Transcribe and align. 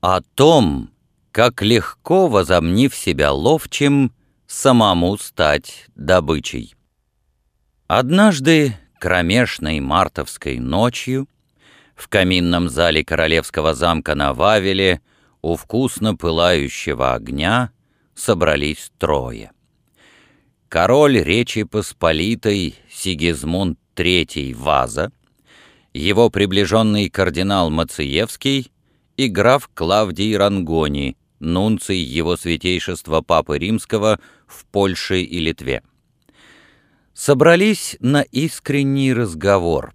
О 0.00 0.22
том, 0.22 0.88
как 1.30 1.60
легко, 1.60 2.28
возомнив 2.28 2.94
себя 2.94 3.32
ловчим, 3.32 4.14
самому 4.46 5.18
стать 5.18 5.86
добычей. 5.94 6.74
Однажды, 7.86 8.78
кромешной 8.98 9.80
мартовской 9.80 10.58
ночью, 10.58 11.28
в 11.94 12.08
каминном 12.08 12.70
зале 12.70 13.04
королевского 13.04 13.74
замка 13.74 14.14
на 14.14 14.32
Вавеле 14.32 15.02
у 15.42 15.54
вкусно 15.56 16.16
пылающего 16.16 17.12
огня 17.12 17.70
собрались 18.14 18.90
трое. 18.96 19.52
Король 20.70 21.18
Речи 21.22 21.64
Посполитой 21.64 22.74
Сигизмунд 22.90 23.78
III 23.96 24.54
Ваза, 24.54 25.12
его 25.92 26.30
приближенный 26.30 27.10
кардинал 27.10 27.68
Мациевский 27.68 28.72
и 29.20 29.28
граф 29.28 29.68
Клавдий 29.74 30.34
Рангони, 30.34 31.14
нунций 31.40 31.98
его 31.98 32.38
святейшества 32.38 33.20
Папы 33.20 33.58
Римского 33.58 34.18
в 34.46 34.64
Польше 34.64 35.20
и 35.20 35.38
Литве. 35.38 35.82
Собрались 37.12 37.98
на 38.00 38.22
искренний 38.22 39.12
разговор, 39.12 39.92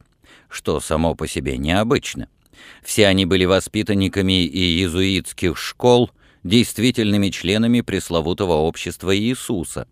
что 0.47 0.79
само 0.79 1.15
по 1.15 1.27
себе 1.27 1.57
необычно. 1.57 2.29
Все 2.83 3.07
они 3.07 3.25
были 3.25 3.45
воспитанниками 3.45 4.45
и 4.45 4.59
иезуитских 4.59 5.57
школ, 5.57 6.11
действительными 6.43 7.29
членами 7.29 7.81
пресловутого 7.81 8.53
общества 8.53 9.17
Иисуса. 9.17 9.87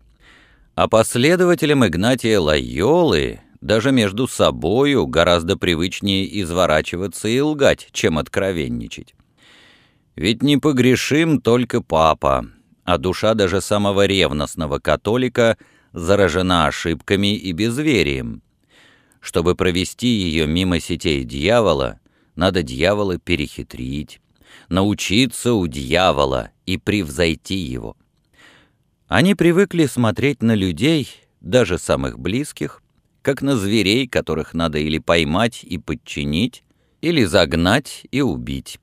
А 0.76 0.86
последователям 0.86 1.84
Игнатия 1.84 2.38
Лайолы 2.38 3.40
даже 3.60 3.90
между 3.90 4.28
собою 4.28 5.08
гораздо 5.08 5.56
привычнее 5.56 6.40
изворачиваться 6.40 7.26
и 7.26 7.40
лгать, 7.40 7.88
чем 7.90 8.18
откровенничать. 8.18 9.12
Ведь 10.16 10.42
не 10.42 10.58
погрешим 10.58 11.40
только 11.40 11.82
папа, 11.82 12.46
а 12.84 12.98
душа 12.98 13.34
даже 13.34 13.60
самого 13.60 14.06
ревностного 14.06 14.78
католика 14.78 15.58
заражена 15.92 16.66
ошибками 16.66 17.36
и 17.36 17.52
безверием. 17.52 18.42
Чтобы 19.20 19.54
провести 19.56 20.06
ее 20.06 20.46
мимо 20.46 20.80
сетей 20.80 21.24
дьявола, 21.24 21.98
надо 22.36 22.62
дьявола 22.62 23.18
перехитрить, 23.18 24.20
научиться 24.68 25.54
у 25.54 25.66
дьявола 25.66 26.50
и 26.66 26.78
превзойти 26.78 27.56
его. 27.56 27.96
Они 29.08 29.34
привыкли 29.34 29.86
смотреть 29.86 30.42
на 30.42 30.54
людей, 30.54 31.08
даже 31.40 31.78
самых 31.78 32.18
близких, 32.18 32.82
как 33.22 33.42
на 33.42 33.56
зверей, 33.56 34.06
которых 34.06 34.54
надо 34.54 34.78
или 34.78 34.98
поймать 34.98 35.64
и 35.64 35.78
подчинить, 35.78 36.62
или 37.00 37.24
загнать 37.24 38.06
и 38.10 38.20
убить 38.20 38.78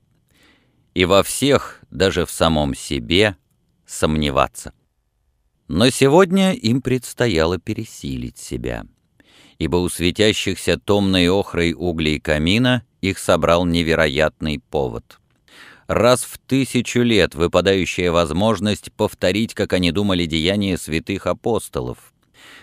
и 0.94 1.04
во 1.04 1.22
всех, 1.22 1.80
даже 1.90 2.26
в 2.26 2.30
самом 2.30 2.74
себе, 2.74 3.36
сомневаться. 3.86 4.72
Но 5.68 5.90
сегодня 5.90 6.52
им 6.52 6.82
предстояло 6.82 7.58
пересилить 7.58 8.38
себя, 8.38 8.84
ибо 9.58 9.76
у 9.76 9.88
светящихся 9.88 10.78
томной 10.78 11.30
охрой 11.30 11.72
углей 11.72 12.20
камина 12.20 12.84
их 13.00 13.18
собрал 13.18 13.64
невероятный 13.64 14.58
повод. 14.58 15.18
Раз 15.86 16.22
в 16.22 16.38
тысячу 16.38 17.00
лет 17.00 17.34
выпадающая 17.34 18.12
возможность 18.12 18.92
повторить, 18.92 19.54
как 19.54 19.72
они 19.72 19.92
думали, 19.92 20.26
деяния 20.26 20.78
святых 20.78 21.26
апостолов, 21.26 22.12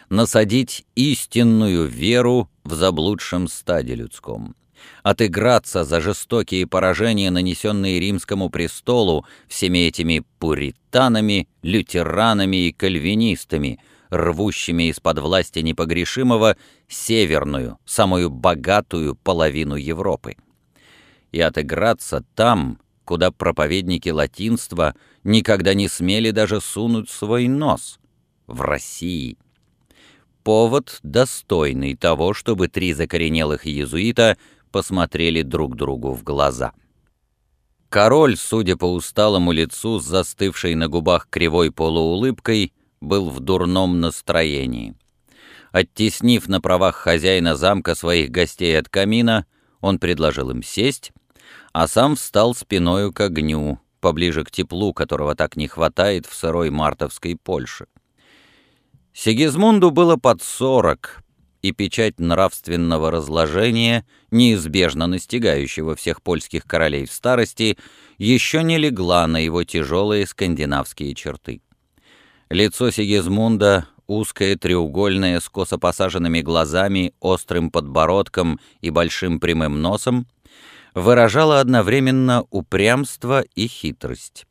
насадить 0.09 0.85
истинную 0.95 1.85
веру 1.87 2.49
в 2.63 2.73
заблудшем 2.73 3.47
стаде 3.47 3.95
людском 3.95 4.55
отыграться 5.03 5.83
за 5.83 6.01
жестокие 6.01 6.67
поражения, 6.67 7.31
нанесенные 7.31 7.99
римскому 7.99 8.49
престолу 8.49 9.25
всеми 9.47 9.79
этими 9.79 10.23
пуританами, 10.39 11.47
лютеранами 11.61 12.67
и 12.67 12.71
кальвинистами, 12.71 13.79
рвущими 14.09 14.89
из-под 14.89 15.19
власти 15.19 15.59
непогрешимого 15.59 16.57
северную, 16.87 17.77
самую 17.85 18.29
богатую 18.29 19.15
половину 19.15 19.75
Европы. 19.75 20.35
И 21.31 21.39
отыграться 21.39 22.23
там, 22.35 22.79
куда 23.05 23.31
проповедники 23.31 24.09
латинства 24.09 24.95
никогда 25.23 25.73
не 25.73 25.87
смели 25.87 26.31
даже 26.31 26.59
сунуть 26.59 27.09
свой 27.09 27.47
нос, 27.47 27.99
в 28.49 28.61
России. 28.61 29.37
Повод 30.43 30.99
достойный 31.03 31.95
того, 31.95 32.33
чтобы 32.33 32.67
три 32.67 32.93
закоренелых 32.93 33.67
иезуита– 33.67 34.37
посмотрели 34.71 35.41
друг 35.41 35.75
другу 35.75 36.13
в 36.13 36.23
глаза. 36.23 36.73
Король, 37.89 38.37
судя 38.37 38.77
по 38.77 38.85
усталому 38.85 39.51
лицу 39.51 39.99
с 39.99 40.05
застывшей 40.05 40.75
на 40.75 40.87
губах 40.87 41.27
кривой 41.29 41.71
полуулыбкой, 41.71 42.73
был 43.01 43.29
в 43.29 43.39
дурном 43.39 43.99
настроении. 43.99 44.95
Оттеснив 45.71 46.47
на 46.47 46.61
правах 46.61 46.95
хозяина 46.95 47.55
замка 47.55 47.95
своих 47.95 48.29
гостей 48.29 48.77
от 48.77 48.89
камина, 48.89 49.45
он 49.81 49.99
предложил 49.99 50.49
им 50.51 50.61
сесть, 50.63 51.11
а 51.73 51.87
сам 51.87 52.15
встал 52.15 52.53
спиною 52.53 53.13
к 53.13 53.21
огню, 53.21 53.79
поближе 54.01 54.43
к 54.43 54.51
теплу, 54.51 54.93
которого 54.93 55.35
так 55.35 55.55
не 55.55 55.67
хватает 55.67 56.25
в 56.25 56.33
сырой 56.33 56.69
мартовской 56.69 57.35
Польше. 57.35 57.87
Сигизмунду 59.13 59.91
было 59.91 60.15
под 60.15 60.41
сорок, 60.41 61.23
и 61.61 61.71
печать 61.71 62.19
нравственного 62.19 63.11
разложения, 63.11 64.05
неизбежно 64.31 65.07
настигающего 65.07 65.95
всех 65.95 66.21
польских 66.21 66.65
королей 66.65 67.05
в 67.05 67.11
старости, 67.11 67.77
еще 68.17 68.63
не 68.63 68.77
легла 68.77 69.27
на 69.27 69.37
его 69.37 69.63
тяжелые 69.63 70.25
скандинавские 70.25 71.15
черты. 71.15 71.61
Лицо 72.49 72.91
Сигизмунда, 72.91 73.87
узкое, 74.07 74.55
треугольное, 74.55 75.39
с 75.39 75.49
косо 75.49 75.77
посаженными 75.77 76.41
глазами, 76.41 77.13
острым 77.19 77.71
подбородком 77.71 78.59
и 78.81 78.89
большим 78.89 79.39
прямым 79.39 79.81
носом, 79.81 80.27
выражало 80.95 81.59
одновременно 81.59 82.45
упрямство 82.49 83.43
и 83.55 83.67
хитрость. 83.67 84.45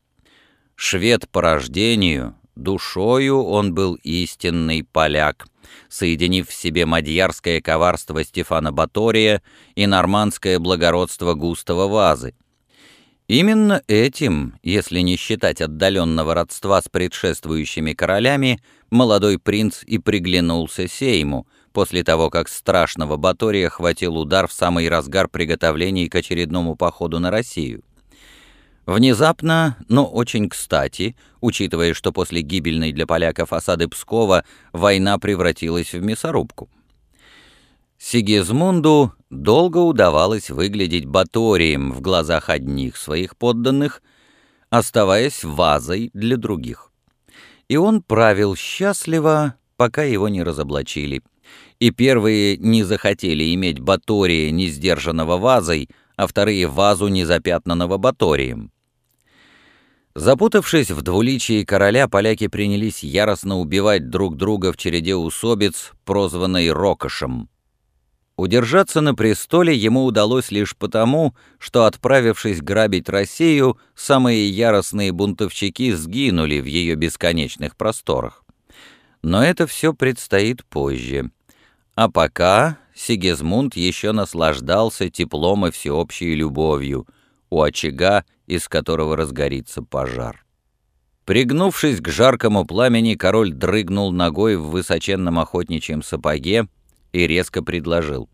Швед 0.76 1.28
по 1.28 1.42
рождению, 1.42 2.36
душою 2.54 3.42
он 3.42 3.74
был 3.74 3.94
истинный 3.94 4.84
поляк— 4.84 5.48
соединив 5.88 6.48
в 6.48 6.54
себе 6.54 6.86
мадьярское 6.86 7.60
коварство 7.60 8.22
Стефана 8.24 8.72
Батория 8.72 9.42
и 9.74 9.86
нормандское 9.86 10.58
благородство 10.58 11.34
Густава 11.34 11.88
Вазы. 11.88 12.34
Именно 13.28 13.82
этим, 13.88 14.54
если 14.62 15.00
не 15.00 15.16
считать 15.16 15.60
отдаленного 15.60 16.34
родства 16.34 16.80
с 16.80 16.88
предшествующими 16.88 17.92
королями, 17.92 18.58
молодой 18.90 19.38
принц 19.38 19.82
и 19.84 19.98
приглянулся 19.98 20.88
Сейму, 20.88 21.46
после 21.72 22.02
того, 22.04 22.30
как 22.30 22.48
страшного 22.48 23.18
Батория 23.18 23.68
хватил 23.68 24.16
удар 24.16 24.48
в 24.48 24.52
самый 24.52 24.88
разгар 24.88 25.28
приготовлений 25.28 26.08
к 26.08 26.14
очередному 26.14 26.74
походу 26.74 27.18
на 27.18 27.30
Россию. 27.30 27.82
Внезапно, 28.88 29.76
но 29.88 30.06
очень 30.06 30.48
кстати, 30.48 31.14
учитывая, 31.42 31.92
что 31.92 32.10
после 32.10 32.40
гибельной 32.40 32.92
для 32.92 33.06
поляков 33.06 33.52
осады 33.52 33.86
Пскова 33.86 34.44
война 34.72 35.18
превратилась 35.18 35.92
в 35.92 36.02
мясорубку. 36.02 36.70
Сигизмунду 37.98 39.12
долго 39.28 39.76
удавалось 39.76 40.48
выглядеть 40.48 41.04
баторием 41.04 41.92
в 41.92 42.00
глазах 42.00 42.48
одних 42.48 42.96
своих 42.96 43.36
подданных, 43.36 44.02
оставаясь 44.70 45.44
вазой 45.44 46.08
для 46.14 46.38
других. 46.38 46.90
И 47.68 47.76
он 47.76 48.00
правил 48.00 48.56
счастливо, 48.56 49.56
пока 49.76 50.04
его 50.04 50.30
не 50.30 50.42
разоблачили. 50.42 51.20
И 51.78 51.90
первые 51.90 52.56
не 52.56 52.84
захотели 52.84 53.52
иметь 53.54 53.80
батория, 53.80 54.50
не 54.50 54.68
сдержанного 54.68 55.36
вазой, 55.36 55.90
а 56.16 56.26
вторые 56.26 56.66
вазу, 56.66 57.08
не 57.08 57.26
запятнанного 57.26 57.98
баторием. 57.98 58.72
Запутавшись 60.18 60.90
в 60.90 61.02
двуличии 61.02 61.62
короля, 61.62 62.08
поляки 62.08 62.48
принялись 62.48 63.04
яростно 63.04 63.60
убивать 63.60 64.10
друг 64.10 64.36
друга 64.36 64.72
в 64.72 64.76
череде 64.76 65.14
усобиц, 65.14 65.92
прозванной 66.04 66.72
Рокошем. 66.72 67.48
Удержаться 68.36 69.00
на 69.00 69.14
престоле 69.14 69.76
ему 69.76 70.04
удалось 70.04 70.50
лишь 70.50 70.76
потому, 70.76 71.36
что, 71.60 71.84
отправившись 71.84 72.60
грабить 72.60 73.08
Россию, 73.08 73.78
самые 73.94 74.50
яростные 74.50 75.12
бунтовщики 75.12 75.92
сгинули 75.92 76.58
в 76.58 76.64
ее 76.64 76.96
бесконечных 76.96 77.76
просторах. 77.76 78.42
Но 79.22 79.44
это 79.44 79.68
все 79.68 79.94
предстоит 79.94 80.64
позже. 80.64 81.30
А 81.94 82.10
пока 82.10 82.78
Сигизмунд 82.92 83.76
еще 83.76 84.10
наслаждался 84.10 85.10
теплом 85.10 85.68
и 85.68 85.70
всеобщей 85.70 86.34
любовью— 86.34 87.06
у 87.50 87.62
очага, 87.62 88.24
из 88.46 88.68
которого 88.68 89.16
разгорится 89.16 89.82
пожар. 89.82 90.44
Пригнувшись 91.24 92.00
к 92.00 92.08
жаркому 92.08 92.64
пламени, 92.64 93.14
король 93.14 93.52
дрыгнул 93.52 94.12
ногой 94.12 94.56
в 94.56 94.70
высоченном 94.70 95.38
охотничьем 95.38 96.02
сапоге 96.02 96.68
и 97.12 97.26
резко 97.26 97.62
предложил. 97.62 98.30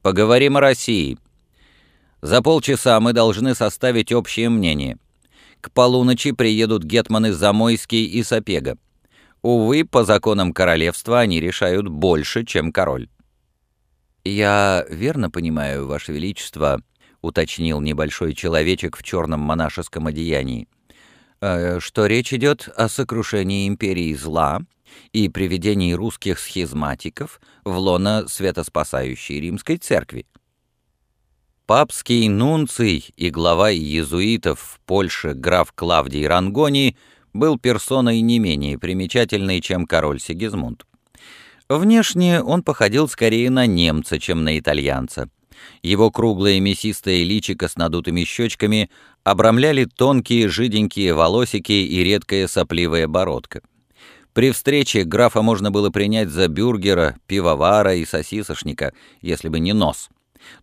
«Поговорим 0.00 0.56
о 0.56 0.60
России. 0.60 1.18
За 2.22 2.40
полчаса 2.40 2.98
мы 3.00 3.12
должны 3.12 3.54
составить 3.54 4.12
общее 4.12 4.48
мнение. 4.48 4.96
К 5.60 5.70
полуночи 5.70 6.32
приедут 6.32 6.82
гетманы 6.82 7.32
Замойский 7.32 8.04
и 8.04 8.22
Сапега. 8.22 8.78
Увы, 9.42 9.84
по 9.84 10.04
законам 10.04 10.52
королевства 10.52 11.20
они 11.20 11.40
решают 11.40 11.88
больше, 11.88 12.44
чем 12.44 12.72
король. 12.72 13.08
«Я 14.24 14.86
верно 14.88 15.30
понимаю, 15.30 15.86
Ваше 15.86 16.12
Величество»,— 16.12 16.80
уточнил 17.22 17.80
небольшой 17.80 18.34
человечек 18.34 18.96
в 18.96 19.02
черном 19.02 19.40
монашеском 19.40 20.08
одеянии, 20.08 20.68
«э, 21.40 21.80
«что 21.80 22.06
речь 22.06 22.34
идет 22.34 22.68
о 22.76 22.88
сокрушении 22.88 23.66
империи 23.66 24.12
зла 24.14 24.60
и 25.12 25.28
приведении 25.28 25.94
русских 25.94 26.38
схизматиков 26.38 27.40
в 27.64 27.76
лоно 27.78 28.28
светоспасающей 28.28 29.40
римской 29.40 29.78
церкви». 29.78 30.26
Папский 31.66 32.28
нунций 32.28 33.14
и 33.16 33.30
глава 33.30 33.70
иезуитов 33.70 34.60
в 34.60 34.80
Польше 34.84 35.32
граф 35.32 35.72
Клавдий 35.72 36.26
Рангони 36.26 36.96
был 37.32 37.58
персоной 37.58 38.20
не 38.20 38.38
менее 38.40 38.78
примечательной, 38.78 39.60
чем 39.60 39.86
король 39.86 40.20
Сигизмунд. 40.20 40.84
Внешне 41.68 42.42
он 42.42 42.62
походил 42.62 43.08
скорее 43.08 43.48
на 43.48 43.66
немца, 43.66 44.18
чем 44.18 44.44
на 44.44 44.58
итальянца. 44.58 45.30
Его 45.82 46.10
круглое 46.10 46.60
мясистое 46.60 47.22
личико 47.22 47.68
с 47.68 47.76
надутыми 47.76 48.24
щечками 48.24 48.90
обрамляли 49.24 49.84
тонкие 49.84 50.48
жиденькие 50.48 51.14
волосики 51.14 51.72
и 51.72 52.02
редкая 52.02 52.48
сопливая 52.48 53.08
бородка. 53.08 53.62
При 54.32 54.50
встрече 54.50 55.04
графа 55.04 55.42
можно 55.42 55.70
было 55.70 55.90
принять 55.90 56.30
за 56.30 56.48
бюргера, 56.48 57.16
пивовара 57.26 57.94
и 57.94 58.04
сосисошника, 58.04 58.92
если 59.20 59.48
бы 59.48 59.60
не 59.60 59.74
нос. 59.74 60.08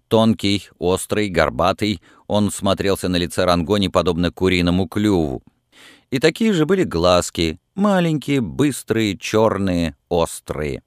Тонкий, 0.08 0.70
острый, 0.80 1.30
горбатый, 1.30 2.02
он 2.28 2.52
смотрелся 2.52 3.10
на 3.10 3.18
лице 3.18 3.46
Рангони 3.46 3.88
подобно 3.88 4.32
куриному 4.32 4.88
клюву. 4.88 5.44
И 6.10 6.20
такие 6.20 6.54
же 6.54 6.66
были 6.66 6.84
глазки, 6.84 7.60
маленькие, 7.76 8.42
быстрые, 8.42 9.18
черные, 9.18 9.96
острые. 10.10 10.82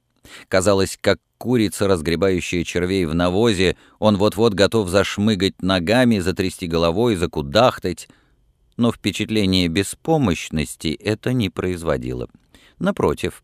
Казалось, 0.47 0.97
как 0.99 1.19
курица, 1.37 1.87
разгребающая 1.87 2.63
червей 2.63 3.05
в 3.05 3.13
навозе, 3.13 3.75
он 3.99 4.17
вот-вот 4.17 4.53
готов 4.53 4.89
зашмыгать 4.89 5.61
ногами, 5.61 6.19
затрясти 6.19 6.67
головой, 6.67 7.15
закудахтать. 7.15 8.07
Но 8.77 8.91
впечатление 8.91 9.67
беспомощности 9.67 10.87
это 10.87 11.33
не 11.33 11.49
производило. 11.49 12.27
Напротив, 12.79 13.43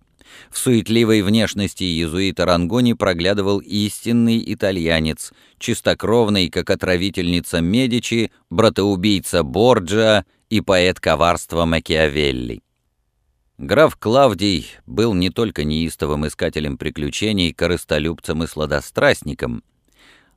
в 0.49 0.57
суетливой 0.57 1.21
внешности 1.21 1.83
иезуита 1.83 2.45
Рангони 2.45 2.93
проглядывал 2.93 3.59
истинный 3.59 4.41
итальянец, 4.53 5.33
чистокровный, 5.57 6.49
как 6.49 6.69
отравительница 6.69 7.61
Медичи, 7.61 8.31
братоубийца 8.49 9.43
Борджа 9.43 10.25
и 10.49 10.61
поэт 10.61 10.99
коварства 10.99 11.65
Макиавелли. 11.65 12.61
Граф 13.59 13.97
Клавдий 13.97 14.67
был 14.87 15.13
не 15.13 15.29
только 15.29 15.65
неистовым 15.65 16.25
искателем 16.25 16.77
приключений, 16.77 17.51
корыстолюбцем 17.51 18.41
и 18.41 18.47
сладострастником, 18.47 19.65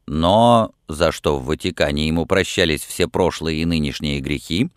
но, 0.09 0.75
за 0.89 1.13
что 1.13 1.39
в 1.39 1.45
Ватикане 1.45 2.09
ему 2.09 2.27
прощались 2.27 2.85
все 2.85 3.07
прошлые 3.07 3.63
и 3.63 3.65
нынешние 3.65 4.19
грехи, 4.19 4.71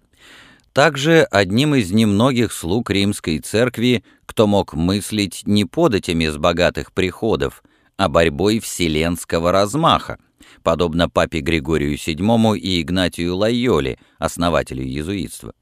также 0.74 1.24
одним 1.24 1.74
из 1.74 1.92
немногих 1.92 2.54
слуг 2.54 2.92
римской 2.92 3.40
церкви, 3.40 4.04
кто 4.28 4.46
мог 4.46 4.76
мыслить 4.76 5.42
не 5.48 5.66
податями 5.66 6.28
с 6.28 6.38
богатых 6.38 6.94
приходов, 6.94 7.64
а 7.98 8.10
борьбой 8.10 8.60
вселенского 8.60 9.52
размаха, 9.52 10.20
подобно 10.62 11.10
папе 11.10 11.40
Григорию 11.40 11.96
VII 11.96 12.60
и 12.60 12.80
Игнатию 12.80 13.38
Лайоле, 13.38 13.98
основателю 14.20 14.84
иезуитства. 14.84 15.56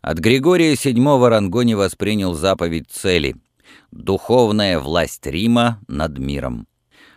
От 0.00 0.18
Григория 0.18 0.74
VII 0.74 1.28
Рангони 1.28 1.74
воспринял 1.74 2.34
заповедь 2.34 2.90
цели— 2.90 3.36
духовная 3.90 4.78
власть 4.78 5.26
Рима 5.26 5.80
над 5.88 6.18
миром. 6.18 6.66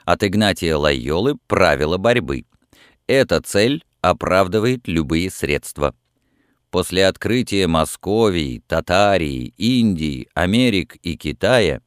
От 0.06 0.24
Игнатия 0.24 0.76
Лайолы— 0.76 1.36
правила 1.48 1.98
борьбы. 1.98 2.46
Эта 3.06 3.42
цель 3.42 3.84
оправдывает 4.02 4.88
любые 4.88 5.30
средства. 5.30 5.94
После 6.72 7.08
открытия 7.08 7.68
Московии, 7.68 8.64
Татарии, 8.68 9.54
Индии, 9.58 10.28
Америк 10.34 10.96
и 11.02 11.16
Китая 11.18 11.82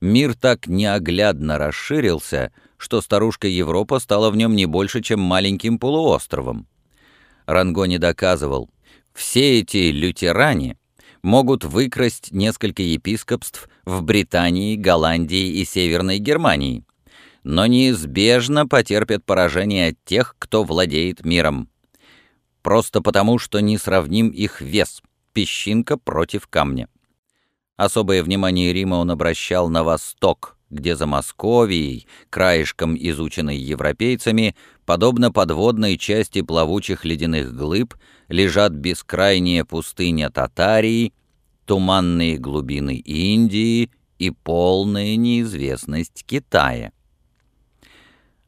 мир 0.00 0.34
так 0.34 0.66
неоглядно 0.66 1.58
расширился, 1.58 2.52
что 2.76 3.00
старушка 3.00 3.48
Европа 3.48 3.98
стала 3.98 4.30
в 4.30 4.36
нем 4.36 4.54
не 4.54 4.66
больше, 4.66 5.02
чем 5.02 5.20
маленьким 5.20 5.78
полуостровом. 5.78 6.66
Рангони 7.46 7.98
доказывал, 7.98 8.70
все 9.14 9.60
эти 9.60 9.90
лютеране 9.90 10.76
могут 11.22 11.64
выкрасть 11.64 12.32
несколько 12.32 12.82
епископств 12.82 13.68
в 13.84 14.02
Британии, 14.02 14.76
Голландии 14.76 15.60
и 15.60 15.64
Северной 15.64 16.18
Германии, 16.18 16.84
но 17.44 17.66
неизбежно 17.66 18.66
потерпят 18.66 19.24
поражение 19.24 19.90
от 19.90 20.04
тех, 20.04 20.36
кто 20.38 20.64
владеет 20.64 21.24
миром. 21.24 21.68
Просто 22.62 23.00
потому, 23.00 23.38
что 23.38 23.60
не 23.60 23.78
сравним 23.78 24.28
их 24.28 24.60
вес, 24.60 25.02
песчинка 25.32 25.96
против 25.96 26.46
камня. 26.46 26.88
Особое 27.76 28.22
внимание 28.22 28.72
Рима 28.72 28.96
он 28.96 29.10
обращал 29.10 29.68
на 29.68 29.84
восток, 29.84 30.53
где 30.70 30.96
за 30.96 31.06
Московией, 31.06 32.06
краешком 32.30 32.96
изученной 32.96 33.56
европейцами, 33.56 34.56
подобно 34.84 35.30
подводной 35.30 35.96
части 35.98 36.42
плавучих 36.42 37.04
ледяных 37.04 37.54
глыб, 37.54 37.94
лежат 38.28 38.72
бескрайняя 38.72 39.64
пустыня 39.64 40.30
Татарии, 40.30 41.12
туманные 41.66 42.38
глубины 42.38 42.96
Индии 42.96 43.90
и 44.18 44.30
полная 44.30 45.16
неизвестность 45.16 46.24
Китая. 46.26 46.92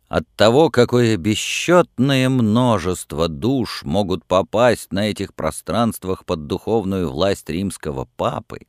От 0.09 0.25
того, 0.37 0.71
какое 0.71 1.17
бесчетное 1.17 2.29
множество 2.29 3.29
душ 3.29 3.83
могут 3.83 4.25
попасть 4.25 4.93
на 4.93 5.11
этих 5.11 5.35
пространствах 5.35 6.25
под 6.25 6.47
духовную 6.47 7.11
власть 7.11 7.51
римского 7.51 8.09
папы, 8.17 8.61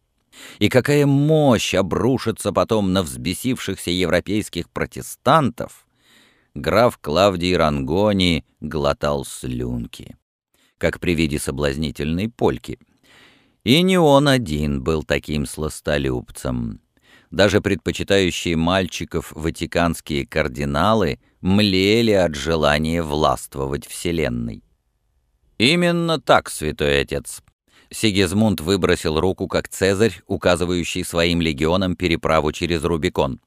и 0.60 0.70
какая 0.70 1.06
мощь 1.06 1.74
обрушится 1.74 2.52
потом 2.52 2.94
на 2.94 3.04
взбесившихся 3.04 3.92
европейских 3.92 4.70
протестантов, 4.70 5.88
граф 6.54 6.98
Клавдий 7.00 7.56
Рангони 7.56 8.46
глотал 8.60 9.26
слюнки 9.26 10.18
как 10.78 11.00
при 11.00 11.16
виде 11.16 11.40
соблазнительной 11.40 12.30
польки. 12.30 12.80
И 13.64 13.82
не 13.82 13.98
он 13.98 14.28
один 14.28 14.82
был 14.82 15.04
таким 15.04 15.46
сластолюбцем. 15.46 16.82
Даже 17.32 17.60
предпочитающие 17.60 18.56
мальчиков 18.56 19.34
ватиканские 19.34 20.26
кардиналы 20.26 21.20
млели 21.42 22.12
от 22.12 22.36
желания 22.36 23.04
властвовать 23.04 23.86
Вселенной. 23.86 24.64
«Именно 25.58 26.22
так, 26.22 26.50
святой 26.50 27.02
отец», 27.02 27.42
Сигизмунд 27.90 28.62
выбросил 28.62 29.20
руку, 29.20 29.48
как 29.48 29.70
Цезарь, 29.70 30.22
указывающий 30.28 31.04
своим 31.04 31.42
легионам 31.42 31.96
переправу 31.96 32.52
через 32.52 32.84
Рубикон. 32.84 33.40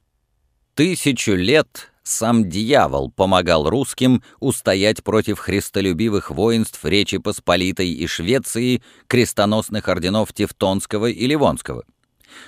«Тысячу 0.75 1.33
лет 1.33 1.91
сам 2.03 2.49
дьявол 2.49 3.11
помогал 3.11 3.69
русским 3.69 4.23
устоять 4.41 5.05
против 5.05 5.39
христолюбивых 5.39 6.31
воинств 6.31 6.85
Речи 6.85 7.19
Посполитой 7.19 7.91
и 7.91 8.07
Швеции, 8.07 8.83
крестоносных 9.07 9.89
орденов 9.89 10.33
Тевтонского 10.33 11.07
и 11.07 11.27
Ливонского. 11.27 11.85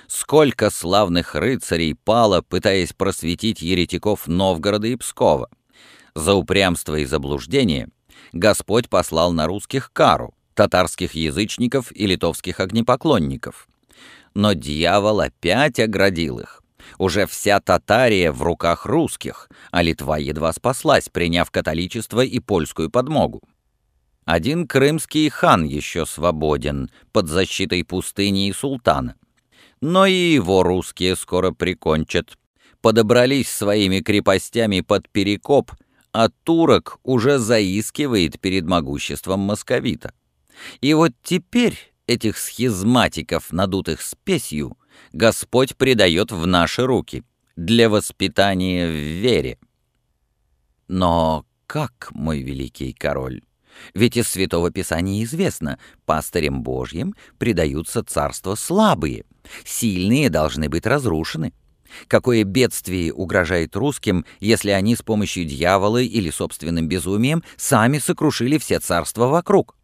Сколько 0.07 0.69
славных 0.69 1.35
рыцарей 1.35 1.95
пало, 1.95 2.41
пытаясь 2.41 2.93
просветить 2.93 3.61
еретиков 3.61 4.27
Новгорода 4.27 4.87
и 4.87 4.95
Пскова. 4.95 5.49
За 6.15 6.33
упрямство 6.33 6.95
и 6.95 7.05
заблуждение 7.05 7.89
Господь 8.31 8.89
послал 8.89 9.33
на 9.33 9.47
русских 9.47 9.91
кару, 9.93 10.33
татарских 10.53 11.13
язычников 11.13 11.91
и 11.91 12.07
литовских 12.07 12.59
огнепоклонников. 12.59 13.67
Но 14.33 14.53
дьявол 14.53 15.21
опять 15.21 15.79
оградил 15.79 16.39
их. 16.39 16.63
Уже 16.97 17.25
вся 17.25 17.59
Татария 17.59 18.31
в 18.31 18.41
руках 18.41 18.85
русских, 18.85 19.49
а 19.71 19.81
Литва 19.81 20.17
едва 20.17 20.53
спаслась, 20.53 21.09
приняв 21.09 21.49
католичество 21.49 22.21
и 22.21 22.39
польскую 22.39 22.89
подмогу. 22.89 23.41
Один 24.25 24.67
крымский 24.67 25.29
хан 25.29 25.65
еще 25.65 26.05
свободен, 26.05 26.89
под 27.11 27.27
защитой 27.27 27.83
пустыни 27.83 28.47
и 28.47 28.53
султана. 28.53 29.15
Но 29.81 30.05
и 30.05 30.13
его 30.13 30.63
русские 30.63 31.15
скоро 31.15 31.51
прикончат. 31.51 32.37
Подобрались 32.81 33.49
своими 33.49 33.99
крепостями 33.99 34.81
под 34.81 35.09
Перекоп, 35.09 35.71
а 36.13 36.29
турок 36.43 36.99
уже 37.03 37.37
заискивает 37.37 38.39
перед 38.39 38.65
могуществом 38.65 39.41
московита. 39.41 40.13
И 40.81 40.93
вот 40.93 41.11
теперь 41.23 41.93
этих 42.07 42.37
схизматиков, 42.37 43.51
надутых 43.51 44.01
спесью, 44.01 44.77
Господь 45.11 45.75
предает 45.75 46.31
в 46.31 46.45
наши 46.45 46.85
руки 46.85 47.23
для 47.55 47.89
воспитания 47.89 48.87
в 48.87 48.91
вере. 48.91 49.57
Но 50.87 51.45
как, 51.67 52.09
мой 52.11 52.41
великий 52.41 52.93
король? 52.93 53.41
Ведь 53.93 54.17
из 54.17 54.27
Святого 54.27 54.69
Писания 54.69 55.23
известно, 55.23 55.79
пастырям 56.05 56.61
Божьим 56.61 57.15
предаются 57.37 58.03
царства 58.03 58.55
слабые, 58.55 59.25
сильные 59.65 60.29
должны 60.29 60.69
быть 60.69 60.85
разрушены. 60.85 61.53
Какое 62.07 62.43
бедствие 62.43 63.13
угрожает 63.13 63.75
русским, 63.75 64.25
если 64.39 64.71
они 64.71 64.95
с 64.95 65.01
помощью 65.01 65.45
дьявола 65.45 66.01
или 66.01 66.29
собственным 66.29 66.87
безумием 66.87 67.43
сами 67.55 67.99
сокрушили 67.99 68.57
все 68.57 68.79
царства 68.79 69.27
вокруг? 69.27 69.75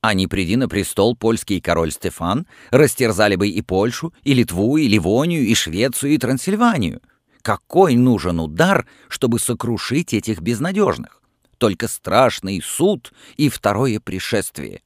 А 0.00 0.14
не 0.14 0.26
приди 0.26 0.56
на 0.56 0.68
престол 0.68 1.16
польский 1.16 1.60
король 1.60 1.90
Стефан, 1.90 2.46
растерзали 2.70 3.34
бы 3.34 3.48
и 3.48 3.62
Польшу, 3.62 4.14
и 4.22 4.32
Литву, 4.32 4.76
и 4.76 4.86
Ливонию, 4.86 5.44
и 5.44 5.54
Швецию, 5.54 6.12
и 6.12 6.18
Трансильванию. 6.18 7.00
Какой 7.42 7.96
нужен 7.96 8.38
удар, 8.40 8.86
чтобы 9.08 9.38
сокрушить 9.38 10.14
этих 10.14 10.40
безнадежных? 10.40 11.20
Только 11.58 11.88
страшный 11.88 12.62
суд 12.62 13.12
и 13.36 13.48
второе 13.48 13.98
пришествие. 13.98 14.82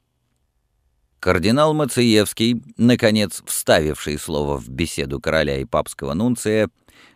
Кардинал 1.21 1.75
Мациевский, 1.75 2.62
наконец 2.76 3.42
вставивший 3.47 4.19
слово 4.19 4.57
в 4.57 4.69
беседу 4.69 5.21
короля 5.21 5.59
и 5.59 5.64
папского 5.64 6.14
нунция, 6.14 6.71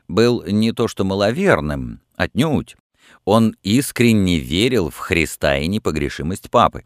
был 0.06 0.44
не 0.46 0.72
то 0.72 0.86
что 0.86 1.04
маловерным, 1.04 2.00
отнюдь. 2.14 2.76
Он 3.24 3.56
искренне 3.62 4.38
верил 4.38 4.90
в 4.90 4.98
Христа 4.98 5.56
и 5.56 5.66
непогрешимость 5.66 6.50
папы. 6.50 6.84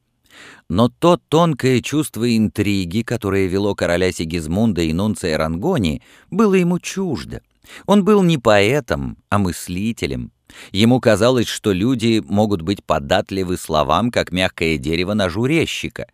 Но 0.69 0.89
то 0.89 1.19
тонкое 1.29 1.81
чувство 1.81 2.37
интриги, 2.37 3.03
которое 3.03 3.47
вело 3.47 3.75
короля 3.75 4.13
Сигизмунда 4.13 4.83
и 4.83 4.93
нунция 4.93 5.37
Рангони, 5.37 6.03
было 6.31 6.55
ему 6.55 6.79
чуждо. 6.79 7.43
Он 7.87 8.05
был 8.05 8.23
не 8.23 8.39
поэтом, 8.39 9.19
а 9.29 9.39
мыслителем. 9.39 10.33
Ему 10.73 11.01
казалось, 11.01 11.47
что 11.47 11.73
люди 11.73 12.23
могут 12.27 12.63
быть 12.63 12.85
податливы 12.85 13.57
словам, 13.57 14.11
как 14.11 14.33
мягкое 14.33 14.79
дерево 14.79 15.15
ножу 15.15 15.47
резчика. 15.47 16.07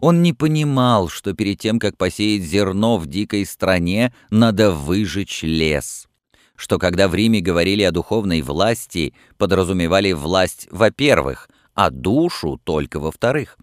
Он 0.00 0.22
не 0.22 0.32
понимал, 0.32 1.08
что 1.08 1.34
перед 1.34 1.58
тем, 1.58 1.78
как 1.78 1.96
посеять 1.96 2.42
зерно 2.42 2.96
в 2.96 3.06
дикой 3.06 3.44
стране, 3.44 4.14
надо 4.30 4.70
выжечь 4.70 5.42
лес. 5.42 6.08
Что 6.56 6.78
когда 6.78 7.08
в 7.08 7.14
Риме 7.14 7.40
говорили 7.40 7.82
о 7.82 7.90
духовной 7.90 8.40
власти, 8.40 9.14
подразумевали 9.36 10.12
власть 10.12 10.68
во-первых, 10.70 11.48
а 11.74 11.90
душу 11.90 12.60
только 12.64 13.00
во-вторых. 13.00 13.58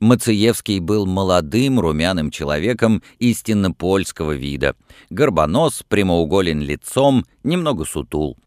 Мациевский 0.00 0.80
был 0.80 1.06
молодым 1.06 1.80
румяным 1.80 2.30
человеком 2.30 3.02
истинно 3.18 3.72
польского 3.72 4.32
вида. 4.32 4.76
Горбонос, 5.10 5.82
прямоуголен 5.88 6.60
лицом, 6.60 7.24
немного 7.42 7.84
сутул. 7.84 8.38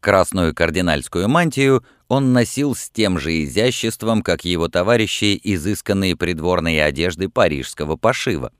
Красную 0.00 0.54
кардинальскую 0.54 1.28
мантию 1.28 1.84
он 2.08 2.32
носил 2.32 2.74
с 2.74 2.90
тем 2.90 3.18
же 3.18 3.44
изяществом, 3.44 4.22
как 4.22 4.44
его 4.44 4.68
товарищи 4.68 5.40
изысканные 5.42 6.16
придворные 6.16 6.84
одежды 6.84 7.28
парижского 7.28 7.96
пошива. 7.96 8.52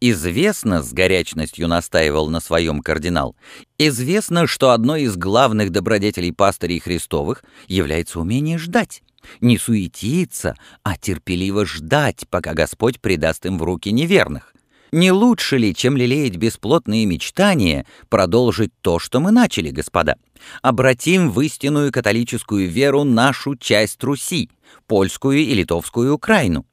Известно, 0.00 0.82
с 0.82 0.92
горячностью 0.92 1.68
настаивал 1.68 2.28
на 2.28 2.40
своем 2.40 2.82
кардинал, 2.82 3.34
известно, 3.78 4.46
что 4.46 4.70
одной 4.70 5.02
из 5.02 5.16
главных 5.16 5.70
добродетелей 5.70 6.32
пастырей 6.32 6.80
Христовых 6.80 7.42
является 7.66 8.20
умение 8.20 8.58
ждать 8.58 9.02
не 9.40 9.58
суетиться, 9.58 10.56
а 10.82 10.96
терпеливо 10.96 11.66
ждать, 11.66 12.26
пока 12.28 12.54
Господь 12.54 13.00
предаст 13.00 13.46
им 13.46 13.58
в 13.58 13.62
руки 13.62 13.92
неверных. 13.92 14.54
Не 14.92 15.10
лучше 15.10 15.58
ли, 15.58 15.74
чем 15.74 15.96
лелеять 15.96 16.36
бесплотные 16.36 17.06
мечтания, 17.06 17.86
продолжить 18.08 18.70
то, 18.82 18.98
что 18.98 19.18
мы 19.20 19.32
начали, 19.32 19.70
господа? 19.70 20.16
Обратим 20.62 21.30
в 21.30 21.40
истинную 21.40 21.92
католическую 21.92 22.68
веру 22.68 23.02
нашу 23.02 23.56
часть 23.56 24.02
Руси, 24.04 24.48
польскую 24.86 25.38
и 25.38 25.54
литовскую 25.54 26.14
Украину. 26.14 26.64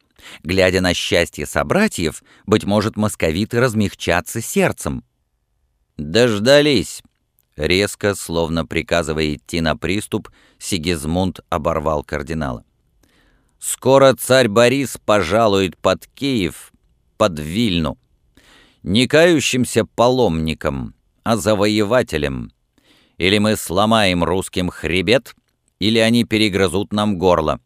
Глядя 0.43 0.81
на 0.81 0.93
счастье 0.93 1.45
собратьев, 1.45 2.23
быть 2.45 2.63
может, 2.65 2.95
московиты 2.95 3.59
размягчатся 3.59 4.41
сердцем. 4.41 5.03
Дождались. 5.97 7.03
Резко, 7.55 8.15
словно 8.15 8.65
приказывая 8.65 9.35
идти 9.35 9.61
на 9.61 9.75
приступ, 9.77 10.29
Сигизмунд 10.57 11.41
оборвал 11.49 12.03
кардинала. 12.03 12.63
«Скоро 13.59 14.13
царь 14.13 14.47
Борис 14.47 14.97
пожалует 15.05 15.77
под 15.77 16.07
Киев, 16.07 16.73
под 17.17 17.39
Вильну. 17.39 17.97
Не 18.81 19.07
кающимся 19.07 19.85
паломникам, 19.85 20.95
а 21.23 21.37
завоевателям. 21.37 22.51
Или 23.17 23.37
мы 23.37 23.55
сломаем 23.55 24.23
русским 24.23 24.69
хребет, 24.69 25.35
или 25.79 25.99
они 25.99 26.25
перегрызут 26.25 26.91
нам 26.91 27.17
горло. 27.17 27.61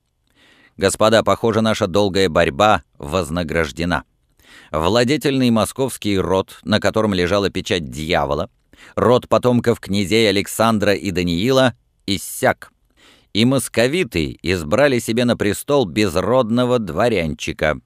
Господа, 0.78 1.24
похоже, 1.24 1.62
наша 1.62 1.88
долгая 1.88 2.30
борьба 2.30 2.84
вознаграждена. 3.00 4.04
Владетельный 4.72 5.50
московский 5.50 6.20
род, 6.20 6.60
на 6.64 6.80
котором 6.80 7.14
лежала 7.14 7.50
печать 7.50 7.90
дьявола, 7.90 8.50
род 8.96 9.28
потомков 9.28 9.80
князей 9.80 10.30
Александра 10.30 10.94
и 10.94 11.12
Даниила 11.12 11.74
иссяк, 12.06 12.72
и 13.34 13.44
московиты 13.46 14.38
избрали 14.42 15.00
себе 15.00 15.26
на 15.26 15.36
престол 15.36 15.86
безродного 15.86 16.80
дворянчика. 16.80 17.80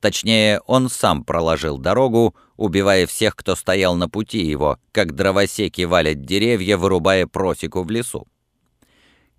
Точнее, 0.00 0.60
он 0.66 0.88
сам 0.88 1.24
проложил 1.24 1.78
дорогу, 1.78 2.34
убивая 2.56 3.06
всех, 3.06 3.36
кто 3.36 3.54
стоял 3.54 3.94
на 3.94 4.08
пути 4.08 4.44
его, 4.44 4.78
как 4.90 5.14
дровосеки 5.14 5.82
валят 5.82 6.24
деревья, 6.24 6.76
вырубая 6.76 7.26
просеку 7.26 7.82
в 7.82 7.90
лесу. 7.90 8.26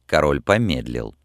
Король 0.05 0.41
помедлил. 0.41 1.15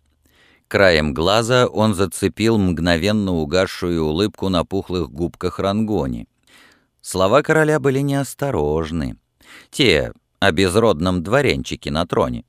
Краем 0.68 1.14
глаза 1.14 1.66
он 1.66 1.94
зацепил 1.94 2.58
мгновенно 2.58 3.32
угасшую 3.32 4.04
улыбку 4.04 4.50
на 4.50 4.64
пухлых 4.64 5.10
губках 5.10 5.58
Рангони. 5.58 6.28
Слова 7.00 7.42
короля 7.42 7.80
были 7.80 8.00
неосторожны. 8.00 9.16
Те 9.70 10.12
о 10.40 10.52
безродном 10.52 11.22
дворянчике 11.22 11.90
на 11.90 12.06
троне. 12.06 12.44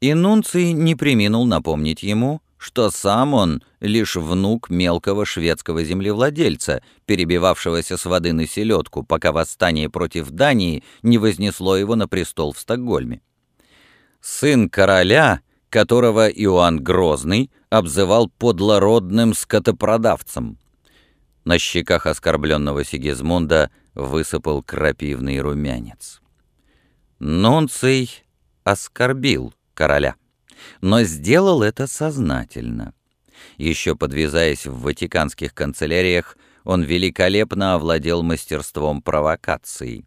И 0.00 0.14
Нунций 0.14 0.72
не 0.72 0.96
приминул 0.96 1.46
напомнить 1.46 2.02
ему, 2.02 2.42
что 2.56 2.90
сам 2.90 3.34
он 3.34 3.62
лишь 3.78 4.16
внук 4.16 4.68
мелкого 4.68 5.24
шведского 5.24 5.84
землевладельца, 5.84 6.82
перебивавшегося 7.06 7.96
с 7.96 8.04
воды 8.04 8.32
на 8.32 8.48
селедку, 8.48 9.04
пока 9.04 9.30
восстание 9.30 9.88
против 9.88 10.30
Дании 10.30 10.82
не 11.02 11.18
вознесло 11.18 11.76
его 11.76 11.94
на 11.94 12.08
престол 12.08 12.52
в 12.52 12.58
Стокгольме. 12.58 13.20
Сын 14.20 14.68
короля, 14.68 15.40
которого 15.70 16.28
Иоанн 16.28 16.82
Грозный 16.82 17.50
обзывал 17.70 18.28
подлородным 18.28 19.34
скотопродавцем. 19.34 20.58
На 21.44 21.58
щеках 21.58 22.06
оскорбленного 22.06 22.84
Сигизмунда 22.84 23.70
высыпал 23.94 24.62
крапивный 24.62 25.40
румянец. 25.40 26.20
Нунций 27.18 28.10
оскорбил 28.64 29.54
короля, 29.74 30.16
но 30.80 31.02
сделал 31.02 31.62
это 31.62 31.86
сознательно. 31.86 32.94
Еще 33.56 33.96
подвязаясь 33.96 34.66
в 34.66 34.80
ватиканских 34.80 35.54
канцеляриях, 35.54 36.36
он 36.64 36.82
великолепно 36.82 37.74
овладел 37.74 38.22
мастерством 38.22 39.00
провокации. 39.00 40.04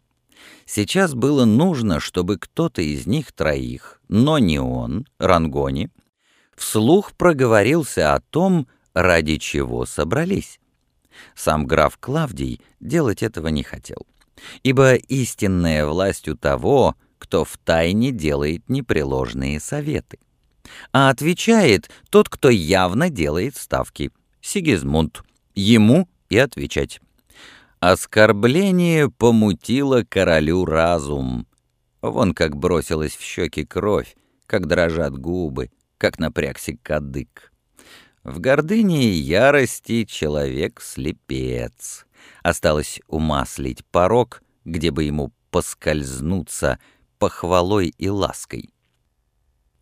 Сейчас 0.66 1.14
было 1.14 1.44
нужно, 1.44 2.00
чтобы 2.00 2.38
кто-то 2.38 2.82
из 2.82 3.06
них 3.06 3.32
троих, 3.32 4.00
но 4.08 4.38
не 4.38 4.58
он, 4.58 5.06
Рангони, 5.18 5.90
вслух 6.56 7.12
проговорился 7.12 8.14
о 8.14 8.20
том, 8.20 8.68
ради 8.94 9.36
чего 9.36 9.86
собрались. 9.86 10.60
Сам 11.34 11.66
граф 11.66 11.98
Клавдий 11.98 12.60
делать 12.80 13.22
этого 13.22 13.48
не 13.48 13.62
хотел, 13.62 14.06
ибо 14.62 14.94
истинная 14.94 15.86
власть 15.86 16.28
у 16.28 16.36
того, 16.36 16.96
кто 17.18 17.44
втайне 17.44 18.10
делает 18.10 18.68
непреложные 18.68 19.60
советы. 19.60 20.18
А 20.92 21.10
отвечает 21.10 21.90
тот, 22.10 22.28
кто 22.28 22.50
явно 22.50 23.10
делает 23.10 23.56
ставки. 23.56 24.10
Сигизмунд. 24.40 25.22
Ему 25.54 26.08
и 26.30 26.38
отвечать. 26.38 27.00
Оскорбление 27.82 29.10
помутило 29.10 30.04
королю 30.08 30.64
разум. 30.64 31.48
Вон 32.00 32.32
как 32.32 32.54
бросилась 32.54 33.16
в 33.16 33.22
щеки 33.22 33.64
кровь, 33.64 34.14
как 34.46 34.68
дрожат 34.68 35.18
губы, 35.18 35.68
как 35.98 36.20
напрягся 36.20 36.76
кадык. 36.80 37.52
В 38.22 38.38
гордыне 38.38 39.06
и 39.06 39.14
ярости 39.14 40.04
человек 40.04 40.80
слепец. 40.80 42.06
Осталось 42.44 43.00
умаслить 43.08 43.84
порог, 43.86 44.44
где 44.64 44.92
бы 44.92 45.02
ему 45.02 45.32
поскользнуться 45.50 46.78
похвалой 47.18 47.92
и 47.98 48.08
лаской. 48.08 48.72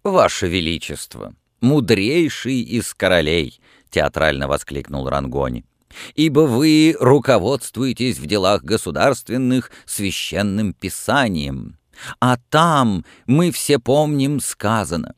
«Ваше 0.02 0.49
Величество, 0.49 1.35
мудрейший 1.61 2.62
из 2.62 2.95
королей!»— 2.95 3.61
театрально 3.90 4.49
воскликнул 4.49 5.07
Рангони. 5.07 5.66
«Ибо 6.14 6.40
вы 6.40 6.97
руководствуетесь 6.99 8.18
в 8.18 8.26
делах 8.26 8.62
государственных 8.62 9.70
священным 9.87 10.73
писанием, 10.73 11.76
а 12.20 12.38
там, 12.49 13.04
мы 13.26 13.50
все 13.50 13.78
помним, 13.78 14.40
сказано, 14.40 15.14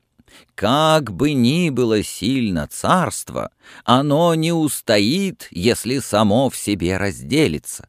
Как 0.54 1.12
бы 1.12 1.32
ни 1.34 1.70
было 1.70 2.02
сильно 2.02 2.66
царство, 2.66 3.50
оно 3.84 4.34
не 4.34 4.52
устоит, 4.52 5.48
если 5.50 5.98
само 5.98 6.50
в 6.50 6.56
себе 6.56 6.96
разделится. 6.96 7.86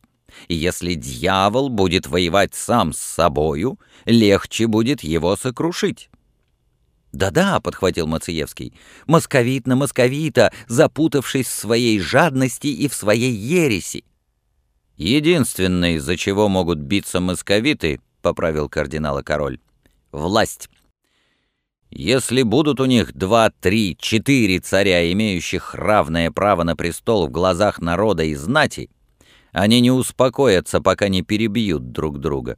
И 0.48 0.56
если 0.56 0.96
дьявол 0.96 1.70
будет 1.70 2.08
воевать 2.08 2.54
сам 2.54 2.94
с 2.94 3.00
собою, 3.00 3.80
легче 4.06 4.68
будет 4.68 5.04
его 5.04 5.36
сокрушить. 5.36 6.10
«Да-да»,— 7.14 7.60
подхватил 7.62 8.08
Мациевский,— 8.08 8.74
«московит 9.08 9.68
на 9.68 9.76
московита, 9.76 10.52
запутавшись 10.68 11.48
в 11.48 11.54
своей 11.54 12.00
жадности 12.00 12.68
и 12.68 12.88
в 12.88 12.96
своей 12.96 13.32
ереси». 13.32 14.04
«Единственное, 14.98 15.96
из-за 15.96 16.18
чего 16.18 16.50
могут 16.50 16.80
биться 16.80 17.20
московиты»,— 17.20 18.02
поправил 18.22 18.68
кардинала 18.68 19.22
король,— 19.22 19.60
«власть». 20.12 20.70
Если 21.96 22.42
будут 22.42 22.80
у 22.80 22.86
них 22.86 23.14
два, 23.14 23.52
три, 23.52 23.96
четыре 24.00 24.60
царя, 24.60 25.12
имеющих 25.12 25.76
равное 25.76 26.32
право 26.32 26.64
на 26.64 26.76
престол 26.76 27.28
в 27.28 27.32
глазах 27.32 27.80
народа 27.80 28.24
и 28.24 28.34
знати, 28.34 28.90
они 29.52 29.80
не 29.80 29.92
успокоятся, 29.92 30.82
пока 30.82 31.08
не 31.10 31.22
перебьют 31.22 31.92
друг 31.92 32.20
друга. 32.20 32.58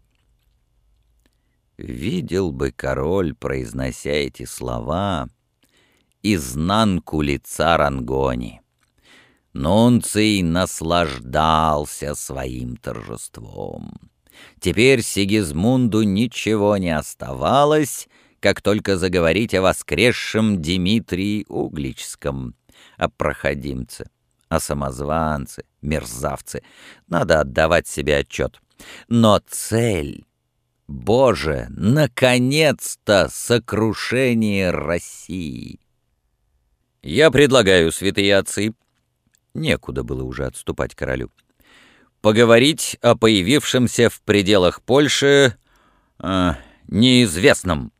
Видел 1.77 2.51
бы 2.51 2.71
король, 2.71 3.33
произнося 3.33 4.11
эти 4.11 4.45
слова, 4.45 5.27
изнанку 6.23 7.21
лица 7.21 7.75
Рангони. 7.75 8.61
Нунций 9.51 10.41
наслаждался 10.41 12.15
своим 12.15 12.77
торжеством. 12.77 13.93
Теперь 14.59 15.01
Сигизмунду 15.01 16.03
ничего 16.03 16.77
не 16.77 16.95
оставалось, 16.95 18.07
как 18.39 18.61
только 18.61 18.97
заговорить 18.97 19.53
о 19.53 19.61
воскресшем 19.61 20.61
Дмитрии 20.61 21.45
Угличском, 21.47 22.55
о 22.97 23.09
проходимце, 23.09 24.09
о 24.49 24.59
самозванце, 24.59 25.63
мерзавце. 25.81 26.61
Надо 27.07 27.41
отдавать 27.41 27.87
себе 27.87 28.17
отчет. 28.17 28.61
Но 29.07 29.41
цель 29.49 30.25
Боже, 30.87 31.65
наконец-то 31.69 33.27
сокрушение 33.31 34.69
России! 34.69 35.79
Я 37.01 37.31
предлагаю, 37.31 37.91
святые 37.91 38.37
отцы, 38.37 38.73
некуда 39.55 40.03
было 40.03 40.23
уже 40.23 40.45
отступать 40.45 40.93
королю, 40.93 41.31
поговорить 42.21 42.97
о 43.01 43.15
появившемся 43.15 44.11
в 44.11 44.21
пределах 44.21 44.83
Польши 44.83 45.57
э, 46.19 46.51
неизвестном. 46.87 47.91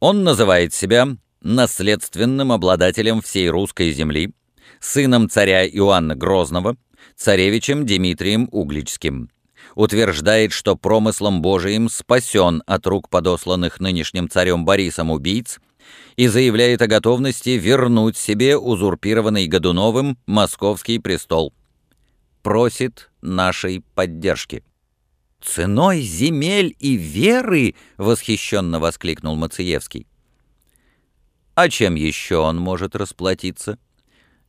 Он 0.00 0.24
называет 0.24 0.72
себя 0.72 1.08
наследственным 1.42 2.52
обладателем 2.52 3.20
всей 3.20 3.50
русской 3.50 3.92
земли, 3.92 4.32
сыном 4.80 5.28
царя 5.28 5.66
Иоанна 5.66 6.16
Грозного, 6.16 6.76
царевичем 7.16 7.84
Дмитрием 7.84 8.48
Угличским 8.50 9.28
утверждает, 9.76 10.52
что 10.52 10.74
промыслом 10.74 11.42
Божиим 11.42 11.88
спасен 11.88 12.62
от 12.66 12.86
рук 12.88 13.08
подосланных 13.08 13.78
нынешним 13.78 14.28
царем 14.28 14.64
Борисом 14.64 15.10
убийц 15.10 15.60
и 16.16 16.26
заявляет 16.26 16.82
о 16.82 16.88
готовности 16.88 17.50
вернуть 17.50 18.16
себе 18.16 18.56
узурпированный 18.56 19.46
Годуновым 19.46 20.18
московский 20.26 20.98
престол. 20.98 21.52
Просит 22.42 23.10
нашей 23.20 23.84
поддержки. 23.94 24.64
«Ценой 25.42 26.00
земель 26.00 26.74
и 26.80 26.94
веры!»— 26.94 27.74
восхищенно 27.98 28.80
воскликнул 28.80 29.36
Мациевский. 29.36 30.06
«А 31.54 31.68
чем 31.68 31.94
еще 31.94 32.38
он 32.38 32.56
может 32.56 32.96
расплатиться? 32.96 33.78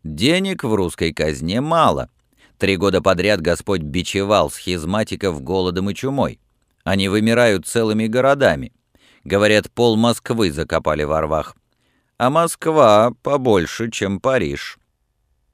Денег 0.04 0.64
в 0.64 0.74
русской 0.74 1.12
казне 1.12 1.60
мало». 1.60 2.10
Три 2.58 2.76
года 2.76 3.02
подряд 3.02 3.40
Господь 3.40 3.82
бичевал 3.82 4.50
схизматиков 4.50 5.42
голодом 5.42 5.90
и 5.92 5.94
чумой. 5.94 6.40
Они 6.84 7.08
вымирают 7.08 7.68
целыми 7.68 8.08
городами. 8.08 8.74
Говорят, 9.24 9.70
пол 9.72 9.96
Москвы 9.96 10.52
закопали 10.52 11.04
во 11.04 11.22
рвах. 11.22 11.56
А 12.18 12.30
Москва 12.30 13.14
побольше, 13.22 13.92
чем 13.92 14.20
Париж. 14.20 14.80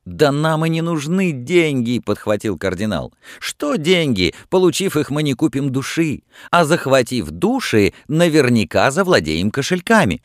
«Да 0.05 0.31
нам 0.31 0.65
и 0.65 0.69
не 0.69 0.81
нужны 0.81 1.31
деньги»,— 1.31 1.99
подхватил 2.05 2.57
кардинал. 2.57 3.13
«Что 3.39 3.75
деньги? 3.75 4.33
Получив 4.49 4.97
их, 4.97 5.09
мы 5.09 5.23
не 5.23 5.33
купим 5.33 5.71
души, 5.71 6.23
а 6.51 6.65
захватив 6.65 7.31
души, 7.31 7.93
наверняка 8.09 8.91
завладеем 8.91 9.49
кошельками». 9.49 10.21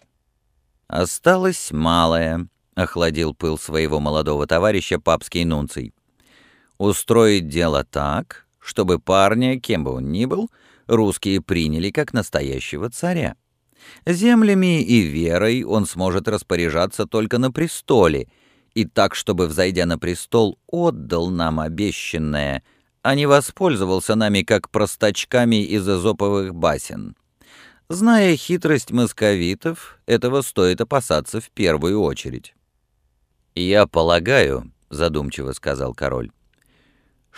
«Осталось 0.89 1.71
малое»,— 1.71 2.49
охладил 2.75 3.35
пыл 3.35 3.57
своего 3.57 4.01
молодого 4.01 4.49
товарища 4.49 4.99
папский 4.99 5.45
нунций 5.45 5.93
устроить 6.79 7.49
дело 7.49 7.85
так, 7.85 8.47
чтобы 8.59 8.99
парня, 8.99 9.61
кем 9.61 9.85
бы 9.85 9.93
он 9.93 10.11
ни 10.11 10.25
был, 10.25 10.51
русские 10.87 11.43
приняли 11.43 11.91
как 11.91 12.13
настоящего 12.13 12.91
царя. 12.91 13.37
Землями 14.07 14.83
и 14.83 15.01
верой 15.01 15.65
он 15.65 15.87
сможет 15.87 16.29
распоряжаться 16.29 17.07
только 17.07 17.39
на 17.39 17.51
престоле, 17.53 18.29
и 18.75 18.85
так, 18.85 19.15
чтобы, 19.15 19.47
взойдя 19.47 19.87
на 19.87 19.99
престол, 19.99 20.59
отдал 20.67 21.31
нам 21.31 21.59
обещанное, 21.59 22.63
а 23.03 23.15
не 23.15 23.27
воспользовался 23.27 24.15
нами 24.15 24.43
как 24.43 24.71
простачками 24.71 25.65
из 25.65 25.89
эзоповых 25.89 26.55
басен. 26.55 27.17
Зная 27.89 28.37
хитрость 28.37 28.91
московитов, 28.91 29.99
этого 30.07 30.43
стоит 30.43 30.81
опасаться 30.81 31.41
в 31.41 31.51
первую 31.51 32.03
очередь. 32.03 32.55
«Я 33.55 33.87
полагаю»,— 33.87 34.71
задумчиво 34.91 35.53
сказал 35.53 35.95
король, 35.95 36.31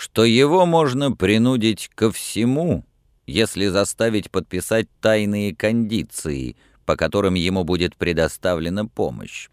что 0.00 0.24
его 0.24 0.64
можно 0.64 1.12
принудить 1.12 1.90
ко 1.94 2.10
всему, 2.10 2.86
если 3.26 3.66
заставить 3.66 4.30
подписать 4.30 4.88
тайные 5.02 5.54
кондиции, 5.54 6.56
по 6.86 6.96
которым 6.96 7.34
ему 7.34 7.64
будет 7.64 7.96
предоставлена 7.96 8.86
помощь. 8.86 9.50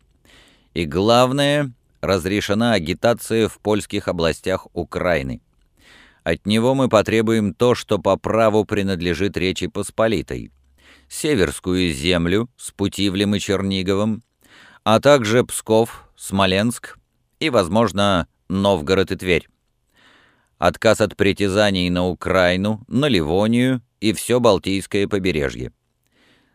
И 0.74 0.86
главное, 0.86 1.74
разрешена 2.00 2.72
агитация 2.72 3.50
в 3.50 3.60
польских 3.60 4.08
областях 4.08 4.68
Украины. 4.72 5.42
От 6.24 6.46
него 6.46 6.76
мы 6.76 6.88
потребуем 6.88 7.54
то, 7.54 7.76
что 7.76 8.00
по 8.00 8.16
праву 8.16 8.64
принадлежит 8.64 9.36
Речи 9.36 9.68
Посполитой. 9.68 10.54
Северскую 11.10 11.92
землю 11.92 12.50
с 12.56 12.72
Путивлем 12.72 13.36
и 13.36 13.42
Черниговым, 13.42 14.24
а 14.86 15.02
также 15.02 15.44
Псков, 15.44 16.10
Смоленск 16.16 16.98
и, 17.42 17.50
возможно, 17.50 18.30
Новгород 18.48 19.12
и 19.12 19.18
Тверь 19.18 19.50
отказ 20.58 21.02
от 21.02 21.16
притязаний 21.16 21.90
на 21.90 22.08
Украину, 22.08 22.82
на 22.88 23.08
Ливонию 23.08 23.82
и 24.00 24.14
все 24.14 24.40
Балтийское 24.40 25.08
побережье. 25.08 25.72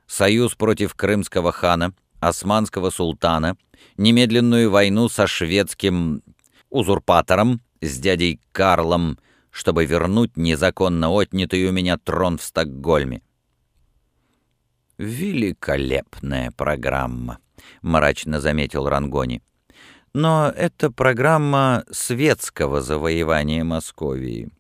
Союз 0.07 0.55
против 0.55 0.95
крымского 0.95 1.53
хана, 1.53 1.95
османского 2.21 2.91
султана, 2.91 3.57
немедленную 3.97 4.71
войну 4.71 5.09
со 5.09 5.27
шведским 5.27 6.23
узурпатором, 6.71 7.61
с 7.81 7.99
дядей 7.99 8.41
Карлом, 8.53 9.19
чтобы 9.51 9.85
вернуть 9.85 10.37
незаконно 10.37 11.11
отнятый 11.11 11.67
у 11.67 11.73
меня 11.73 11.99
трон 11.99 12.39
в 12.39 12.43
Стокгольме. 12.43 13.23
«Великолепная 14.99 16.53
программа»,— 16.53 17.39
мрачно 17.83 18.41
заметил 18.41 18.89
Рангони. 18.89 19.43
Но 20.15 20.53
это 20.55 20.91
программа 20.91 21.85
светского 21.91 22.83
завоевания 22.83 23.65
Московии. 23.65 24.51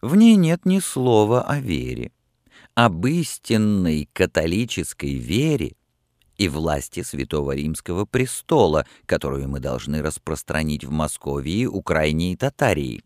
В 0.00 0.14
ней 0.14 0.36
нет 0.36 0.64
ни 0.64 0.78
слова 0.78 1.42
о 1.42 1.58
вере, 1.58 2.12
об 2.74 3.04
истинной 3.06 4.08
католической 4.12 5.14
вере 5.14 5.74
и 6.36 6.48
власти 6.48 7.02
Святого 7.02 7.52
Римского 7.56 8.04
престола, 8.04 8.86
которую 9.06 9.48
мы 9.48 9.58
должны 9.58 10.02
распространить 10.02 10.84
в 10.84 10.92
Московии, 10.92 11.66
Украине 11.66 12.32
и 12.32 12.36
Татарии. 12.36 13.02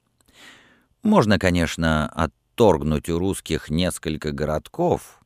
Можно, 1.02 1.38
конечно, 1.38 2.08
отторгнуть 2.08 3.08
у 3.08 3.18
русских 3.18 3.70
несколько 3.70 4.32
городков. 4.32 5.20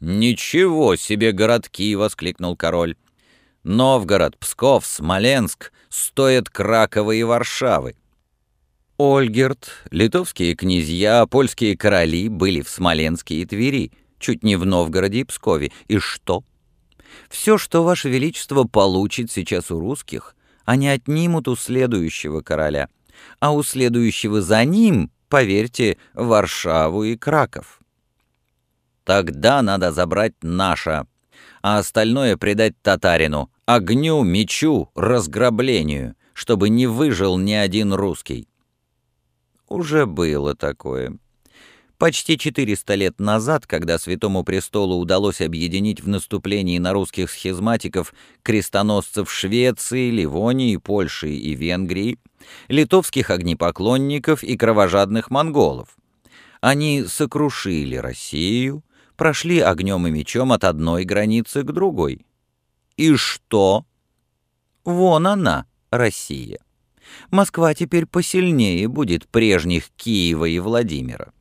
«Ничего 0.00 0.96
себе 0.96 1.32
городки!»— 1.32 1.94
воскликнул 1.96 2.56
король. 2.56 2.96
Новгород, 3.64 4.36
Псков, 4.38 4.84
Смоленск 4.84 5.72
стоят 5.88 6.50
Кракова 6.50 7.12
и 7.12 7.22
Варшавы. 7.22 7.96
Ольгерт, 8.98 9.70
литовские 9.90 10.54
князья, 10.54 11.26
польские 11.26 11.76
короли 11.76 12.28
были 12.28 12.60
в 12.60 12.68
Смоленске 12.68 13.36
и 13.36 13.46
Твери, 13.46 13.92
чуть 14.18 14.42
не 14.42 14.56
в 14.56 14.66
Новгороде 14.66 15.20
и 15.20 15.24
Пскове. 15.24 15.72
И 15.88 15.98
что? 15.98 16.44
Все, 17.28 17.56
что 17.56 17.84
Ваше 17.84 18.08
Величество 18.08 18.64
получит 18.64 19.30
сейчас 19.30 19.70
у 19.70 19.78
русских, 19.78 20.34
они 20.64 20.88
отнимут 20.88 21.48
у 21.48 21.56
следующего 21.56 22.40
короля, 22.40 22.88
а 23.40 23.52
у 23.52 23.62
следующего 23.62 24.40
за 24.40 24.64
ним, 24.64 25.10
поверьте, 25.28 25.98
Варшаву 26.14 27.04
и 27.04 27.16
Краков. 27.16 27.80
Тогда 29.04 29.62
надо 29.62 29.92
забрать 29.92 30.34
наше 30.42 30.90
а 31.62 31.78
остальное 31.78 32.36
предать 32.36 32.74
татарину, 32.82 33.50
огню, 33.66 34.22
мечу, 34.22 34.90
разграблению, 34.94 36.16
чтобы 36.34 36.68
не 36.68 36.86
выжил 36.86 37.38
ни 37.38 37.52
один 37.52 37.94
русский. 37.94 38.48
Уже 39.68 40.06
было 40.06 40.54
такое. 40.54 41.16
Почти 42.02 42.36
400 42.36 42.94
лет 42.96 43.20
назад, 43.20 43.64
когда 43.64 43.96
Святому 43.96 44.42
Престолу 44.42 44.96
удалось 44.96 45.40
объединить 45.40 46.00
в 46.00 46.08
наступлении 46.08 46.78
на 46.78 46.92
русских 46.92 47.30
схизматиков 47.30 48.12
крестоносцев 48.42 49.32
Швеции, 49.32 50.10
Ливонии, 50.10 50.78
Польши 50.78 51.30
и 51.30 51.54
Венгрии, 51.54 52.18
литовских 52.66 53.30
огнепоклонников 53.30 54.42
и 54.42 54.56
кровожадных 54.56 55.30
монголов. 55.30 55.96
Они 56.60 57.04
сокрушили 57.04 57.94
Россию, 57.94 58.82
прошли 59.16 59.60
огнем 59.60 60.06
и 60.06 60.10
мечом 60.10 60.52
от 60.52 60.64
одной 60.64 61.04
границы 61.04 61.62
к 61.62 61.72
другой. 61.72 62.26
И 62.96 63.14
что? 63.16 63.84
Вон 64.84 65.26
она, 65.26 65.66
Россия. 65.90 66.58
Москва 67.30 67.74
теперь 67.74 68.06
посильнее 68.06 68.88
будет 68.88 69.28
прежних 69.28 69.90
Киева 69.96 70.44
и 70.44 70.58
Владимира. 70.58 71.32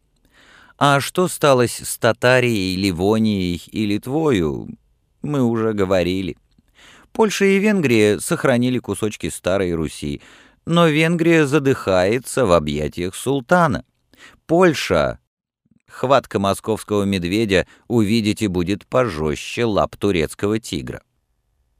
А 0.77 0.99
что 0.99 1.27
сталось 1.27 1.79
с 1.79 1.97
Татарией, 1.97 2.75
Ливонией 2.75 3.61
и 3.71 3.85
Литвою, 3.85 4.69
мы 5.21 5.43
уже 5.43 5.73
говорили. 5.73 6.37
Польша 7.11 7.45
и 7.45 7.59
Венгрия 7.59 8.19
сохранили 8.19 8.79
кусочки 8.79 9.29
Старой 9.29 9.73
Руси, 9.73 10.21
но 10.65 10.87
Венгрия 10.87 11.45
задыхается 11.45 12.45
в 12.45 12.51
объятиях 12.51 13.15
султана. 13.15 13.85
Польша... 14.45 15.19
Хватка 15.91 16.39
московского 16.39 17.03
медведя, 17.03 17.67
увидите, 17.87 18.47
будет 18.47 18.87
пожестче 18.87 19.65
лап 19.65 19.97
турецкого 19.97 20.59
тигра. 20.59 21.03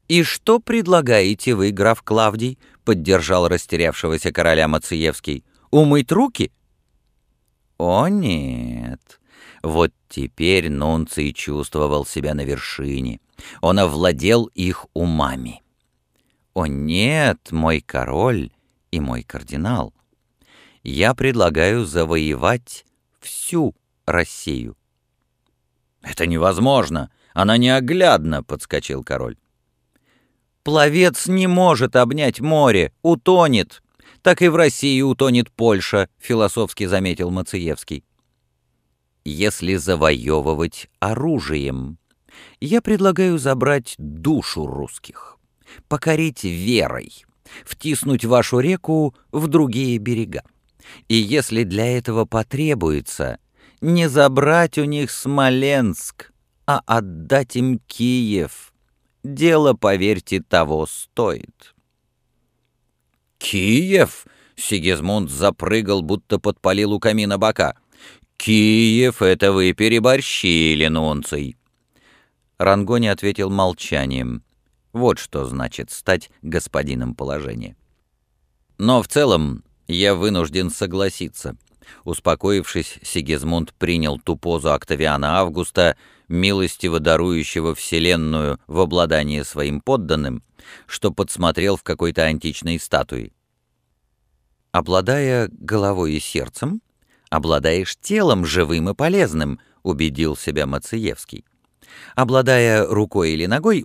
«И 0.08 0.22
что 0.22 0.60
предлагаете 0.60 1.54
вы, 1.54 1.70
граф 1.70 2.02
Клавдий?»— 2.02 2.58
поддержал 2.84 3.48
растерявшегося 3.48 4.30
короля 4.32 4.68
Мациевский. 4.68 5.44
«Умыть 5.70 6.12
руки?» 6.12 6.52
О 7.84 8.06
нет! 8.06 9.20
Вот 9.64 9.92
теперь 10.08 10.70
Нунций 10.70 11.32
чувствовал 11.32 12.06
себя 12.06 12.32
на 12.32 12.44
вершине. 12.44 13.18
Он 13.60 13.80
овладел 13.80 14.44
их 14.54 14.86
умами. 14.94 15.62
О 16.54 16.66
нет, 16.66 17.50
мой 17.50 17.80
король 17.80 18.52
и 18.92 19.00
мой 19.00 19.24
кардинал! 19.24 19.92
Я 20.84 21.12
предлагаю 21.14 21.84
завоевать 21.84 22.84
всю 23.18 23.74
Россию. 24.06 24.76
«Это 26.02 26.26
невозможно! 26.26 27.10
Она 27.32 27.56
неоглядна!»— 27.56 28.42
подскочил 28.44 29.04
король. 29.04 29.36
«Пловец 30.62 31.26
не 31.26 31.46
может 31.46 31.96
обнять 31.96 32.40
море, 32.40 32.92
утонет!» 33.02 33.82
так 34.22 34.40
и 34.40 34.48
в 34.48 34.56
России 34.56 35.00
утонет 35.02 35.50
Польша»,— 35.50 36.08
философски 36.18 36.86
заметил 36.86 37.30
Мациевский. 37.30 38.04
«Если 39.24 39.74
завоевывать 39.76 40.88
оружием, 41.00 41.98
я 42.60 42.80
предлагаю 42.80 43.38
забрать 43.38 43.94
душу 43.98 44.66
русских, 44.66 45.38
покорить 45.88 46.44
верой, 46.44 47.24
втиснуть 47.64 48.24
вашу 48.24 48.60
реку 48.60 49.14
в 49.32 49.48
другие 49.48 49.98
берега. 49.98 50.42
И 51.08 51.14
если 51.14 51.64
для 51.64 51.96
этого 51.96 52.24
потребуется, 52.24 53.38
не 53.82 54.08
забрать 54.08 54.78
у 54.78 54.84
них 54.84 55.10
Смоленск, 55.10 56.32
а 56.66 56.80
отдать 56.86 57.56
им 57.56 57.78
Киев. 57.86 58.72
Дело, 59.22 59.74
поверьте, 59.74 60.40
того 60.40 60.86
стоит». 60.86 61.74
«Киев?»— 63.38 64.26
Сигизмунд 64.56 65.30
запрыгал, 65.30 66.02
будто 66.02 66.38
подпалил 66.38 66.92
у 66.92 67.00
камина 67.00 67.38
бока. 67.38 67.74
«Киев— 68.36 69.20
это 69.22 69.52
вы 69.52 69.72
переборщили, 69.72 70.86
Нунций!» 70.86 71.56
Рангони 72.58 73.08
ответил 73.08 73.50
молчанием. 73.50 74.44
Вот 74.92 75.18
что 75.18 75.44
значит 75.46 75.90
стать 75.90 76.30
господином 76.42 77.14
положения. 77.14 77.76
«Но 78.78 79.02
в 79.02 79.08
целом 79.08 79.64
я 79.88 80.14
вынужден 80.14 80.70
согласиться». 80.70 81.56
Успокоившись, 82.04 82.98
Сигизмунд 83.02 83.72
принял 83.74 84.18
ту 84.18 84.36
позу 84.36 84.72
Октавиана 84.72 85.38
Августа, 85.38 85.96
милостиво 86.28 87.00
дарующего 87.00 87.74
Вселенную 87.74 88.60
в 88.66 88.80
обладание 88.80 89.44
своим 89.44 89.80
подданным, 89.80 90.42
что 90.86 91.10
подсмотрел 91.10 91.76
в 91.76 91.82
какой-то 91.82 92.22
античной 92.22 92.78
статуе. 92.78 93.32
«Обладая 94.70 95.48
головой 95.52 96.14
и 96.14 96.20
сердцем, 96.20 96.80
обладаешь 97.28 97.96
телом 98.00 98.46
живым 98.46 98.88
и 98.88 98.94
полезным»,— 98.94 99.60
убедил 99.82 100.36
себя 100.36 100.66
Мациевский. 100.66 101.44
Обладая 102.14 102.86
рукой 102.86 103.30
или 103.32 103.46
ногой, 103.46 103.84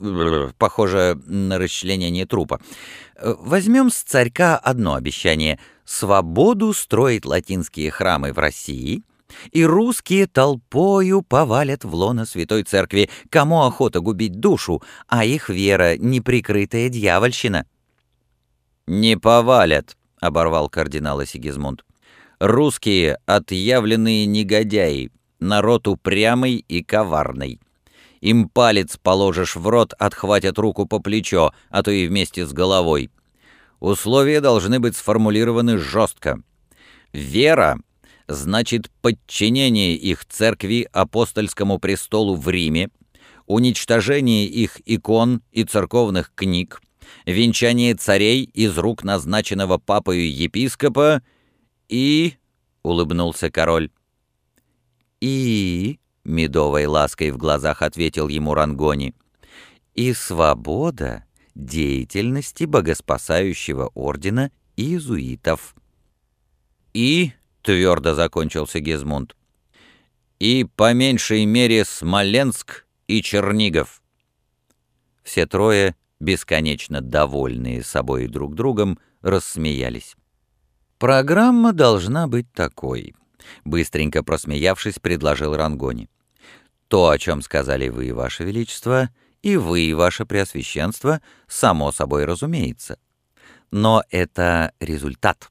похоже 0.58 1.20
на 1.26 1.58
расчленение 1.58 2.26
трупа, 2.26 2.60
возьмем 3.22 3.89
с 3.89 4.02
царька 4.04 4.58
одно 4.58 4.96
обещание— 4.96 5.60
свободу 5.86 6.74
строить 6.74 7.26
латинские 7.26 7.91
храмы 7.91 8.34
в 8.34 8.39
России— 8.39 9.04
и 9.52 9.65
русские 9.65 10.28
толпою 10.28 11.22
повалят 11.22 11.84
в 11.84 11.93
лоно 11.93 12.26
Святой 12.26 12.63
Церкви, 12.63 13.10
кому 13.30 13.63
охота 13.63 14.00
губить 14.00 14.39
душу, 14.39 14.82
а 15.08 15.26
их 15.26 15.50
вера— 15.50 15.98
неприкрытая 15.98 16.89
дьявольщина». 16.89 17.65
«Не 18.88 19.17
повалят»,— 19.17 19.98
оборвал 20.22 20.70
кардинала 20.70 21.26
Сигизмунд. 21.26 21.86
«Русские— 22.39 23.17
отъявленные 23.26 24.26
негодяи, 24.26 25.12
народ 25.39 25.88
упрямый 25.88 26.58
и 26.67 26.84
коварный. 26.84 27.60
Им 28.21 28.49
палец 28.49 28.97
положишь 28.97 29.56
в 29.56 29.67
рот, 29.67 29.93
отхватят 29.99 30.58
руку 30.58 30.86
по 30.86 30.99
плечо, 30.99 31.53
а 31.69 31.84
то 31.84 31.91
и 31.91 32.08
вместе 32.08 32.45
с 32.45 32.53
головой. 32.53 33.12
Условия 33.80 34.41
должны 34.41 34.80
быть 34.80 34.95
сформулированы 34.95 35.77
жестко. 35.77 36.41
Вера 37.13 37.80
значит 38.27 38.89
подчинение 39.01 39.95
их 39.95 40.25
церкви 40.25 40.88
апостольскому 40.91 41.80
престолу 41.80 42.36
в 42.36 42.49
Риме, 42.49 42.89
уничтожение 43.45 44.45
их 44.45 44.82
икон 44.86 45.41
и 45.51 45.63
церковных 45.63 46.34
книг, 46.36 46.82
венчание 47.25 47.95
царей 47.95 48.43
из 48.43 48.77
рук 48.77 49.03
назначенного 49.03 49.77
папою 49.77 50.30
епископа 50.30 51.21
и...— 51.88 52.34
улыбнулся 52.84 53.49
король. 53.49 53.89
«И...»— 55.21 55.99
медовой 56.27 56.85
лаской 56.85 57.31
в 57.31 57.37
глазах 57.37 57.81
ответил 57.81 58.27
ему 58.27 58.53
Рангони. 58.53 59.15
«И 59.95 60.13
свобода 60.13 61.25
деятельности 61.55 62.65
богоспасающего 62.65 63.91
ордена 63.95 64.51
иезуитов». 64.75 65.75
«И...» 66.93 67.33
твердо 67.67 68.15
закончился 68.15 68.79
Гизмунд. 68.79 69.35
И 70.39 70.63
по 70.63 70.93
меньшей 70.93 71.43
мере 71.43 71.83
Смоленск 71.83 72.85
и 73.07 73.21
Чернигов. 73.21 74.01
Все 75.21 75.45
трое, 75.45 75.97
бесконечно 76.21 77.01
довольные 77.01 77.83
собой 77.83 78.23
и 78.23 78.27
друг 78.27 78.55
другом, 78.55 78.99
рассмеялись. 79.21 80.15
«Программа 80.97 81.73
должна 81.73 82.27
быть 82.27 82.49
такой»,— 82.53 83.13
быстренько 83.65 84.23
просмеявшись, 84.23 84.99
предложил 84.99 85.53
Рангони. 85.53 86.07
«То, 86.88 87.10
о 87.10 87.17
чем 87.17 87.41
сказали 87.41 87.89
вы, 87.89 88.13
Ваше 88.13 88.43
Величество, 88.43 89.10
и 89.41 89.58
вы, 89.58 89.93
Ваше 89.95 90.26
Преосвященство, 90.26 91.21
само 91.47 91.91
собой 91.91 92.26
разумеется. 92.26 92.97
Но 93.71 94.04
это 94.10 94.71
результат. 94.80 95.50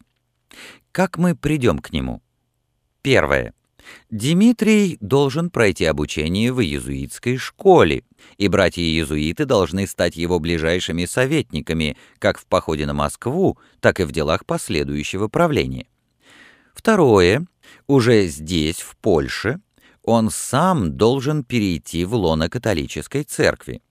Как 0.92 1.18
мы 1.18 1.35
придем 1.35 1.79
к 1.79 1.92
нему? 1.92 2.22
Первое. 3.03 3.53
Дмитрий 4.11 4.99
должен 5.01 5.51
пройти 5.51 5.85
обучение 5.85 6.53
в 6.53 6.61
иезуитской 6.61 7.37
школе, 7.37 8.03
и 8.37 8.49
братья-иезуиты 8.49 9.44
должны 9.44 9.87
стать 9.87 10.16
его 10.16 10.40
ближайшими 10.40 11.05
советниками 11.05 11.96
как 12.18 12.38
в 12.38 12.46
походе 12.46 12.87
на 12.87 12.94
Москву, 12.94 13.59
так 13.81 14.01
и 14.01 14.05
в 14.05 14.12
делах 14.12 14.44
последующего 14.44 15.29
правления. 15.29 15.87
Второе. 16.75 17.46
Уже 17.87 18.27
здесь, 18.27 18.81
в 18.81 18.96
Польше, 18.96 19.61
он 20.07 20.31
сам 20.31 20.97
должен 20.97 21.45
перейти 21.45 22.05
в 22.05 22.14
лоно 22.14 22.49
католической 22.49 23.25
церкви. 23.25 23.83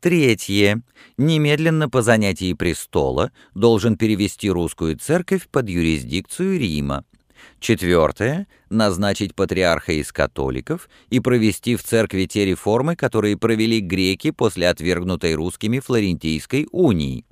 Третье. 0.00 0.82
Немедленно 1.18 1.90
по 1.90 2.00
занятии 2.02 2.54
престола 2.54 3.30
должен 3.54 3.96
перевести 3.96 4.50
русскую 4.50 4.96
церковь 4.96 5.48
под 5.48 5.68
юрисдикцию 5.68 6.58
Рима. 6.58 7.04
Четвертое— 7.58 8.46
назначить 8.70 9.34
патриарха 9.34 9.92
из 9.92 10.12
католиков 10.12 10.88
и 11.10 11.18
провести 11.18 11.74
в 11.74 11.82
церкви 11.82 12.26
те 12.26 12.44
реформы, 12.44 12.94
которые 12.94 13.36
провели 13.36 13.80
греки 13.80 14.30
после 14.30 14.68
отвергнутой 14.68 15.34
русскими 15.34 15.80
Флорентийской 15.80 16.68
унии. 16.70 17.24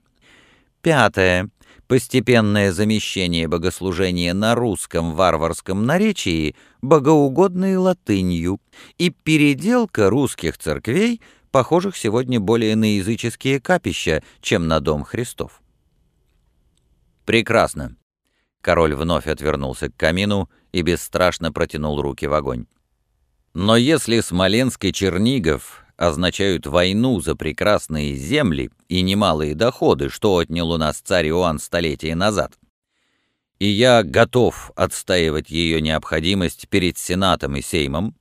Пятое— 0.83 1.49
постепенное 1.91 2.71
замещение 2.71 3.49
богослужения 3.49 4.33
на 4.33 4.55
русском 4.55 5.17
варварском 5.17 5.87
наречии 5.87 6.55
богоугодной 6.83 7.75
латынью 7.79 8.61
и 8.97 9.11
переделка 9.11 10.09
русских 10.09 10.57
церквей, 10.57 11.21
похожих 11.51 11.97
сегодня 11.97 12.39
более 12.39 12.77
на 12.77 12.95
языческие 12.95 13.59
капища, 13.61 14.23
чем 14.41 14.69
на 14.69 14.79
Дом 14.79 15.03
Христов. 15.03 15.61
Прекрасно. 17.25 17.97
Король 18.61 18.95
вновь 18.95 19.27
отвернулся 19.27 19.91
к 19.91 19.97
камину 19.97 20.49
и 20.71 20.83
бесстрашно 20.83 21.51
протянул 21.51 22.01
руки 22.01 22.29
в 22.29 22.35
огонь. 22.35 22.67
Но 23.53 23.77
если 23.77 24.21
Смоленск 24.21 24.85
и 24.85 24.93
Чернигов 24.93 25.85
означают 26.01 26.67
войну 26.67 27.21
за 27.21 27.37
прекрасные 27.37 28.15
земли 28.15 28.71
и 28.89 29.03
немалые 29.03 29.55
доходы, 29.55 30.09
что 30.09 30.39
отнял 30.39 30.71
у 30.71 30.79
нас 30.79 30.97
царь 30.97 31.29
Иоанн 31.29 31.59
столетия 31.59 32.15
назад, 32.15 32.59
и 33.59 33.67
я 33.67 34.03
готов 34.03 34.73
отстаивать 34.77 35.51
ее 35.51 35.83
необходимость 35.83 36.69
перед 36.71 36.97
Сенатом 36.97 37.55
и 37.57 37.61
Сеймом, 37.61 38.17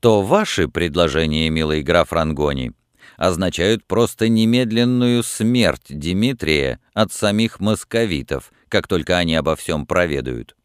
то 0.00 0.22
ваши 0.22 0.66
предложения, 0.66 1.48
милый 1.50 1.82
граф 1.82 2.12
Рангони, 2.12 2.72
означают 3.16 3.86
просто 3.86 4.28
немедленную 4.28 5.22
смерть 5.22 5.86
Дмитрия 5.88 6.80
от 6.94 7.12
самих 7.12 7.60
московитов, 7.60 8.52
как 8.68 8.88
только 8.88 9.16
они 9.18 9.36
обо 9.36 9.54
всем 9.54 9.86
проведают. 9.86 10.56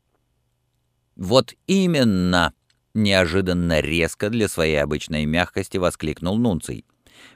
«Вот 1.16 1.54
именно!»— 1.68 2.54
неожиданно 2.94 3.80
резко 3.80 4.30
для 4.30 4.48
своей 4.48 4.82
обычной 4.82 5.26
мягкости 5.26 5.78
воскликнул 5.78 6.38
Нунций. 6.38 6.86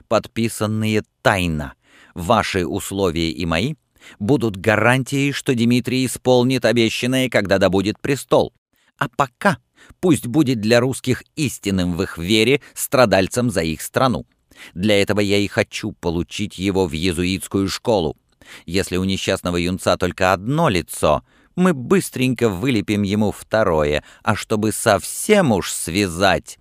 «Подписанные 0.08 1.02
тайно. 1.22 1.74
Ваши 2.14 2.66
условия 2.66 3.30
и 3.30 3.44
мои 3.44 3.74
будут 4.18 4.56
гарантией, 4.56 5.32
что 5.32 5.54
Дмитрий 5.54 6.06
исполнит 6.06 6.64
обещанное, 6.64 7.28
когда 7.28 7.58
добудет 7.58 8.00
престол. 8.00 8.52
А 8.98 9.08
пока 9.08 9.58
пусть 10.00 10.26
будет 10.26 10.60
для 10.60 10.80
русских 10.80 11.22
истинным 11.34 11.94
в 11.94 12.02
их 12.02 12.18
вере 12.18 12.60
страдальцем 12.74 13.50
за 13.50 13.62
их 13.62 13.82
страну. 13.82 14.26
Для 14.74 15.00
этого 15.00 15.20
я 15.20 15.38
и 15.38 15.46
хочу 15.46 15.92
получить 15.92 16.58
его 16.58 16.86
в 16.86 16.94
иезуитскую 16.94 17.68
школу. 17.68 18.16
Если 18.64 18.96
у 18.96 19.04
несчастного 19.04 19.56
юнца 19.56 19.96
только 19.96 20.32
одно 20.32 20.68
лицо, 20.68 21.24
мы 21.56 21.74
быстренько 21.74 22.48
вылепим 22.48 23.02
ему 23.02 23.32
второе, 23.32 24.04
а 24.22 24.36
чтобы 24.36 24.72
совсем 24.72 25.52
уж 25.52 25.72
связать... 25.72 26.58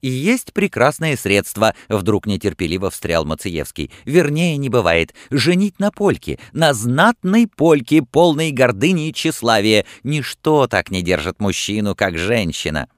«И 0.00 0.08
есть 0.08 0.52
прекрасное 0.52 1.16
средство»,— 1.16 1.74
вдруг 1.88 2.26
нетерпеливо 2.26 2.90
встрял 2.90 3.24
Мациевский. 3.24 3.90
«Вернее, 4.04 4.56
не 4.56 4.68
бывает. 4.68 5.12
Женить 5.30 5.80
на 5.80 5.90
польке, 5.90 6.38
на 6.52 6.72
знатной 6.72 7.48
польке, 7.48 8.02
полной 8.02 8.52
гордыни 8.52 9.08
и 9.08 9.12
тщеславия. 9.12 9.84
Ничто 10.04 10.68
так 10.68 10.92
не 10.92 11.02
держит 11.02 11.40
мужчину, 11.40 11.96
как 11.96 12.16
женщина». 12.16 12.88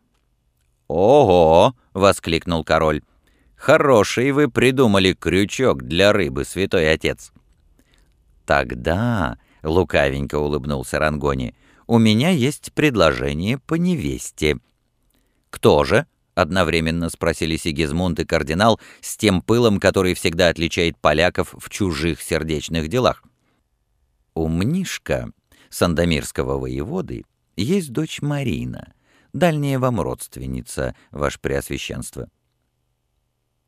«Ого!»— 0.88 1.74
воскликнул 1.94 2.64
король. 2.64 3.00
«Хороший 3.56 4.32
вы 4.32 4.50
придумали 4.50 5.14
крючок 5.14 5.82
для 5.82 6.12
рыбы, 6.12 6.44
святой 6.44 6.92
отец». 6.92 7.32
«Тогда»,— 8.44 9.38
лукавенько 9.62 10.38
улыбнулся 10.38 10.98
Рангони,— 10.98 11.54
«у 11.86 11.98
меня 11.98 12.30
есть 12.30 12.72
предложение 12.72 13.58
по 13.58 13.74
невесте». 13.74 14.58
«Кто 15.50 15.82
же?»— 15.84 16.06
одновременно 16.34 17.10
спросили 17.10 17.56
Сигизмунд 17.56 18.20
и 18.20 18.24
кардинал 18.24 18.80
с 19.00 19.16
тем 19.16 19.42
пылом, 19.42 19.80
который 19.80 20.14
всегда 20.14 20.48
отличает 20.48 20.96
поляков 20.98 21.54
в 21.58 21.68
чужих 21.68 22.22
сердечных 22.22 22.88
делах. 22.88 23.24
«У 24.34 24.46
Мнишка, 24.46 25.32
сандомирского 25.68 26.58
воеводы, 26.58 27.24
есть 27.56 27.90
дочь 27.90 28.22
Марина, 28.22 28.92
дальняя 29.32 29.80
вам 29.80 30.00
родственница, 30.00 30.94
ваше 31.10 31.40
преосвященство». 31.40 32.28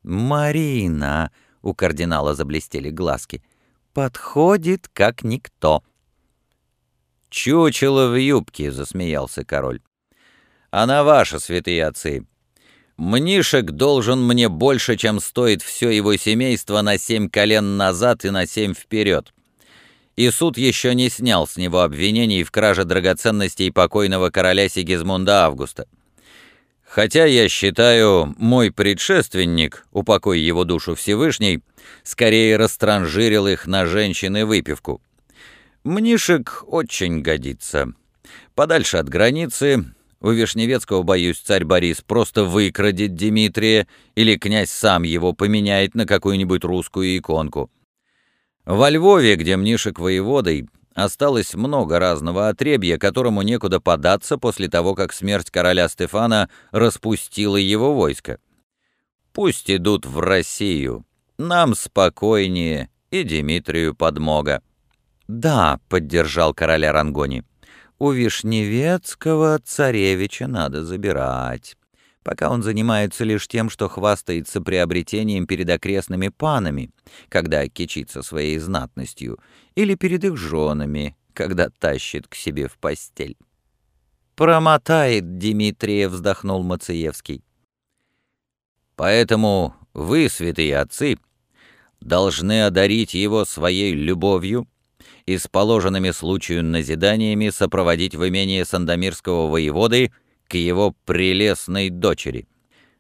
«Марина!»— 0.04 1.32
у 1.62 1.74
кардинала 1.74 2.34
заблестели 2.34 2.90
глазки— 2.90 3.42
подходит 3.92 4.88
как 4.92 5.24
никто». 5.24 5.82
«Чучело 7.30 8.08
в 8.08 8.20
юбке»,— 8.20 8.70
засмеялся 8.72 9.44
король. 9.44 9.80
«Она 10.70 11.02
ваша, 11.02 11.38
святые 11.38 11.86
отцы. 11.86 12.26
Мнишек 12.96 13.70
должен 13.70 14.22
мне 14.22 14.48
больше, 14.48 14.96
чем 14.96 15.18
стоит 15.18 15.62
все 15.62 15.90
его 15.90 16.16
семейство 16.16 16.82
на 16.82 16.98
семь 16.98 17.28
колен 17.28 17.76
назад 17.76 18.24
и 18.24 18.30
на 18.30 18.46
семь 18.46 18.74
вперед. 18.74 19.32
И 20.14 20.30
суд 20.30 20.58
еще 20.58 20.94
не 20.94 21.08
снял 21.08 21.46
с 21.46 21.56
него 21.56 21.80
обвинений 21.80 22.44
в 22.44 22.50
краже 22.50 22.84
драгоценностей 22.84 23.72
покойного 23.72 24.30
короля 24.30 24.68
Сигизмунда 24.68 25.46
Августа. 25.46 25.86
Хотя 26.94 27.24
я 27.24 27.48
считаю, 27.48 28.34
мой 28.36 28.70
предшественник, 28.70 29.86
упокой 29.92 30.40
его 30.40 30.64
душу 30.64 30.94
Всевышний, 30.94 31.62
скорее 32.02 32.58
растранжирил 32.58 33.46
их 33.46 33.66
на 33.66 33.86
женщин 33.86 34.36
и 34.36 34.42
выпивку. 34.42 35.00
Мнишек 35.84 36.64
очень 36.66 37.22
годится. 37.22 37.94
Подальше 38.54 38.98
от 38.98 39.08
границы, 39.08 39.86
у 40.20 40.32
Вишневецкого, 40.32 41.02
боюсь, 41.02 41.38
царь 41.38 41.64
Борис 41.64 42.02
просто 42.02 42.44
выкрадет 42.44 43.14
Дмитрия, 43.14 43.86
или 44.14 44.36
князь 44.36 44.70
сам 44.70 45.04
его 45.04 45.32
поменяет 45.32 45.94
на 45.94 46.04
какую-нибудь 46.04 46.62
русскую 46.62 47.16
иконку. 47.16 47.70
Во 48.66 48.90
Львове, 48.90 49.36
где 49.36 49.56
Мнишек 49.56 49.98
воеводой, 49.98 50.68
осталось 50.94 51.54
много 51.54 51.98
разного 51.98 52.48
отребья, 52.48 52.98
которому 52.98 53.42
некуда 53.42 53.80
податься 53.80 54.38
после 54.38 54.68
того, 54.68 54.94
как 54.94 55.12
смерть 55.12 55.50
короля 55.50 55.88
Стефана 55.88 56.48
распустила 56.70 57.56
его 57.56 57.94
войско. 57.94 58.38
Пусть 59.32 59.70
идут 59.70 60.06
в 60.06 60.20
Россию, 60.20 61.04
нам 61.38 61.74
спокойнее 61.74 62.90
и 63.10 63.24
Дмитрию 63.24 63.94
подмога. 63.94 64.62
«Да»,— 65.28 65.80
поддержал 65.88 66.52
короля 66.52 66.92
Рангони,— 66.92 67.44
«у 67.98 68.10
Вишневецкого 68.10 69.58
царевича 69.60 70.46
надо 70.46 70.84
забирать» 70.84 71.76
пока 72.22 72.50
он 72.50 72.62
занимается 72.62 73.24
лишь 73.24 73.48
тем, 73.48 73.70
что 73.70 73.88
хвастается 73.88 74.60
приобретением 74.60 75.46
перед 75.46 75.68
окрестными 75.70 76.28
панами, 76.28 76.90
когда 77.28 77.66
кичится 77.68 78.22
своей 78.22 78.58
знатностью, 78.58 79.38
или 79.74 79.94
перед 79.94 80.24
их 80.24 80.36
женами, 80.36 81.16
когда 81.34 81.68
тащит 81.70 82.28
к 82.28 82.34
себе 82.34 82.68
в 82.68 82.78
постель. 82.78 83.36
«Промотает 84.34 85.38
Дмитрия»,— 85.38 86.08
вздохнул 86.08 86.62
Мациевский. 86.62 87.44
«Поэтому 88.96 89.74
вы, 89.92 90.28
святые 90.28 90.78
отцы, 90.78 91.18
должны 92.00 92.64
одарить 92.64 93.14
его 93.14 93.44
своей 93.44 93.92
любовью 93.94 94.66
и 95.26 95.38
с 95.38 95.46
положенными 95.48 96.10
случаю 96.10 96.64
назиданиями 96.64 97.50
сопроводить 97.50 98.14
в 98.14 98.26
имение 98.28 98.64
Сандомирского 98.64 99.48
воеводы 99.48 100.12
к 100.52 100.54
его 100.54 100.94
прелестной 101.06 101.88
дочери. 101.88 102.46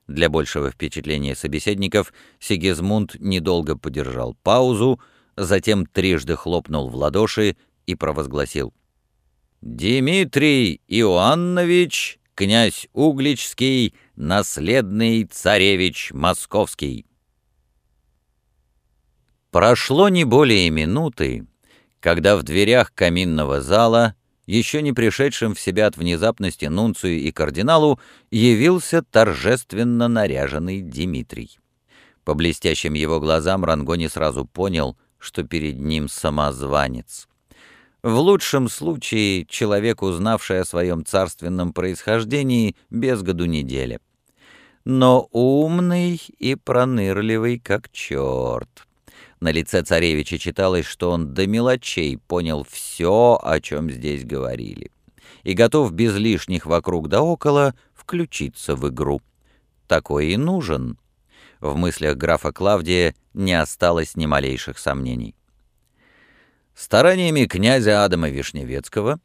Для 0.08 0.30
большего 0.30 0.70
впечатления 0.70 1.34
собеседников 1.34 2.14
Сигизмунд 2.40 3.16
недолго 3.20 3.76
подержал 3.76 4.34
паузу, 4.42 4.98
затем 5.36 5.84
трижды 5.84 6.34
хлопнул 6.34 6.88
в 6.88 6.96
ладоши 6.96 7.58
и 7.84 7.94
провозгласил. 7.94 8.72
«Дмитрий 9.60 10.80
Иоаннович, 10.88 12.20
князь 12.34 12.88
Угличский, 12.94 13.94
наследный 14.16 15.24
царевич 15.24 16.10
Московский». 16.14 17.04
Прошло 19.50 20.08
не 20.08 20.24
более 20.24 20.70
минуты, 20.70 21.46
когда 22.00 22.38
в 22.38 22.44
дверях 22.44 22.94
каминного 22.94 23.60
зала 23.60 24.16
еще 24.46 24.82
не 24.82 24.92
пришедшим 24.92 25.54
в 25.54 25.60
себя 25.60 25.86
от 25.86 25.96
внезапности 25.96 26.66
нунцию 26.66 27.20
и 27.20 27.30
кардиналу, 27.30 28.00
явился 28.30 29.02
торжественно 29.02 30.08
наряженный 30.08 30.82
Дмитрий. 30.82 31.58
По 32.24 32.34
блестящим 32.34 32.94
его 32.94 33.20
глазам 33.20 33.64
Рангони 33.64 34.06
сразу 34.06 34.44
понял, 34.44 34.96
что 35.18 35.42
перед 35.42 35.78
ним 35.78 36.08
самозванец. 36.08 37.28
В 38.02 38.16
лучшем 38.16 38.68
случае 38.68 39.46
человек, 39.46 40.02
узнавший 40.02 40.60
о 40.60 40.64
своем 40.64 41.04
царственном 41.04 41.72
происхождении, 41.72 42.74
без 42.90 43.22
году 43.22 43.44
недели. 43.44 44.00
Но 44.84 45.28
умный 45.30 46.20
и 46.38 46.56
пронырливый 46.56 47.60
как 47.60 47.92
черт. 47.92 48.88
На 49.42 49.50
лице 49.50 49.82
царевича 49.82 50.38
читалось, 50.38 50.86
что 50.86 51.10
он 51.10 51.34
до 51.34 51.48
мелочей 51.48 52.16
понял 52.16 52.64
все, 52.70 53.40
о 53.42 53.60
чем 53.60 53.90
здесь 53.90 54.24
говорили. 54.24 54.92
и 55.42 55.54
готов 55.54 55.90
без 55.90 56.14
лишних 56.14 56.64
вокруг 56.64 57.08
да 57.08 57.22
около 57.22 57.74
включиться 57.92 58.76
в 58.76 58.88
игру. 58.88 59.20
Такой 59.88 60.28
и 60.28 60.36
нужен. 60.36 60.96
В 61.58 61.74
мыслях 61.74 62.16
графа 62.16 62.52
Клавдия 62.52 63.16
не 63.34 63.60
осталось 63.60 64.14
ни 64.14 64.26
малейших 64.26 64.78
сомнений. 64.78 65.34
Стараниями 66.76 67.46
князя 67.46 68.04
Адама 68.04 68.30
Вишневецкого 68.30 69.18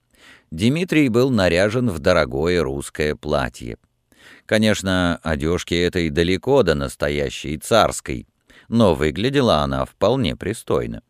Дмитрий 0.50 1.10
был 1.10 1.30
наряжен 1.30 1.92
в 1.92 2.00
дорогое 2.00 2.64
русское 2.64 3.16
платье. 3.16 3.78
Конечно, 4.48 5.20
одежки 5.22 5.76
этой 5.76 6.10
далеко 6.10 6.64
до 6.64 6.74
настоящей 6.74 7.60
царской, 7.60 8.26
но 8.68 8.96
выглядела 8.96 9.60
она 9.60 9.86
вполне 9.86 10.36
пристойно. 10.36 11.02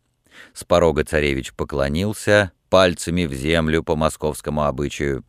С 0.52 0.64
порога 0.64 1.04
царевич 1.04 1.52
поклонился, 1.54 2.52
пальцами 2.68 3.24
в 3.24 3.32
землю 3.32 3.82
по 3.82 3.96
московскому 3.96 4.64
обычаю, 4.64 5.24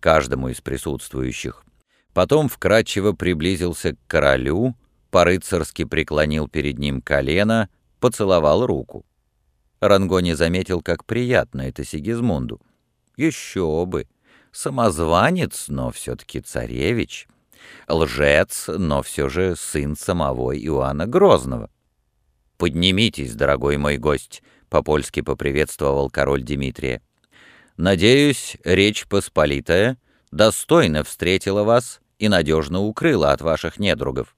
каждому 0.00 0.48
из 0.48 0.60
присутствующих. 0.60 1.64
Потом 2.12 2.48
вкратчиво 2.48 3.12
приблизился 3.12 3.94
к 3.94 3.98
королю, 4.06 4.74
по-рыцарски 5.10 5.84
преклонил 5.84 6.48
перед 6.48 6.78
ним 6.78 7.02
колено, 7.02 7.68
поцеловал 8.00 8.66
руку. 8.66 9.04
Рангони 9.80 10.32
заметил, 10.32 10.80
как 10.80 11.04
приятно 11.04 11.62
это 11.62 11.84
Сигизмунду. 11.84 12.60
Еще 13.16 13.84
бы! 13.86 14.08
Самозванец, 14.52 15.68
но 15.68 15.90
все-таки 15.90 16.40
царевич. 16.40 17.28
Лжец, 17.88 18.68
но 18.68 19.02
все 19.02 19.28
же 19.28 19.54
сын 19.56 19.96
самого 19.96 20.56
Иоанна 20.56 21.06
Грозного. 21.06 21.70
«Поднимитесь, 22.56 23.34
дорогой 23.34 23.76
мой 23.76 23.96
гость»,— 23.98 24.42
по-польски 24.68 25.20
поприветствовал 25.20 26.10
король 26.10 26.42
Дмитрия. 26.42 27.02
«Надеюсь, 27.76 28.56
речь 28.64 29.06
посполитая 29.06 29.98
достойно 30.30 31.04
встретила 31.04 31.62
вас 31.62 32.00
и 32.18 32.28
надежно 32.28 32.80
укрыла 32.80 33.32
от 33.32 33.42
ваших 33.42 33.78
недругов». 33.78 34.34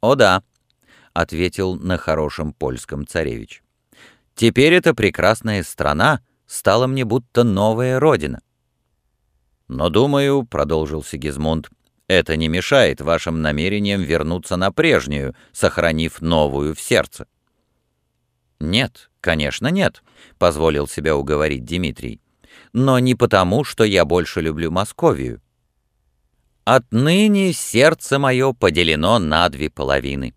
«О 0.00 0.14
да»,— 0.14 0.42
ответил 1.12 1.76
на 1.76 1.98
хорошем 1.98 2.52
польском 2.52 3.06
царевич. 3.06 3.62
«Теперь 4.34 4.72
эта 4.72 4.94
прекрасная 4.94 5.62
страна 5.62 6.20
стала 6.46 6.86
мне 6.86 7.04
будто 7.04 7.44
новая 7.44 8.00
родина». 8.00 8.40
«Но, 9.68 9.90
думаю»,— 9.90 10.44
продолжил 10.50 11.04
Сигизмунд,— 11.04 11.70
это 12.10 12.36
не 12.36 12.48
мешает 12.48 13.00
вашим 13.00 13.40
намерениям 13.40 14.02
вернуться 14.02 14.56
на 14.56 14.72
прежнюю, 14.72 15.36
сохранив 15.52 16.20
новую 16.20 16.74
в 16.74 16.80
сердце. 16.80 17.28
«Нет, 18.58 19.10
конечно, 19.20 19.68
нет»,— 19.68 20.02
позволил 20.38 20.88
себя 20.88 21.16
уговорить 21.16 21.64
Дмитрий. 21.64 22.20
«Но 22.72 22.98
не 22.98 23.14
потому, 23.14 23.62
что 23.62 23.84
я 23.84 24.04
больше 24.04 24.40
люблю 24.40 24.72
Московию. 24.72 25.40
Отныне 26.64 27.52
сердце 27.52 28.18
мое 28.18 28.54
поделено 28.54 29.20
на 29.20 29.48
две 29.48 29.70
половины. 29.70 30.34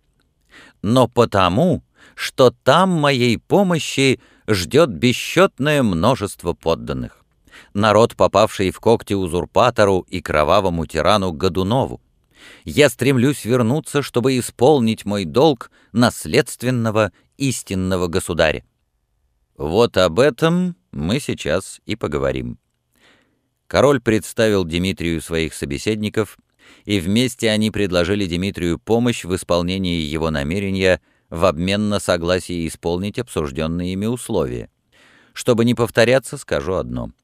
Но 0.80 1.08
потому, 1.08 1.82
что 2.14 2.52
там 2.62 2.90
моей 2.90 3.36
помощи 3.36 4.20
ждет 4.46 4.90
бесчетное 4.90 5.82
множество 5.82 6.52
подданных 6.52 7.23
народ, 7.72 8.16
попавший 8.16 8.70
в 8.70 8.80
когти 8.80 9.14
узурпатору 9.14 10.00
и 10.08 10.20
кровавому 10.20 10.86
тирану 10.86 11.32
Годунову. 11.32 12.00
Я 12.64 12.88
стремлюсь 12.88 13.44
вернуться, 13.44 14.02
чтобы 14.02 14.38
исполнить 14.38 15.04
мой 15.04 15.24
долг 15.24 15.70
наследственного 15.92 17.12
истинного 17.36 18.06
государя. 18.06 18.64
Вот 19.56 19.96
об 19.96 20.20
этом 20.20 20.76
мы 20.92 21.20
сейчас 21.20 21.80
и 21.86 21.96
поговорим. 21.96 22.58
Король 23.66 24.00
представил 24.00 24.64
Дмитрию 24.64 25.20
своих 25.20 25.54
собеседников, 25.54 26.38
и 26.84 27.00
вместе 27.00 27.50
они 27.50 27.70
предложили 27.70 28.26
Дмитрию 28.26 28.78
помощь 28.78 29.24
в 29.24 29.34
исполнении 29.34 30.00
его 30.00 30.30
намерения 30.30 31.00
в 31.30 31.44
обмен 31.44 31.88
на 31.88 32.00
согласие 32.00 32.66
исполнить 32.66 33.18
обсужденные 33.18 33.92
ими 33.92 34.06
условия. 34.06 34.70
Чтобы 35.32 35.64
не 35.64 35.74
повторяться, 35.74 36.36
скажу 36.36 36.74
одно— 36.74 37.10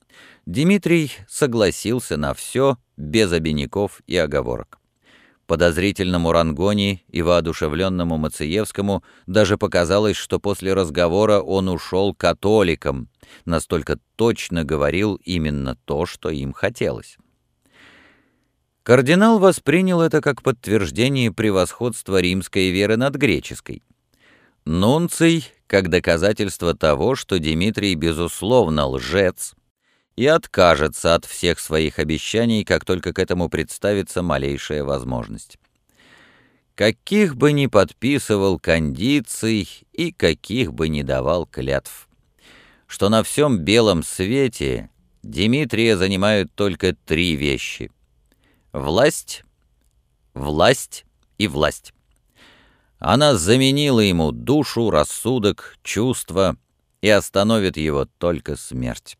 Дмитрий 0.50 1.12
согласился 1.28 2.16
на 2.16 2.34
все, 2.34 2.76
без 2.96 3.30
обиняков 3.30 4.02
и 4.08 4.16
оговорок. 4.16 4.80
Подозрительному 5.46 6.32
Рангони 6.32 7.04
и 7.06 7.22
воодушевленному 7.22 8.16
Мациевскому 8.16 9.04
даже 9.28 9.56
показалось, 9.58 10.16
что 10.16 10.40
после 10.40 10.74
разговора 10.74 11.38
он 11.38 11.68
ушел 11.68 12.16
католиком, 12.16 13.08
настолько 13.44 14.00
точно 14.16 14.64
говорил 14.64 15.20
именно 15.24 15.76
то, 15.84 16.04
что 16.04 16.30
им 16.30 16.52
хотелось. 16.52 17.16
Кардинал 18.82 19.38
воспринял 19.38 20.00
это 20.00 20.20
как 20.20 20.42
подтверждение 20.42 21.30
превосходства 21.30 22.20
римской 22.20 22.70
веры 22.70 22.96
над 22.96 23.14
греческой. 23.14 23.84
Нунций— 24.64 25.46
как 25.68 25.90
доказательство 25.90 26.74
того, 26.74 27.14
что 27.14 27.38
Дмитрий, 27.38 27.94
безусловно, 27.94 28.88
лжец, 28.88 29.54
и 30.20 30.26
откажется 30.26 31.14
от 31.14 31.24
всех 31.24 31.58
своих 31.58 31.98
обещаний, 31.98 32.62
как 32.62 32.84
только 32.84 33.14
к 33.14 33.18
этому 33.18 33.48
представится 33.48 34.20
малейшая 34.20 34.84
возможность. 34.84 35.56
Каких 36.74 37.36
бы 37.36 37.52
ни 37.52 37.68
подписывал 37.68 38.58
кондиций 38.58 39.66
и 39.94 40.12
каких 40.12 40.74
бы 40.74 40.88
ни 40.88 41.00
давал 41.00 41.46
клятв. 41.46 42.06
Что 42.86 43.08
на 43.08 43.22
всем 43.22 43.60
белом 43.60 44.02
свете 44.02 44.90
Дмитрия 45.22 45.96
занимают 45.96 46.54
только 46.54 46.94
три 46.94 47.34
вещи. 47.34 47.90
Власть, 48.74 49.42
власть 50.34 51.06
и 51.38 51.48
власть. 51.48 51.94
Она 52.98 53.36
заменила 53.36 54.00
ему 54.00 54.32
душу, 54.32 54.90
рассудок, 54.90 55.78
чувства 55.82 56.58
и 57.00 57.08
остановит 57.08 57.78
его 57.78 58.04
только 58.18 58.56
смерть. 58.56 59.16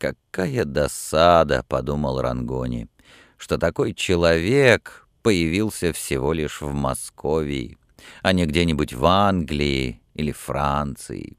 «Какая 0.00 0.64
досада»,— 0.64 1.62
подумал 1.68 2.22
Рангони,— 2.22 2.88
«что 3.36 3.58
такой 3.58 3.92
человек 3.92 5.06
появился 5.22 5.92
всего 5.92 6.32
лишь 6.32 6.62
в 6.62 6.72
Москве, 6.72 7.76
а 8.22 8.32
не 8.32 8.46
где-нибудь 8.46 8.94
в 8.94 9.04
Англии 9.04 10.00
или 10.14 10.32
Франции». 10.32 11.36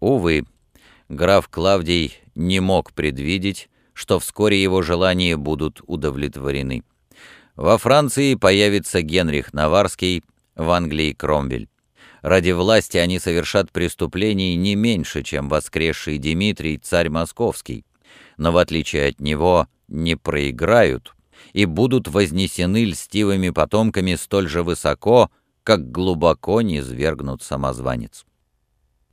Увы, 0.00 0.46
граф 1.10 1.48
Клавдий 1.48 2.14
не 2.34 2.60
мог 2.60 2.94
предвидеть, 2.94 3.68
что 3.92 4.18
вскоре 4.18 4.62
его 4.62 4.80
желания 4.80 5.36
будут 5.36 5.82
удовлетворены. 5.86 6.82
Во 7.56 7.76
Франции 7.76 8.36
появится 8.36 9.02
Генрих 9.02 9.52
Наварский, 9.52 10.24
в 10.56 10.70
Англии 10.70 11.12
Кромвель. 11.12 11.68
Ради 12.24 12.52
власти 12.52 12.96
они 12.96 13.18
совершат 13.18 13.70
преступлений 13.70 14.56
не 14.56 14.76
меньше, 14.76 15.22
чем 15.22 15.50
воскресший 15.50 16.16
Дмитрий, 16.16 16.78
царь 16.78 17.10
московский, 17.10 17.84
но 18.38 18.50
в 18.50 18.56
отличие 18.56 19.08
от 19.08 19.20
него 19.20 19.68
не 19.88 20.16
проиграют 20.16 21.14
и 21.52 21.66
будут 21.66 22.08
вознесены 22.08 22.86
льстивыми 22.86 23.50
потомками 23.50 24.14
столь 24.14 24.48
же 24.48 24.62
высоко, 24.62 25.30
как 25.64 25.90
глубоко 25.90 26.62
не 26.62 26.82
свергнут 26.82 27.42
самозванец. 27.42 28.24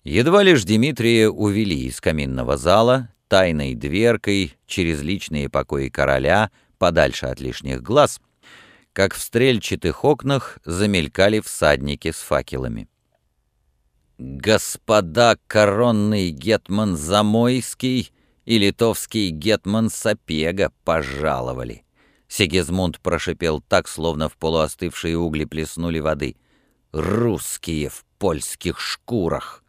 Едва 0.05 0.41
лишь 0.41 0.63
Дмитрия 0.63 1.27
увели 1.27 1.83
из 1.87 1.99
каминного 1.99 2.55
зала, 2.55 3.09
тайной 3.27 3.75
дверкой, 3.75 4.55
через 4.67 5.01
личные 5.01 5.49
покои 5.49 5.89
короля, 5.89 6.49
подальше 6.77 7.25
от 7.25 7.41
лишних 7.41 7.83
глаз, 7.83 8.21
как 8.93 9.13
в 9.13 9.19
стрельчатых 9.19 10.05
окнах 10.05 10.59
замелькали 10.63 11.41
всадники 11.41 12.11
с 12.11 12.15
факелами. 12.17 12.87
«Господа 14.23 15.39
коронный 15.47 16.29
гетман 16.29 16.95
Замойский 16.95 18.11
и 18.45 18.59
литовский 18.59 19.29
гетман 19.29 19.89
Сапега 19.89 20.71
пожаловали!» 20.83 21.83
Сигизмунд 22.27 22.99
прошипел 22.99 23.61
так, 23.61 23.87
словно 23.87 24.29
в 24.29 24.37
полуостывшие 24.37 25.17
угли 25.17 25.45
плеснули 25.45 25.97
воды. 25.97 26.35
«Русские 26.91 27.89
в 27.89 28.05
польских 28.19 28.79
шкурах!» 28.79 29.63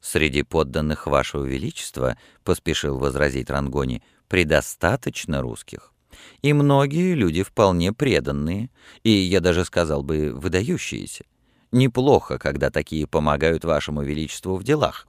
«Среди 0.00 0.42
подданных 0.42 1.06
вашего 1.06 1.44
величества,— 1.44 2.16
поспешил 2.42 2.96
возразить 2.96 3.50
Рангони,— 3.50 4.02
предостаточно 4.28 5.42
русских. 5.42 5.92
И 6.40 6.54
многие 6.54 7.12
люди 7.12 7.42
вполне 7.42 7.92
преданные, 7.92 8.70
и, 9.02 9.10
я 9.10 9.40
даже 9.40 9.66
сказал 9.66 10.02
бы, 10.02 10.32
выдающиеся. 10.32 11.26
Неплохо, 11.74 12.38
когда 12.38 12.70
такие 12.70 13.04
помогают 13.04 13.64
вашему 13.64 14.02
величеству 14.02 14.54
в 14.54 14.62
делах». 14.62 15.08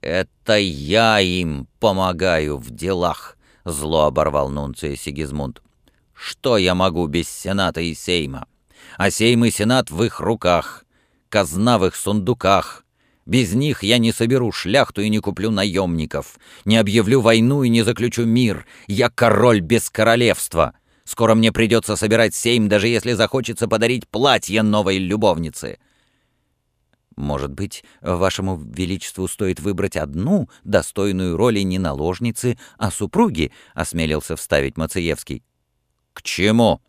«Это 0.00 0.56
я 0.56 1.20
им 1.20 1.68
помогаю 1.78 2.56
в 2.56 2.70
делах»,— 2.70 3.36
зло 3.66 4.06
оборвал 4.06 4.48
Нунция 4.48 4.96
Сигизмунд. 4.96 5.60
«Что 6.14 6.56
я 6.56 6.74
могу 6.74 7.06
без 7.06 7.28
Сената 7.28 7.82
и 7.82 7.92
Сейма? 7.92 8.48
А 8.96 9.10
Сейм 9.10 9.44
и 9.44 9.50
Сенат 9.50 9.90
в 9.90 10.02
их 10.04 10.20
руках, 10.20 10.86
казна 11.28 11.78
в 11.78 11.84
их 11.84 11.96
сундуках, 11.96 12.86
Без 13.26 13.52
них 13.52 13.82
я 13.82 13.98
не 13.98 14.12
соберу 14.12 14.52
шляхту 14.52 15.02
и 15.02 15.10
не 15.10 15.18
куплю 15.18 15.50
наемников, 15.50 16.38
не 16.64 16.78
объявлю 16.78 17.20
войну 17.20 17.62
и 17.62 17.68
не 17.68 17.82
заключу 17.82 18.24
мир. 18.24 18.64
Я 18.86 19.10
король 19.10 19.60
без 19.60 19.90
королевства. 19.90 20.72
Скоро 21.06 21.36
мне 21.36 21.52
придется 21.52 21.94
собирать 21.94 22.34
семь, 22.34 22.68
даже 22.68 22.88
если 22.88 23.12
захочется 23.12 23.68
подарить 23.68 24.08
платье 24.08 24.62
новой 24.62 24.98
любовнице. 24.98 25.78
Может 27.16 27.52
быть, 27.52 27.84
вашему 28.02 28.56
величеству 28.58 29.28
стоит 29.28 29.60
выбрать 29.60 29.96
одну, 29.96 30.50
достойную 30.64 31.36
роли 31.36 31.60
не 31.60 31.78
наложницы, 31.78 32.58
а 32.76 32.90
супруги, 32.90 33.52
осмелился 33.72 34.34
вставить 34.34 34.76
Мациевский. 34.76 35.44
К 36.12 36.22
чему? 36.22 36.82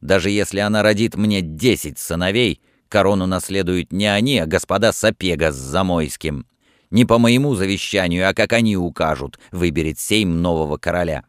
Даже 0.00 0.30
если 0.30 0.60
она 0.60 0.82
родит 0.82 1.14
мне 1.16 1.42
десять 1.42 1.98
сыновей, 1.98 2.62
корону 2.88 3.26
наследуют 3.26 3.92
не 3.92 4.06
они, 4.06 4.38
а 4.38 4.46
господа 4.46 4.92
Сапега 4.92 5.52
с 5.52 5.56
Замойским. 5.56 6.46
Не 6.90 7.04
по 7.04 7.18
моему 7.18 7.54
завещанию, 7.54 8.28
а 8.28 8.34
как 8.34 8.54
они 8.54 8.78
укажут, 8.78 9.38
выберет 9.50 9.98
семь 9.98 10.30
нового 10.30 10.78
короля. 10.78 11.24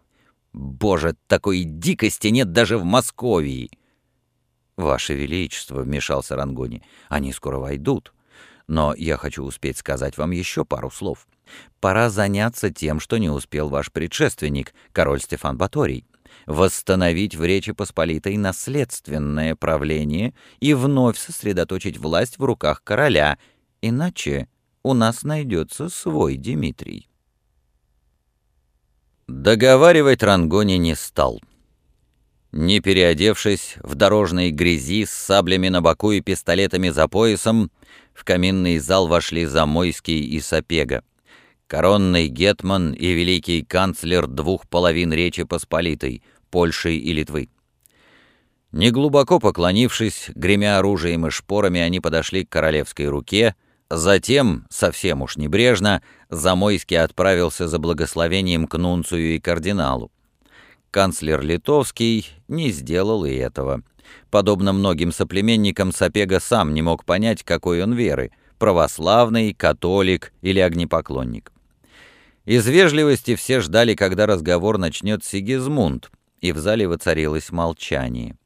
Боже, 0.53 1.15
такой 1.27 1.63
дикости 1.63 2.27
нет 2.27 2.51
даже 2.51 2.77
в 2.77 2.83
Московии. 2.83 3.71
«Ваше 4.77 5.13
Величество»,— 5.13 5.81
вмешался 5.83 6.35
Рангони,— 6.35 6.83
«они 7.09 7.33
скоро 7.33 7.57
войдут. 7.57 8.13
Но 8.67 8.93
я 8.95 9.17
хочу 9.17 9.43
успеть 9.43 9.77
сказать 9.77 10.17
вам 10.17 10.31
еще 10.31 10.63
пару 10.63 10.89
слов. 10.89 11.27
Пора 11.79 12.09
заняться 12.09 12.69
тем, 12.69 12.99
что 12.99 13.17
не 13.17 13.29
успел 13.29 13.69
ваш 13.69 13.91
предшественник, 13.91 14.73
король 14.93 15.21
Стефан 15.21 15.57
Баторий. 15.57 16.05
Восстановить 16.45 17.35
в 17.35 17.43
Речи 17.43 17.73
Посполитой 17.73 18.37
наследственное 18.37 19.55
правление 19.55 20.33
и 20.59 20.73
вновь 20.73 21.17
сосредоточить 21.17 21.97
власть 21.97 22.39
в 22.39 22.43
руках 22.43 22.83
короля, 22.83 23.37
иначе 23.81 24.47
у 24.81 24.93
нас 24.93 25.23
найдется 25.23 25.89
свой 25.89 26.37
Дмитрий. 26.37 27.09
Договаривать 29.35 30.21
Рангони 30.21 30.77
не 30.77 30.95
стал. 30.95 31.41
Не 32.51 32.79
переодевшись 32.81 33.75
в 33.81 33.95
дорожной 33.95 34.51
грязи 34.51 35.05
с 35.05 35.09
саблями 35.09 35.69
на 35.69 35.81
боку 35.81 36.11
и 36.11 36.21
пистолетами 36.21 36.89
за 36.89 37.07
поясом, 37.07 37.71
в 38.13 38.23
каминный 38.25 38.77
зал 38.77 39.07
вошли 39.07 39.45
Замойский 39.45 40.19
и 40.21 40.39
Сапега, 40.39 41.03
коронный 41.65 42.27
гетман 42.27 42.93
и 42.93 43.07
великий 43.07 43.63
канцлер 43.63 44.27
двух 44.27 44.69
половин 44.69 45.11
Речи 45.11 45.43
Посполитой, 45.43 46.21
Польши 46.51 46.93
и 46.93 47.11
Литвы. 47.11 47.49
Неглубоко 48.71 49.39
поклонившись, 49.39 50.29
гремя 50.35 50.77
оружием 50.77 51.25
и 51.25 51.31
шпорами, 51.31 51.81
они 51.81 51.99
подошли 51.99 52.45
к 52.45 52.49
королевской 52.49 53.07
руке, 53.07 53.55
затем, 53.97 54.65
совсем 54.69 55.21
уж 55.21 55.37
небрежно, 55.37 56.01
Замойский 56.29 56.99
отправился 56.99 57.67
за 57.67 57.79
благословением 57.79 58.67
к 58.67 58.77
нунцию 58.77 59.35
и 59.35 59.39
кардиналу. 59.39 60.11
Канцлер 60.91 61.41
Литовский 61.41 62.27
не 62.47 62.71
сделал 62.71 63.25
и 63.25 63.33
этого. 63.33 63.81
Подобно 64.29 64.73
многим 64.73 65.11
соплеменникам, 65.11 65.91
Сапега 65.91 66.39
сам 66.39 66.73
не 66.73 66.81
мог 66.81 67.05
понять, 67.05 67.43
какой 67.43 67.83
он 67.83 67.93
веры— 67.93 68.31
православный, 68.57 69.53
католик 69.53 70.31
или 70.41 70.59
огнепоклонник. 70.59 71.51
Из 72.45 72.65
вежливости 72.67 73.35
все 73.35 73.61
ждали, 73.61 73.93
когда 73.93 74.25
разговор 74.25 74.77
начнет 74.77 75.23
Сигизмунд, 75.23 76.11
и 76.41 76.51
в 76.51 76.57
зале 76.57 76.87
воцарилось 76.87 77.51
молчание. 77.51 78.37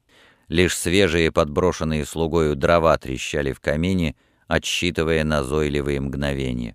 Лишь 0.48 0.76
свежие 0.76 1.30
подброшенные 1.30 2.04
слугою 2.06 2.56
дрова 2.56 2.96
трещали 2.96 3.52
в 3.52 3.60
камине, 3.60 4.16
отсчитывая 4.48 5.22
назойливые 5.22 6.00
мгновения. 6.00 6.74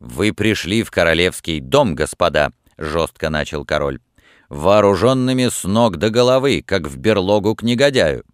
«Вы 0.00 0.32
пришли 0.32 0.82
в 0.82 0.90
королевский 0.90 1.60
дом, 1.60 1.94
господа»,— 1.94 2.52
жестко 2.78 3.28
начал 3.28 3.66
король 3.66 4.00
вооруженными 4.48 5.48
с 5.48 5.64
ног 5.64 5.96
до 5.96 6.10
головы, 6.10 6.62
как 6.66 6.86
в 6.86 6.96
берлогу 6.96 7.54
к 7.54 7.62
негодяю. 7.62 8.24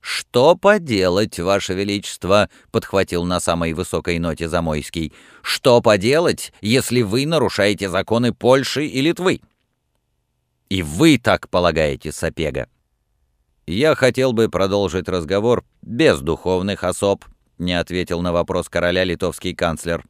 «Что 0.00 0.54
поделать, 0.54 1.38
Ваше 1.38 1.72
Величество?»— 1.72 2.50
подхватил 2.70 3.24
на 3.24 3.40
самой 3.40 3.72
высокой 3.72 4.18
ноте 4.18 4.48
Замойский. 4.48 5.14
«Что 5.40 5.80
поделать, 5.80 6.52
если 6.60 7.00
вы 7.00 7.24
нарушаете 7.24 7.88
законы 7.88 8.34
Польши 8.34 8.86
и 8.86 9.00
Литвы?» 9.00 9.40
«И 10.68 10.82
вы 10.82 11.18
так 11.18 11.48
полагаете, 11.48 12.12
Сапега?» 12.12 12.68
«Я 13.66 13.94
хотел 13.94 14.32
бы 14.32 14.48
продолжить 14.48 15.08
разговор 15.08 15.64
без 15.82 16.20
духовных 16.20 16.84
особ»,— 16.84 17.24
не 17.58 17.72
ответил 17.72 18.20
на 18.20 18.32
вопрос 18.32 18.68
короля 18.68 19.04
литовский 19.04 19.54
канцлер. 19.54 20.04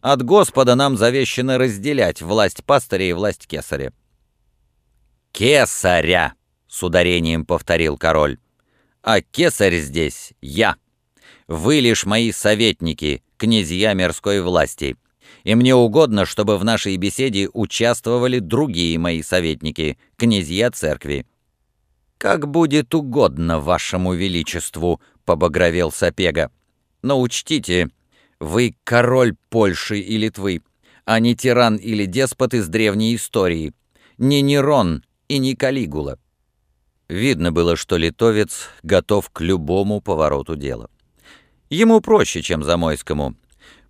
От 0.00 0.22
Господа 0.22 0.74
нам 0.74 0.96
завещено 0.96 1.58
разделять 1.58 2.22
власть 2.22 2.64
пастыря 2.64 3.08
и 3.08 3.12
власть 3.12 3.46
кесаря». 3.46 3.92
«Кесаря!»— 5.32 6.34
с 6.68 6.82
ударением 6.82 7.46
повторил 7.46 7.96
король. 7.96 8.38
«А 9.02 9.20
кесарь 9.20 9.78
здесь 9.78 10.32
я. 10.40 10.76
Вы 11.46 11.80
лишь 11.80 12.04
мои 12.04 12.32
советники, 12.32 13.22
князья 13.36 13.94
мирской 13.94 14.40
власти. 14.40 14.96
И 15.44 15.54
мне 15.54 15.74
угодно, 15.74 16.26
чтобы 16.26 16.58
в 16.58 16.64
нашей 16.64 16.96
беседе 16.96 17.48
участвовали 17.52 18.38
другие 18.38 18.98
мои 18.98 19.22
советники, 19.22 19.98
князья 20.16 20.70
церкви». 20.70 21.26
«Как 22.22 22.46
будет 22.46 22.94
угодно 22.94 23.58
вашему 23.58 24.14
величеству»,— 24.14 25.00
побагровел 25.24 25.90
Сапега. 25.90 26.52
«Но 27.02 27.20
учтите, 27.20 27.90
вы 28.38 28.76
король 28.84 29.34
Польши 29.50 29.98
и 29.98 30.18
Литвы, 30.18 30.62
а 31.04 31.18
не 31.18 31.34
тиран 31.34 31.74
или 31.74 32.04
деспот 32.04 32.54
из 32.54 32.68
древней 32.68 33.16
истории, 33.16 33.74
не 34.18 34.40
Нерон 34.40 35.02
и 35.26 35.38
не 35.38 35.56
Калигула. 35.56 36.16
Видно 37.08 37.50
было, 37.50 37.74
что 37.74 37.96
литовец 37.96 38.68
готов 38.84 39.28
к 39.30 39.40
любому 39.40 40.00
повороту 40.00 40.54
дела. 40.54 40.90
Ему 41.70 42.00
проще, 42.00 42.40
чем 42.40 42.62
Замойскому. 42.62 43.34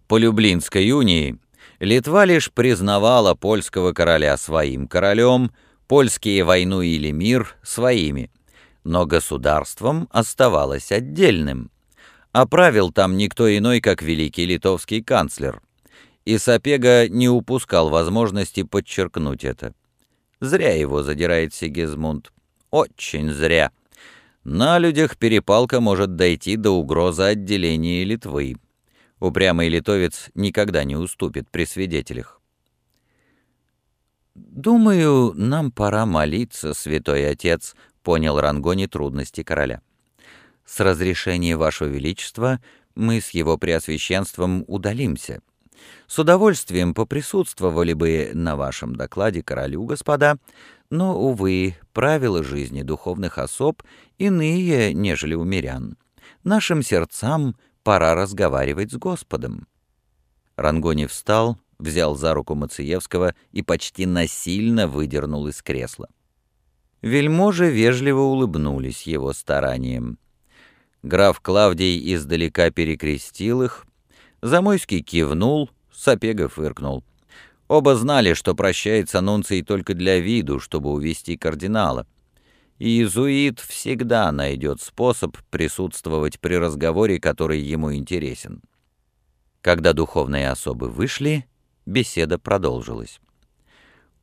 По 0.09 0.17
Люблинской 0.17 0.91
унии 0.91 1.39
Литва 1.81 2.25
лишь 2.25 2.51
признавала 2.51 3.35
польского 3.35 3.93
короля 3.93 4.39
своим 4.39 4.89
королем, 4.89 5.53
польские 5.93 6.43
войну 6.43 6.81
или 6.81 7.11
мир 7.11 7.55
своими, 7.63 8.31
но 8.83 9.05
государством 9.05 10.09
оставалось 10.11 10.91
отдельным 10.91 11.71
а 12.33 12.47
правил 12.47 12.91
там 12.91 13.19
никто 13.19 13.47
иной, 13.55 13.83
как 13.83 14.01
великий 14.01 14.47
литовский 14.47 15.03
канцлер. 15.03 15.61
И 16.25 16.39
Сапега 16.39 17.11
не 17.11 17.29
упускал 17.29 17.91
возможности 17.91 18.63
подчеркнуть 18.63 19.45
это. 19.45 19.75
Зря 20.41 20.75
его 20.75 21.03
задирает 21.03 21.53
Сигизмунд. 21.53 22.33
Очень 22.71 23.31
зря. 23.31 23.71
На 24.45 24.79
людях 24.79 25.19
перепалка 25.19 25.83
может 25.83 26.17
дойти 26.17 26.57
до 26.57 26.71
угрозы 26.71 27.25
отделения 27.25 28.03
Литвы. 28.05 28.57
Упрямый 29.21 29.69
литовец 29.69 30.31
никогда 30.35 30.85
не 30.85 30.97
уступит 30.97 31.51
при 31.51 31.67
свидетелях. 31.67 32.42
«Думаю, 34.35 35.35
нам 35.35 35.71
пора 35.71 36.07
молиться, 36.07 36.73
святой 36.73 37.29
отец»,— 37.29 37.75
понял 38.03 38.41
Рангони 38.41 38.87
трудности 38.87 39.43
короля. 39.43 39.83
С 40.65 40.81
разрешения 40.81 41.57
Вашего 41.57 41.89
Величества 41.89 42.61
мы 42.95 43.21
с 43.21 43.31
его 43.31 43.59
преосвященством 43.59 44.65
удалимся. 44.69 45.43
С 46.07 46.19
удовольствием 46.19 46.95
поприсутствовали 46.95 47.93
бы 47.93 48.31
на 48.33 48.57
вашем 48.57 48.95
докладе 48.95 49.43
королю, 49.43 49.85
господа, 49.85 50.39
но, 50.91 51.19
увы, 51.19 51.77
правила 51.93 52.43
жизни 52.43 52.83
духовных 52.83 53.39
особ 53.39 53.83
иные, 54.19 54.95
нежели 54.95 55.35
у 55.35 55.45
мирян. 55.45 55.97
Нашим 56.45 56.83
сердцам 56.83 57.57
пора 57.83 58.15
разговаривать 58.15 58.93
с 58.93 58.97
Господом». 58.97 59.67
Рангони 60.57 61.07
встал, 61.07 61.59
взял 61.83 62.17
за 62.17 62.33
руку 62.33 62.55
Мациевского 62.55 63.35
и 63.51 63.63
почти 63.63 64.07
насильно 64.07 64.87
выдернул 64.87 65.47
из 65.49 65.61
кресла. 65.63 66.09
Вельможи 67.03 67.69
вежливо 67.71 68.21
улыбнулись 68.21 69.03
его 69.03 69.33
стараниям. 69.33 70.19
Граф 71.03 71.41
Клавдий 71.41 72.15
издалека 72.15 72.71
перекрестил 72.71 73.63
их. 73.63 73.87
Замойский 74.41 75.03
кивнул, 75.03 75.69
Сапега 75.93 76.49
фыркнул. 76.49 77.05
Оба 77.67 77.97
знали, 77.97 78.35
что 78.35 78.55
прощается 78.55 79.21
Нунций 79.21 79.63
только 79.63 79.95
для 79.95 80.21
виду, 80.21 80.61
чтобы 80.61 80.91
увести 80.91 81.37
кардинала. 81.37 82.07
Иезуит 82.79 83.61
всегда 83.61 84.31
найдет 84.31 84.81
способ 84.81 85.37
присутствовать 85.51 86.39
при 86.41 86.55
разговоре, 86.55 87.19
который 87.21 87.61
ему 87.61 87.95
интересен. 87.95 88.63
Когда 89.61 89.93
духовные 89.93 90.51
особы 90.51 90.89
вышли, 90.89 91.47
беседа 91.87 92.39
продолжилась. 92.39 93.21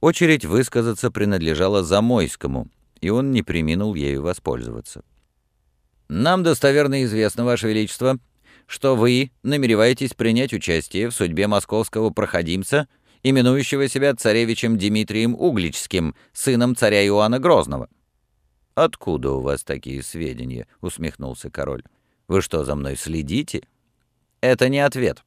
Очередь 0.01 0.45
высказаться 0.45 1.11
принадлежала 1.11 1.83
Замойскому, 1.83 2.69
и 3.01 3.09
он 3.09 3.31
не 3.31 3.43
приминул 3.43 3.95
ею 3.95 4.21
воспользоваться. 4.21 5.03
Нам 6.07 6.43
достоверно 6.43 7.03
известно, 7.03 7.45
Ваше 7.45 7.67
Величество, 7.67 8.17
что 8.65 8.95
вы 8.95 9.31
намереваетесь 9.43 10.13
принять 10.13 10.53
участие 10.53 11.09
в 11.09 11.13
судьбе 11.13 11.47
московского 11.47 12.09
проходимца, 12.11 12.87
именующего 13.23 13.87
себя 13.87 14.15
царевичем 14.15 14.77
Дмитрием 14.77 15.35
Угличским, 15.35 16.15
сыном 16.33 16.75
царя 16.75 17.05
Иоанна 17.05 17.39
Грозного». 17.39 17.89
«Откуда 18.75 19.31
у 19.31 19.41
вас 19.41 19.63
такие 19.63 20.01
сведения?»— 20.01 20.65
усмехнулся 20.81 21.49
король. 21.49 21.83
«Вы 22.29 22.41
что, 22.41 22.63
за 22.63 22.75
мной 22.75 22.95
следите?» 22.95 23.63
«Это 24.39 24.69
не 24.69 24.79
ответ». 24.79 25.25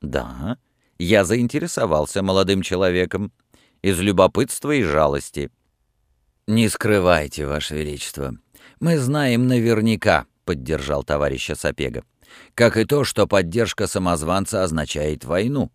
«Да, 0.00 0.56
я 1.02 1.24
заинтересовался 1.24 2.22
молодым 2.22 2.62
человеком 2.62 3.32
из 3.82 3.98
любопытства 4.00 4.72
и 4.72 4.82
жалости». 4.82 5.50
«Не 6.46 6.68
скрывайте, 6.68 7.46
Ваше 7.46 7.76
Величество. 7.76 8.36
Мы 8.80 8.98
знаем 8.98 9.46
наверняка»,— 9.46 10.26
поддержал 10.44 11.04
товарища 11.04 11.54
Сапега. 11.54 12.04
«Как 12.54 12.76
и 12.76 12.84
то, 12.84 13.04
что 13.04 13.26
поддержка 13.26 13.86
самозванца 13.86 14.64
означает 14.64 15.24
войну». 15.24 15.70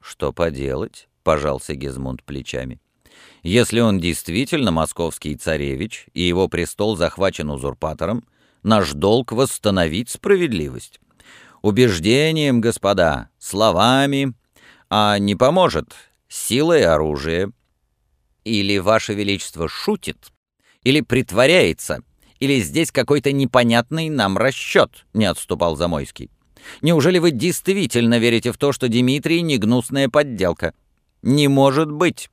«Что 0.00 0.32
поделать?»— 0.32 1.08
пожался 1.22 1.74
Гизмунд 1.74 2.24
плечами. 2.24 2.80
«Если 3.42 3.80
он 3.80 4.00
действительно 4.00 4.70
московский 4.70 5.36
царевич, 5.36 6.06
и 6.14 6.22
его 6.22 6.48
престол 6.48 6.96
захвачен 6.96 7.50
узурпатором, 7.50 8.24
наш 8.62 8.92
долг— 8.92 9.32
восстановить 9.32 10.08
справедливость. 10.08 11.00
Убеждением, 11.62 12.60
господа, 12.60 13.28
словами, 13.38 14.34
а 14.88 15.18
не 15.18 15.34
поможет 15.34 15.94
силой 16.28 16.84
оружия. 16.84 17.52
Или 18.44 18.78
Ваше 18.78 19.12
Величество 19.12 19.68
шутит, 19.68 20.32
или 20.82 21.02
притворяется, 21.02 22.02
или 22.38 22.60
здесь 22.60 22.90
какой-то 22.90 23.32
непонятный 23.32 24.08
нам 24.08 24.38
расчет, 24.38 25.04
не 25.12 25.26
отступал 25.26 25.76
Замойский. 25.76 26.30
Неужели 26.80 27.18
вы 27.18 27.30
действительно 27.30 28.18
верите 28.18 28.52
в 28.52 28.58
то, 28.58 28.72
что 28.72 28.88
Дмитрий 28.88 29.42
не 29.42 29.58
гнусная 29.58 30.08
подделка? 30.08 30.72
Не 31.22 31.48
может 31.48 31.90
быть. 31.90 32.30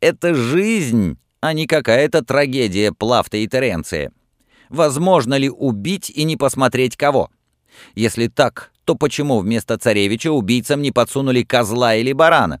Это 0.00 0.34
жизнь, 0.34 1.18
а 1.40 1.54
не 1.54 1.66
какая-то 1.66 2.22
трагедия 2.22 2.92
Плафта 2.92 3.38
и 3.38 3.48
Теренция. 3.48 4.12
Возможно 4.68 5.34
ли 5.34 5.48
убить 5.48 6.10
и 6.10 6.24
не 6.24 6.36
посмотреть 6.36 6.96
кого? 6.96 7.30
Если 7.94 8.28
так, 8.28 8.72
то 8.84 8.94
почему 8.94 9.38
вместо 9.38 9.78
царевича 9.78 10.32
убийцам 10.32 10.82
не 10.82 10.92
подсунули 10.92 11.42
козла 11.42 11.94
или 11.94 12.12
барана? 12.12 12.60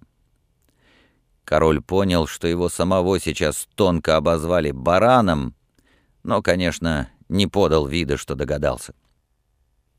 Король 1.44 1.82
понял, 1.82 2.26
что 2.26 2.46
его 2.46 2.68
самого 2.68 3.18
сейчас 3.18 3.68
тонко 3.74 4.16
обозвали 4.16 4.70
бараном, 4.70 5.54
но, 6.22 6.40
конечно, 6.40 7.10
не 7.28 7.46
подал 7.46 7.86
вида, 7.86 8.16
что 8.16 8.34
догадался. 8.34 8.94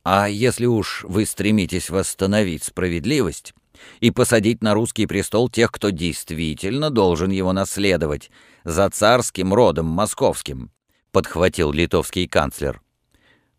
А 0.03 0.27
если 0.27 0.65
уж 0.65 1.05
вы 1.07 1.25
стремитесь 1.25 1.89
восстановить 1.89 2.63
справедливость 2.63 3.53
и 3.99 4.11
посадить 4.11 4.61
на 4.61 4.73
русский 4.73 5.05
престол 5.05 5.49
тех, 5.49 5.71
кто 5.71 5.89
действительно 5.89 6.89
должен 6.89 7.31
его 7.31 7.53
наследовать, 7.53 8.29
за 8.63 8.89
царским 8.89 9.53
родом 9.53 9.85
московским, 9.85 10.71
подхватил 11.11 11.71
литовский 11.71 12.27
канцлер, 12.27 12.81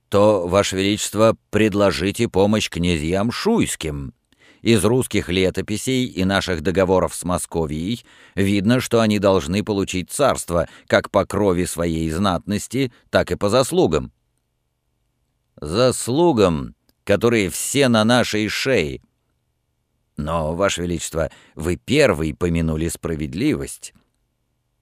то, 0.09 0.47
Ваше 0.47 0.77
Величество, 0.77 1.37
предложите 1.51 2.29
помощь 2.29 2.69
князьям 2.69 3.31
шуйским. 3.33 4.15
Из 4.63 4.83
русских 4.85 5.29
летописей 5.29 6.07
и 6.07 6.25
наших 6.25 6.63
договоров 6.63 7.15
с 7.15 7.25
Московией 7.25 8.05
видно, 8.35 8.81
что 8.81 9.01
они 9.01 9.19
должны 9.19 9.63
получить 9.63 10.11
царство 10.11 10.69
как 10.87 11.11
по 11.11 11.27
крови 11.27 11.65
своей 11.65 12.09
знатности, 12.11 12.93
так 13.11 13.31
и 13.31 13.37
по 13.37 13.51
заслугам 13.51 14.13
заслугам, 15.61 16.75
которые 17.05 17.51
все 17.51 17.89
на 17.89 18.05
нашей 18.05 18.49
шее. 18.49 19.03
Но, 20.17 20.55
Ваше 20.55 20.83
Величество, 20.83 21.31
вы 21.55 21.77
первый 21.77 22.35
помянули 22.35 22.89
справедливость. 22.89 23.95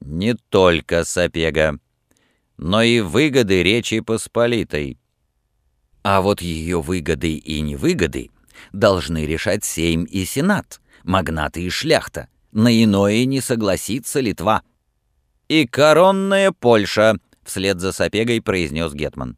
Не 0.01 0.35
только 0.35 1.05
Сапега, 1.05 1.79
но 2.59 2.83
и 2.83 3.01
выгоды 3.01 3.63
Речи 3.63 4.01
Посполитой. 4.01 4.99
А 6.03 6.21
вот 6.21 6.41
ее 6.41 6.81
выгоды 6.81 7.35
и 7.35 7.61
невыгоды 7.61 8.31
должны 8.73 9.25
решать 9.25 9.65
Сейм 9.65 10.05
и 10.05 10.25
Сенат, 10.25 10.81
магнаты 11.05 11.63
и 11.63 11.71
шляхта. 11.71 12.29
На 12.51 12.69
иное 12.83 13.25
не 13.25 13.41
согласится 13.41 14.21
Литва. 14.21 14.63
«И 15.49 15.67
коронная 15.67 16.53
Польша»,— 16.53 17.19
вслед 17.45 17.81
за 17.81 17.93
Сапегой 17.93 18.41
произнес 18.43 18.93
Гетман. 18.93 19.37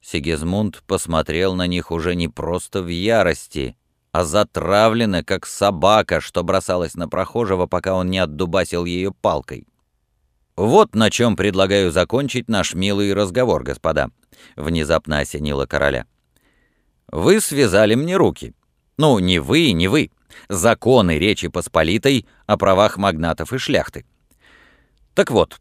Сигизмунд 0.00 0.82
посмотрел 0.86 1.54
на 1.54 1.66
них 1.66 1.90
уже 1.90 2.14
не 2.14 2.28
просто 2.28 2.82
в 2.82 2.88
ярости, 2.88 3.76
а 4.12 4.24
затравленно, 4.24 5.24
как 5.24 5.46
собака, 5.46 6.20
что 6.20 6.44
бросалась 6.44 6.94
на 6.94 7.08
прохожего, 7.08 7.66
пока 7.66 7.94
он 7.94 8.10
не 8.10 8.18
отдубасил 8.18 8.84
ее 8.84 9.12
палкой. 9.12 9.66
«Вот 10.56 10.94
на 10.94 11.10
чем 11.10 11.36
предлагаю 11.36 11.90
закончить 11.90 12.48
наш 12.48 12.74
милый 12.74 13.12
разговор, 13.12 13.64
господа»,— 13.64 14.10
внезапно 14.56 15.18
осенило 15.18 15.66
короля. 15.66 16.06
«Вы 17.08 17.40
связали 17.40 17.94
мне 17.94 18.16
руки. 18.16 18.54
Ну, 18.96 19.18
не 19.18 19.38
вы, 19.38 19.72
не 19.72 19.88
вы. 19.88 20.10
Законы 20.48 21.18
Речи 21.18 21.48
Посполитой 21.48 22.26
о 22.46 22.56
правах 22.56 22.96
магнатов 22.96 23.52
и 23.52 23.58
шляхты. 23.58 24.04
Так 25.14 25.30
вот, 25.30 25.60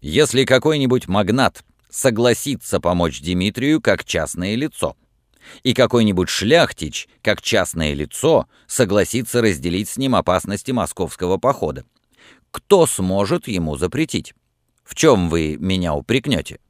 если 0.00 0.44
какой-нибудь 0.44 1.08
магнат 1.08 1.64
согласится 1.90 2.80
помочь 2.80 3.20
Дмитрию 3.20 3.80
как 3.80 4.04
частное 4.04 4.54
лицо. 4.54 4.96
И 5.62 5.74
какой-нибудь 5.74 6.28
шляхтич, 6.28 7.08
как 7.22 7.42
частное 7.42 7.94
лицо, 7.94 8.46
согласится 8.66 9.40
разделить 9.40 9.88
с 9.88 9.96
ним 9.96 10.14
опасности 10.14 10.70
московского 10.70 11.38
похода. 11.38 11.84
Кто 12.50 12.86
сможет 12.86 13.48
ему 13.48 13.76
запретить? 13.76 14.34
В 14.84 14.94
чем 14.94 15.28
вы 15.28 15.56
меня 15.58 15.94
упрекнете? 15.94 16.60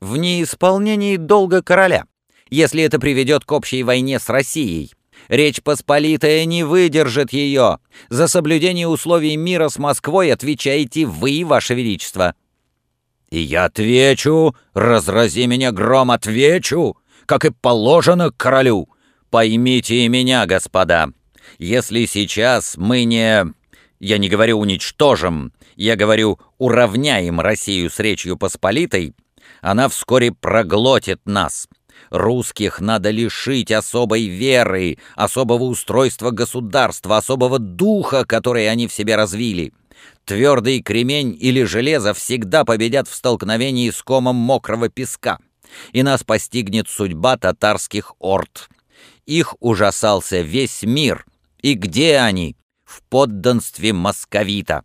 В 0.00 0.16
неисполнении 0.16 1.16
долга 1.16 1.62
короля, 1.62 2.04
если 2.48 2.82
это 2.82 2.98
приведет 2.98 3.44
к 3.44 3.52
общей 3.52 3.82
войне 3.82 4.18
с 4.18 4.30
Россией. 4.30 4.92
Речь 5.28 5.62
Посполитая 5.62 6.46
не 6.46 6.64
выдержит 6.64 7.34
ее. 7.34 7.78
За 8.08 8.26
соблюдение 8.26 8.88
условий 8.88 9.36
мира 9.36 9.68
с 9.68 9.78
Москвой 9.78 10.32
отвечаете 10.32 11.04
вы, 11.04 11.42
Ваше 11.44 11.74
Величество. 11.74 12.34
И 13.28 13.38
я 13.40 13.66
отвечу, 13.66 14.56
разрази 14.72 15.46
меня 15.46 15.70
гром, 15.70 16.10
отвечу, 16.10 16.96
как 17.26 17.44
и 17.44 17.50
положено 17.50 18.32
королю. 18.32 18.88
Поймите 19.28 20.04
и 20.04 20.08
меня, 20.08 20.46
господа, 20.46 21.10
если 21.58 22.06
сейчас 22.06 22.76
мы 22.78 23.04
не... 23.04 23.44
Я 24.00 24.16
не 24.16 24.30
говорю 24.30 24.58
уничтожим, 24.58 25.52
я 25.76 25.94
говорю 25.94 26.40
уравняем 26.56 27.38
Россию 27.38 27.90
с 27.90 27.98
Речью 27.98 28.38
Посполитой, 28.38 29.14
она 29.60 29.88
вскоре 29.88 30.32
проглотит 30.32 31.20
нас. 31.24 31.68
Русских 32.10 32.80
надо 32.80 33.10
лишить 33.10 33.70
особой 33.70 34.26
веры, 34.26 34.98
особого 35.16 35.64
устройства 35.64 36.30
государства, 36.30 37.18
особого 37.18 37.58
духа, 37.58 38.24
который 38.24 38.70
они 38.70 38.88
в 38.88 38.92
себе 38.92 39.16
развили. 39.16 39.72
Твердый 40.24 40.82
кремень 40.82 41.36
или 41.38 41.62
железо 41.64 42.14
всегда 42.14 42.64
победят 42.64 43.08
в 43.08 43.14
столкновении 43.14 43.90
с 43.90 44.02
комом 44.02 44.36
мокрого 44.36 44.88
песка, 44.88 45.38
и 45.92 46.02
нас 46.02 46.24
постигнет 46.24 46.88
судьба 46.88 47.36
татарских 47.36 48.14
орд. 48.18 48.68
Их 49.26 49.54
ужасался 49.60 50.40
весь 50.40 50.82
мир. 50.82 51.26
И 51.60 51.74
где 51.74 52.18
они? 52.18 52.56
В 52.84 53.02
подданстве 53.02 53.92
московита. 53.92 54.82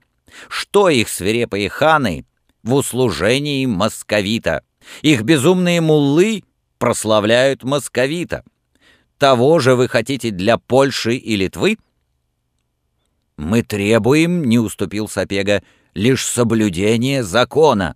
Что 0.49 0.89
их 0.89 1.09
свирепые 1.09 1.69
ханы? 1.69 2.26
В 2.61 2.73
услужении 2.73 3.65
московита. 3.65 4.63
Их 5.01 5.23
безумные 5.23 5.81
муллы 5.81 6.43
прославляют 6.77 7.63
московита. 7.63 8.43
Того 9.17 9.59
же 9.59 9.75
вы 9.75 9.88
хотите 9.88 10.31
для 10.31 10.57
Польши 10.57 11.15
и 11.15 11.36
Литвы? 11.36 11.77
«Мы 13.38 13.63
требуем,— 13.63 14.43
не 14.45 14.59
уступил 14.59 15.07
Сапега,— 15.07 15.61
лишь 15.93 16.25
соблюдение 16.25 17.23
закона». 17.23 17.95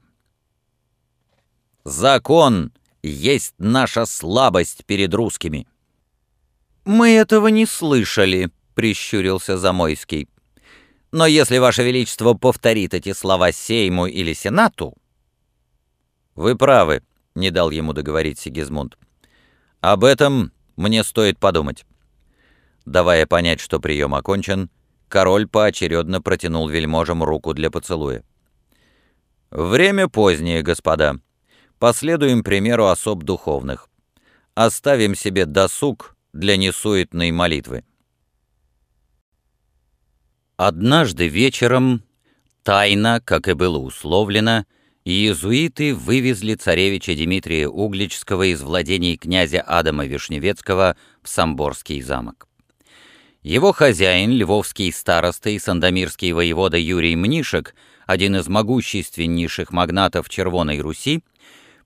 «Закон 1.86 2.74
есть 3.02 3.54
наша 3.58 4.06
слабость 4.06 4.86
перед 4.86 5.14
русскими». 5.14 5.66
«Мы 6.84 7.12
этого 7.12 7.48
не 7.48 7.66
слышали»,— 7.66 8.52
прищурился 8.76 9.58
Замойский. 9.58 10.28
«Но 11.12 11.26
если 11.26 11.58
Ваше 11.58 11.84
Величество 11.84 12.34
повторит 12.34 12.94
эти 12.94 13.14
слова 13.14 13.52
Сейму 13.52 14.08
или 14.08 14.34
Сенату...» 14.34 14.99
«Вы 16.40 16.56
правы»,— 16.56 17.04
не 17.36 17.52
дал 17.52 17.70
ему 17.70 17.92
договорить 17.92 18.40
Сигизмунд. 18.40 18.98
«Об 19.82 20.06
этом 20.06 20.54
мне 20.78 21.04
стоит 21.04 21.38
подумать». 21.38 21.86
Давая 22.86 23.28
понять, 23.28 23.60
что 23.60 23.82
прием 23.82 24.16
окончен, 24.16 24.70
король 25.10 25.50
поочередно 25.50 26.22
протянул 26.22 26.70
вельможам 26.70 27.26
руку 27.26 27.54
для 27.54 27.70
поцелуя. 27.70 28.24
«Время 29.52 30.08
позднее, 30.08 30.62
господа. 30.62 31.18
Последуем 31.78 32.42
примеру 32.42 32.86
особ 32.86 33.24
духовных. 33.24 33.90
оставим 34.56 35.16
себе 35.16 35.46
досуг 35.46 36.16
для 36.32 36.56
несуетной 36.56 37.32
молитвы. 37.32 37.84
Однажды 40.56 41.28
вечером, 41.28 42.02
тайно, 42.64 43.20
как 43.20 43.50
и 43.50 43.54
было 43.54 43.78
условлено, 43.78 44.64
иезуиты 45.10 45.96
вывезли 45.96 46.54
царевича 46.54 47.16
Дмитрия 47.16 47.68
Угличского 47.68 48.44
из 48.44 48.62
владений 48.62 49.18
князя 49.18 49.62
Адама 49.62 50.06
Вишневецкого 50.06 50.96
в 51.24 51.30
Самборский 51.30 52.02
замок. 52.02 52.48
Его 53.42 53.72
хозяин, 53.72 54.32
львовский 54.32 54.94
староста 54.94 55.50
и 55.50 55.58
сандомирский 55.58 56.32
воевода 56.32 56.78
Юрий 56.78 57.16
Мнишек, 57.16 57.74
один 58.06 58.36
из 58.36 58.48
могущественнейших 58.48 59.72
магнатов 59.72 60.30
Червоной 60.30 60.80
Руси, 60.80 61.24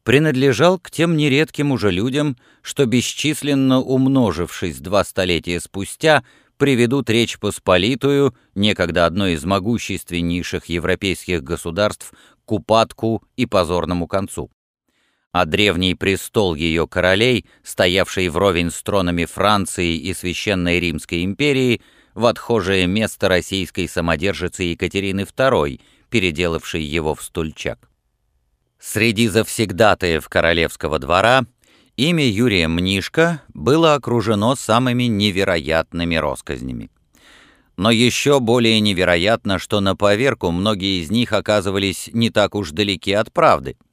принадлежал 0.04 0.78
к 0.78 0.92
тем 0.92 1.16
нередким 1.16 1.72
уже 1.72 1.92
людям, 1.92 2.36
что 2.62 2.86
бесчисленно 2.86 3.80
умножившись 3.80 4.80
два 4.80 5.06
столетия 5.06 5.62
спустя, 5.62 6.24
приведут 6.58 7.10
Речь 7.10 7.40
Посполитую, 7.40 8.36
некогда 8.56 9.06
одной 9.06 9.34
из 9.34 9.44
могущественнейших 9.44 10.66
европейских 10.66 11.44
государств, 11.44 12.14
к 12.46 12.52
упадку 12.52 13.24
и 13.36 13.46
позорному 13.46 14.08
концу 14.08 14.50
а 15.34 15.46
древний 15.46 15.96
престол 15.96 16.54
ее 16.54 16.88
королей, 16.88 17.46
стоявший 17.64 18.30
вровень 18.30 18.70
с 18.70 18.82
тронами 18.84 19.26
Франции 19.26 19.98
и 19.98 20.14
Священной 20.14 20.80
Римской 20.80 21.26
империи, 21.26 21.82
в 22.14 22.28
отхожее 22.28 22.86
место 22.86 23.28
российской 23.28 23.90
самодержицы 23.90 24.62
Екатерины 24.64 25.22
II, 25.22 25.82
переделавшей 26.12 26.84
его 26.84 27.16
в 27.16 27.24
стульчак. 27.24 27.90
Среди 28.80 29.28
завсегдатаев 29.28 30.30
королевского 30.30 31.00
двора 31.00 31.46
имя 31.96 32.30
Юрия 32.30 32.68
Мнишка 32.68 33.42
было 33.56 33.96
окружено 33.96 34.56
самыми 34.56 35.06
невероятными 35.06 36.16
росказнями. 36.16 36.92
Но 37.76 37.92
еще 37.92 38.40
более 38.40 38.80
невероятно, 38.80 39.60
что 39.60 39.80
на 39.80 39.96
поверку 39.96 40.52
многие 40.52 41.02
из 41.02 41.10
них 41.10 41.34
оказывались 41.34 42.10
не 42.14 42.30
так 42.30 42.56
уж 42.56 42.72
далеки 42.72 43.14
от 43.14 43.32
правды— 43.32 43.78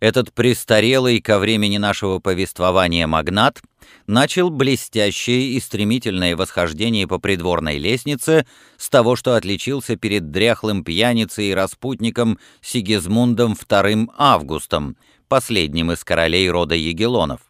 этот 0.00 0.32
престарелый 0.34 1.20
ко 1.20 1.38
времени 1.38 1.78
нашего 1.78 2.18
повествования 2.18 3.06
магнат 3.06 3.62
начал 4.06 4.50
блестящее 4.50 5.52
и 5.52 5.60
стремительное 5.60 6.36
восхождение 6.36 7.08
по 7.08 7.18
придворной 7.18 7.78
лестнице 7.78 8.46
с 8.76 8.90
того, 8.90 9.16
что 9.16 9.36
отличился 9.36 9.96
перед 9.96 10.30
дряхлым 10.30 10.84
пьяницей 10.84 11.46
и 11.46 11.54
распутником 11.54 12.38
Сигизмундом 12.60 13.54
II 13.54 14.08
Августом, 14.18 14.96
последним 15.28 15.92
из 15.92 16.04
королей 16.04 16.50
рода 16.50 16.74
Егелонов. 16.74 17.40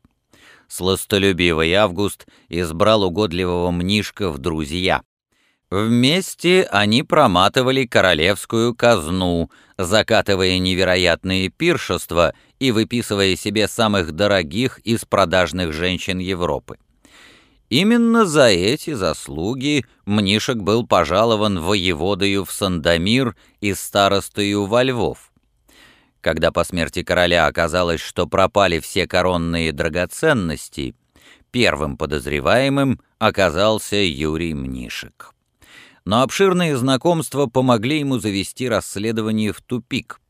Сластолюбивый 0.69 1.73
Август 1.75 2.27
избрал 2.49 3.03
угодливого 3.03 3.71
Мнишка 3.73 4.31
в 4.31 4.39
друзья. 4.39 5.03
Вместе 5.71 6.63
они 6.71 7.03
проматывали 7.03 7.87
королевскую 7.87 8.73
казну, 8.73 9.51
закатывая 9.77 10.59
невероятные 10.61 11.49
пиршества 11.49 12.35
и 12.61 12.71
выписывая 12.71 13.35
себе 13.35 13.67
самых 13.67 14.13
дорогих 14.13 14.79
из 14.81 15.05
продажных 15.05 15.73
женщин 15.73 16.19
Европы. 16.19 16.79
Именно 17.69 18.27
за 18.27 18.47
эти 18.47 18.93
заслуги 18.93 19.85
Мнишек 20.05 20.59
был 20.59 20.87
пожалован 20.87 21.59
воеводою 21.59 22.45
в 22.45 22.53
Сандомир 22.53 23.35
и 23.61 23.75
старостою 23.75 24.67
во 24.67 24.85
Львов. 24.85 25.33
Когда 26.21 26.53
по 26.53 26.63
смерти 26.63 27.03
короля 27.03 27.47
оказалось, 27.47 28.01
что 28.01 28.29
пропали 28.29 28.79
все 28.79 29.09
коронные 29.09 29.73
драгоценности, 29.73 30.95
первым 31.51 31.97
подозреваемым 31.97 33.01
оказался 33.19 33.97
Юрий 33.97 34.55
Мнишек 34.55 35.33
но 36.07 36.23
обширные 36.23 36.77
знакомства 36.77 37.47
помогли 37.47 37.99
ему 37.99 38.19
завести 38.19 38.69
расследование 38.69 39.53
в 39.53 39.61
тупик. 39.61 40.21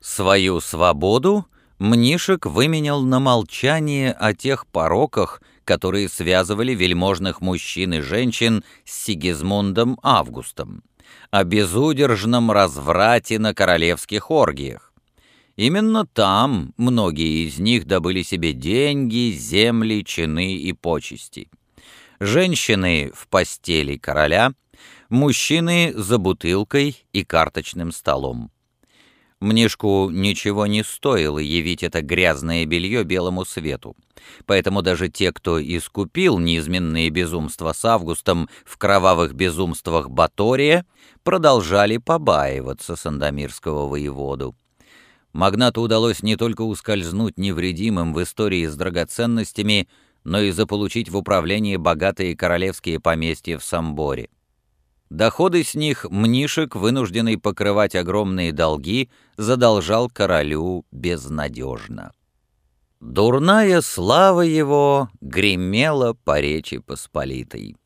Свою 0.00 0.60
свободу 0.60 1.46
Мнишек 1.78 2.44
выменял 2.44 3.00
на 3.02 3.18
молчание 3.18 4.12
о 4.12 4.34
тех 4.34 4.66
пороках, 4.66 5.40
которые 5.64 6.08
связывали 6.08 6.74
вельможных 6.74 7.40
мужчин 7.40 7.94
и 7.94 8.00
женщин 8.00 8.62
с 8.84 9.04
Сигизмундом 9.04 9.98
Августом, 10.02 10.82
о 11.30 11.42
безудержном 11.42 12.50
разврате 12.50 13.38
на 13.38 13.54
королевских 13.54 14.30
оргиях. 14.30 14.92
Именно 15.56 16.04
там 16.06 16.74
многие 16.76 17.46
из 17.46 17.58
них 17.58 17.86
добыли 17.86 18.22
себе 18.22 18.52
деньги, 18.52 19.32
земли, 19.32 20.04
чины 20.04 20.54
и 20.56 20.72
почести. 20.74 21.48
Женщины 22.20 23.10
в 23.14 23.26
постели 23.28 23.96
короля— 23.96 24.52
мужчины 25.08 25.92
за 25.94 26.18
бутылкой 26.18 27.04
и 27.12 27.24
карточным 27.24 27.92
столом. 27.92 28.50
Мнишку 29.40 30.10
ничего 30.10 30.66
не 30.66 30.82
стоило 30.82 31.38
явить 31.38 31.84
это 31.84 32.02
грязное 32.02 32.66
белье 32.66 33.04
белому 33.04 33.44
свету, 33.44 33.96
поэтому 34.46 34.82
даже 34.82 35.08
те, 35.08 35.32
кто 35.32 35.62
искупил 35.62 36.40
неизменные 36.40 37.08
безумства 37.10 37.72
с 37.72 37.84
Августом 37.84 38.48
в 38.64 38.76
кровавых 38.78 39.34
безумствах 39.34 40.10
Батория, 40.10 40.84
продолжали 41.22 41.98
побаиваться 41.98 42.96
сандомирского 42.96 43.86
воеводу. 43.86 44.56
Магнату 45.32 45.82
удалось 45.82 46.22
не 46.24 46.36
только 46.36 46.62
ускользнуть 46.62 47.38
невредимым 47.38 48.14
в 48.14 48.22
истории 48.22 48.66
с 48.66 48.74
драгоценностями, 48.74 49.88
но 50.24 50.40
и 50.40 50.50
заполучить 50.50 51.10
в 51.10 51.16
управление 51.16 51.78
богатые 51.78 52.36
королевские 52.36 52.98
поместья 52.98 53.56
в 53.56 53.64
Самборе. 53.64 54.30
Доходы 55.10 55.64
с 55.64 55.74
них 55.74 56.04
Мнишек, 56.10 56.76
вынужденный 56.76 57.38
покрывать 57.38 57.94
огромные 57.94 58.52
долги, 58.52 59.10
задолжал 59.36 60.10
королю 60.10 60.84
безнадежно. 60.92 62.12
Дурная 63.00 63.80
слава 63.80 64.42
его 64.42 65.08
гремела 65.20 66.14
по 66.24 66.40
речи 66.40 66.78
Посполитой. 66.78 67.76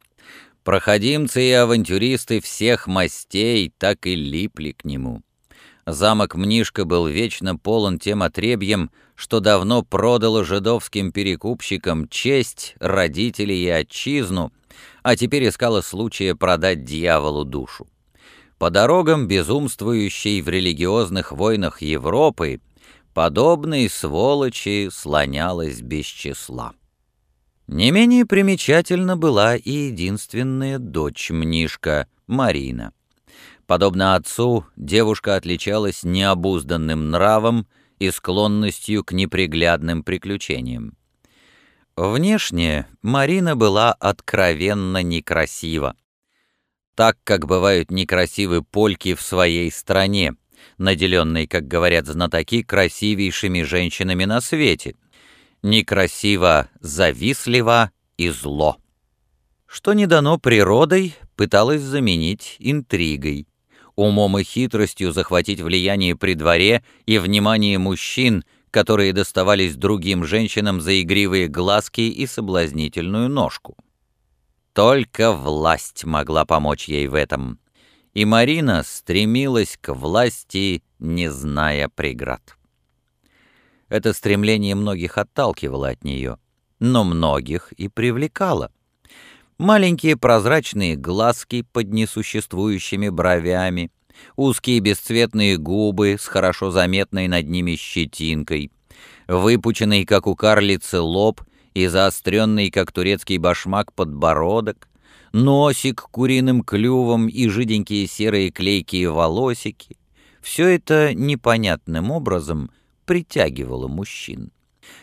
Проходимцы 0.65 1.43
и 1.49 1.53
авантюристы 1.53 2.41
всех 2.41 2.87
мастей 2.87 3.73
так 3.79 4.07
и 4.07 4.17
липли 4.17 4.73
к 4.73 4.85
нему. 4.85 5.23
Замок 5.87 6.35
Мнишка 6.35 6.85
был 6.85 7.07
вечно 7.07 7.57
полон 7.57 7.99
тем 7.99 8.23
отребьем, 8.23 8.91
что 9.15 9.41
давно 9.41 9.83
продало 9.83 10.45
жидовским 10.45 11.13
перекупщикам 11.13 12.09
честь, 12.09 12.75
родителей 12.81 13.65
и 13.65 13.69
отчизну— 13.69 14.53
а 15.03 15.17
теперь 15.17 15.49
искала 15.49 15.81
случая 15.81 16.35
продать 16.35 16.85
дьяволу 16.85 17.45
душу. 17.45 17.87
По 18.59 18.71
дорогам, 18.71 19.27
безумствующей 19.27 20.41
в 20.41 20.49
религиозных 20.49 21.33
войнах 21.33 21.83
Европы, 21.83 22.61
подобной 23.13 23.89
сволочи 23.89 24.89
слонялась 24.93 25.81
без 25.81 26.07
числа. 26.07 26.73
Не 27.67 27.91
менее 27.91 28.27
примечательна 28.27 29.17
была 29.17 29.57
и 29.57 29.71
единственная 29.71 30.79
дочь 30.79 31.31
Мнишка, 31.31 32.07
Марина. 32.27 32.93
Подобно 33.67 34.15
отцу, 34.15 34.67
девушка 34.77 35.37
отличалась 35.37 36.03
необузданным 36.03 37.11
нравом 37.11 37.67
и 37.99 38.11
склонностью 38.11 39.05
к 39.05 39.13
неприглядным 39.13 40.03
приключениям. 40.03 40.97
Внешне 41.97 42.87
Марина 43.03 43.55
была 43.55 43.93
откровенно 43.93 45.03
некрасива. 45.03 45.95
Так, 46.95 47.19
как 47.23 47.47
бывают 47.47 47.91
некрасивы 47.91 48.63
польки 48.63 49.15
в 49.15 49.21
своей 49.21 49.71
стране, 49.71 50.35
наделенные, 50.79 51.47
как 51.47 51.69
говорят 51.69 52.07
знатоки, 52.07 52.63
красивейшими 52.63 53.63
женщинами 53.63 54.25
на 54.25 54.41
свете. 54.41 54.97
Некрасиво, 55.63 56.71
завистливо 56.81 57.91
и 58.17 58.31
зло. 58.31 58.79
Что 59.67 59.93
не 59.93 60.07
дано 60.07 60.39
природой, 60.39 61.15
пыталась 61.37 61.83
заменить 61.83 62.57
интригой. 62.59 63.47
Умом 63.97 64.39
и 64.39 64.45
хитростью 64.45 65.13
захватить 65.13 65.61
влияние 65.61 66.17
при 66.17 66.33
дворе 66.35 66.83
и 67.05 67.19
внимание 67.19 67.77
мужчин— 67.77 68.45
которые 68.73 69.13
доставались 69.13 69.77
другим 69.77 70.25
женщинам 70.25 70.81
за 70.81 71.01
игривые 71.03 71.47
глазки 71.47 72.01
и 72.01 72.27
соблазнительную 72.27 73.29
ножку. 73.29 73.77
Только 74.73 75.33
власть 75.33 76.05
могла 76.05 76.47
помочь 76.47 76.89
ей 76.89 77.07
в 77.07 77.15
этом, 77.15 77.61
и 78.15 78.25
Марина 78.25 78.83
стремилась 78.83 79.79
к 79.79 79.93
власти, 79.93 80.83
не 80.99 81.31
зная 81.31 81.91
преград. 81.91 82.57
Это 83.91 84.15
стремление 84.15 84.75
многих 84.75 85.19
отталкивало 85.19 85.91
от 85.91 86.03
нее, 86.03 86.39
но 86.79 87.05
многих 87.05 87.73
и 87.73 87.89
привлекало. 87.89 88.73
Маленькие 89.59 90.17
прозрачные 90.17 90.97
глазки 90.97 91.67
под 91.73 91.93
несуществующими 91.93 93.11
бровями— 93.11 93.93
узкие 94.37 94.81
бесцветные 94.81 95.57
губы 95.57 96.17
с 96.19 96.27
хорошо 96.27 96.71
заметной 96.71 97.29
над 97.29 97.49
ними 97.49 97.77
щетинкой, 97.77 98.71
выпученный, 99.29 100.05
как 100.05 100.27
у 100.27 100.35
карлицы, 100.35 101.01
лоб 101.01 101.43
и 101.75 101.87
заостренный, 101.87 102.71
как 102.71 102.93
турецкий 102.93 103.39
башмак, 103.39 103.93
подбородок, 103.93 104.89
носик 105.33 106.03
куриным 106.11 106.63
клювом 106.63 107.29
и 107.29 107.49
жиденькие 107.49 108.07
серые 108.07 108.51
клейкие 108.51 109.11
волосики— 109.11 109.97
все 110.43 110.67
это 110.67 111.15
непонятным 111.15 112.11
образом 112.11 112.71
притягивало 113.07 113.87
мужчин. 113.87 114.51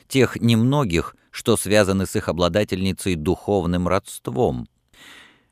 Тех 0.08 0.40
немногих, 0.42 1.16
что 1.32 1.56
связаны 1.56 2.06
с 2.06 2.16
их 2.16 2.28
обладательницей 2.28 3.16
духовным 3.16 3.88
родством. 3.88 4.68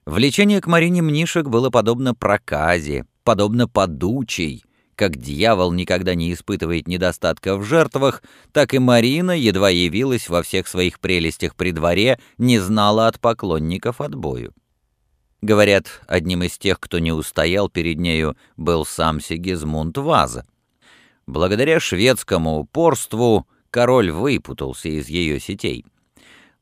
Влечение 0.06 0.62
к 0.62 0.68
Марине 0.68 1.02
Мнишек 1.02 1.48
было 1.48 1.70
подобно 1.70 2.14
проказе, 2.14 3.06
подобно 3.28 3.68
подучей, 3.68 4.64
как 4.96 5.18
дьявол 5.18 5.74
никогда 5.74 6.16
не 6.16 6.32
испытывает 6.32 6.88
недостатка 6.88 7.58
в 7.58 7.64
жертвах, 7.66 8.24
так 8.54 8.74
и 8.74 8.80
Марина 8.80 9.32
едва 9.32 9.70
явилась 9.70 10.30
во 10.30 10.44
всех 10.44 10.66
своих 10.66 11.02
прелестях 11.02 11.58
при 11.58 11.72
дворе, 11.74 12.20
не 12.38 12.58
знала 12.58 13.08
от 13.08 13.20
поклонников 13.20 14.00
отбою. 14.00 14.54
Говорят, 15.42 15.88
одним 16.08 16.44
из 16.44 16.58
тех, 16.58 16.80
кто 16.80 17.00
не 17.00 17.12
устоял 17.12 17.68
перед 17.68 18.00
нею, 18.00 18.38
был 18.56 18.86
сам 18.86 19.20
Сигизмунд 19.20 19.98
Ваза. 19.98 20.46
Благодаря 21.26 21.82
шведскому 21.82 22.60
упорству 22.60 23.46
король 23.72 24.10
выпутался 24.10 24.88
из 24.88 25.10
ее 25.10 25.42
сетей. 25.42 25.86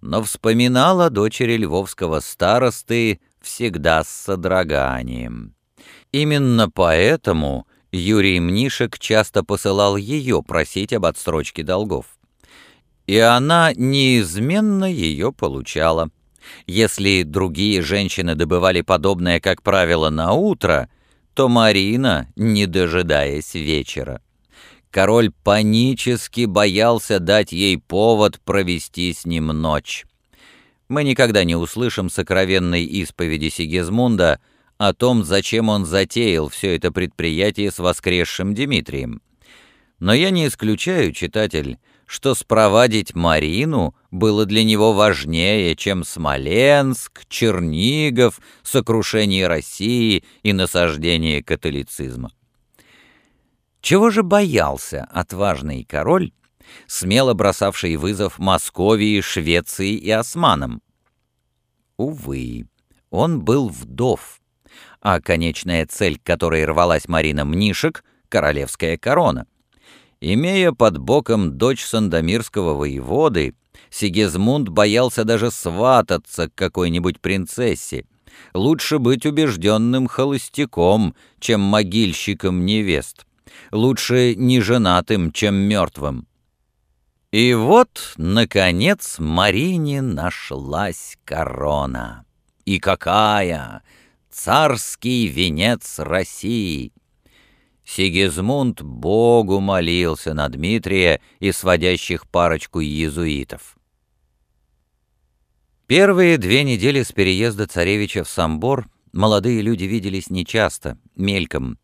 Но 0.02 0.24
вспоминала 0.24 1.12
дочери 1.12 1.58
львовского 1.58 2.22
старосты 2.22 3.20
всегда 3.40 4.04
с 4.04 4.10
содроганием. 4.10 5.55
Именно 6.16 6.70
поэтому 6.70 7.68
Юрий 7.92 8.40
Мнишек 8.40 9.00
часто 9.00 9.44
посылал 9.44 9.98
ее 9.98 10.42
просить 10.42 10.94
об 10.94 11.04
отсрочке 11.04 11.62
долгов. 11.62 12.06
И 13.06 13.18
она 13.18 13.74
неизменно 13.76 14.86
ее 14.86 15.34
получала. 15.34 16.10
Если 16.68 17.24
другие 17.24 17.82
женщины 17.82 18.36
добывали 18.36 18.80
подобное, 18.80 19.42
как 19.42 19.62
правило, 19.62 20.10
на 20.10 20.32
утро, 20.32 20.88
то 21.34 21.50
Марина, 21.50 22.32
не 22.38 22.66
дожидаясь 22.66 23.54
вечера. 23.54 24.22
Король 24.92 25.34
панически 25.44 26.46
боялся 26.46 27.20
дать 27.20 27.52
ей 27.52 27.78
повод 27.78 28.40
провести 28.40 29.12
с 29.12 29.26
ним 29.26 29.48
ночь. 29.48 30.06
Мы 30.88 31.04
никогда 31.04 31.44
не 31.44 31.58
услышим 31.58 32.10
сокровенной 32.10 32.86
исповеди 32.86 33.50
Сигизмунда— 33.50 34.40
о 34.78 34.94
том, 34.94 35.24
зачем 35.24 35.70
он 35.70 35.86
затеял 35.86 36.50
все 36.50 36.76
это 36.76 36.92
предприятие 36.92 37.72
с 37.72 37.80
воскресшим 37.80 38.54
Дмитрием. 38.54 39.22
Но 40.00 40.14
я 40.14 40.30
не 40.30 40.48
исключаю, 40.48 41.14
читатель, 41.14 41.78
что 42.06 42.36
спровадить 42.36 43.16
Марину 43.16 43.96
было 44.12 44.46
для 44.46 44.64
него 44.64 44.94
важнее, 44.94 45.76
чем 45.76 46.04
Смоленск, 46.04 47.26
Чернигов, 47.28 48.40
сокрушение 48.64 49.48
России 49.48 50.24
и 50.44 50.54
насаждение 50.54 51.44
католицизма. 51.44 52.32
Чего 53.82 54.10
же 54.10 54.24
боялся 54.24 55.08
отважный 55.12 55.84
король, 55.84 56.32
смело 56.88 57.34
бросавший 57.34 57.96
вызов 57.96 58.40
Московии, 58.40 59.22
Швеции 59.22 59.94
и 59.94 60.10
османам? 60.12 60.82
Увы, 61.98 62.68
он 63.10 63.42
был 63.42 63.70
вдов, 63.70 64.42
а 65.06 65.22
конечная 65.22 65.86
цель, 65.86 66.18
к 66.18 66.24
которой 66.24 66.66
рвалась 66.66 67.08
Марина 67.08 67.46
Мнишек— 67.46 68.04
королевская 68.30 68.98
корона. 68.98 69.46
Имея 70.20 70.72
под 70.72 70.98
боком 70.98 71.60
дочь 71.60 71.86
сандомирского 71.86 72.74
воеводы, 72.74 73.54
Сигизмунд 73.92 74.70
боялся 74.70 75.24
даже 75.24 75.52
свататься 75.52 76.50
к 76.50 76.56
какой-нибудь 76.56 77.22
принцессе. 77.22 78.08
Лучше 78.56 78.98
быть 78.98 79.28
убежденным 79.28 80.08
холостяком, 80.08 81.14
чем 81.40 81.62
могильщиком 81.62 82.66
невест. 82.66 83.28
Лучше 83.72 84.34
неженатым, 84.34 85.32
чем 85.32 85.54
мертвым. 85.54 86.28
И 87.32 87.54
вот, 87.54 88.16
наконец, 88.18 89.20
Марине 89.20 90.02
нашлась 90.02 91.16
корона. 91.26 92.26
И 92.66 92.80
какая! 92.80 93.84
Царский 94.36 95.28
венец 95.28 95.98
России. 95.98 96.92
Сигизмунд 97.86 98.82
Богу 98.82 99.62
молился 99.62 100.34
на 100.34 100.50
Дмитрия 100.50 101.22
и 101.40 101.52
сводящих 101.54 102.28
парочку 102.28 102.82
иезуитов. 102.82 103.78
Первые 105.88 106.38
две 106.38 106.64
недели 106.64 107.04
с 107.04 107.12
переезда 107.12 107.66
царевича 107.66 108.24
в 108.24 108.30
Самбор 108.30 108.90
молодые 109.14 109.62
люди 109.62 109.86
виделись 109.86 110.30
нечасто, 110.30 110.98
мельком. 111.16 111.80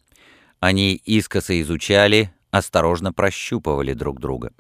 Они 0.59 0.95
искоса 0.95 1.59
изучали, 1.61 2.33
осторожно 2.51 3.13
прощупывали 3.13 3.93
друг 3.93 4.19
друга. 4.19 4.51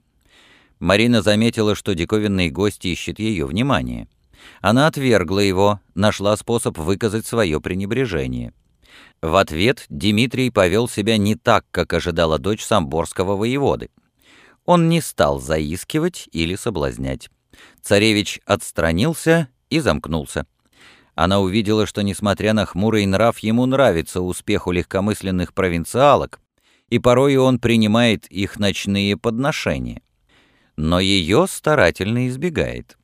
Марина 0.79 1.21
заметила, 1.21 1.75
что 1.75 1.93
диковинный 1.93 2.49
гость 2.49 2.85
ищет 2.85 3.19
ее 3.19 3.45
внимание— 3.45 4.07
она 4.61 4.87
отвергла 4.87 5.39
его, 5.39 5.79
нашла 5.95 6.35
способ 6.37 6.77
выказать 6.77 7.25
свое 7.25 7.59
пренебрежение. 7.59 8.53
В 9.21 9.35
ответ 9.35 9.85
Дмитрий 9.89 10.49
повел 10.49 10.87
себя 10.87 11.17
не 11.17 11.35
так, 11.35 11.65
как 11.71 11.93
ожидала 11.93 12.39
дочь 12.39 12.63
самборского 12.63 13.35
воеводы. 13.35 13.89
Он 14.65 14.89
не 14.89 15.01
стал 15.01 15.39
заискивать 15.39 16.27
или 16.31 16.55
соблазнять. 16.55 17.29
Царевич 17.81 18.39
отстранился 18.45 19.47
и 19.69 19.79
замкнулся. 19.79 20.45
Она 21.15 21.39
увидела, 21.39 21.85
что, 21.85 22.01
несмотря 22.01 22.53
на 22.53 22.65
хмурый 22.65 23.05
нрав, 23.05 23.39
ему 23.39 23.65
нравится 23.65 24.21
успех 24.21 24.67
у 24.67 24.71
легкомысленных 24.71 25.53
провинциалок, 25.53 26.39
и 26.89 26.99
порой 26.99 27.37
он 27.37 27.59
принимает 27.59 28.27
их 28.27 28.59
ночные 28.59 29.17
подношения. 29.17 30.01
Но 30.77 30.99
ее 30.99 31.45
старательно 31.47 32.27
избегает. 32.27 32.97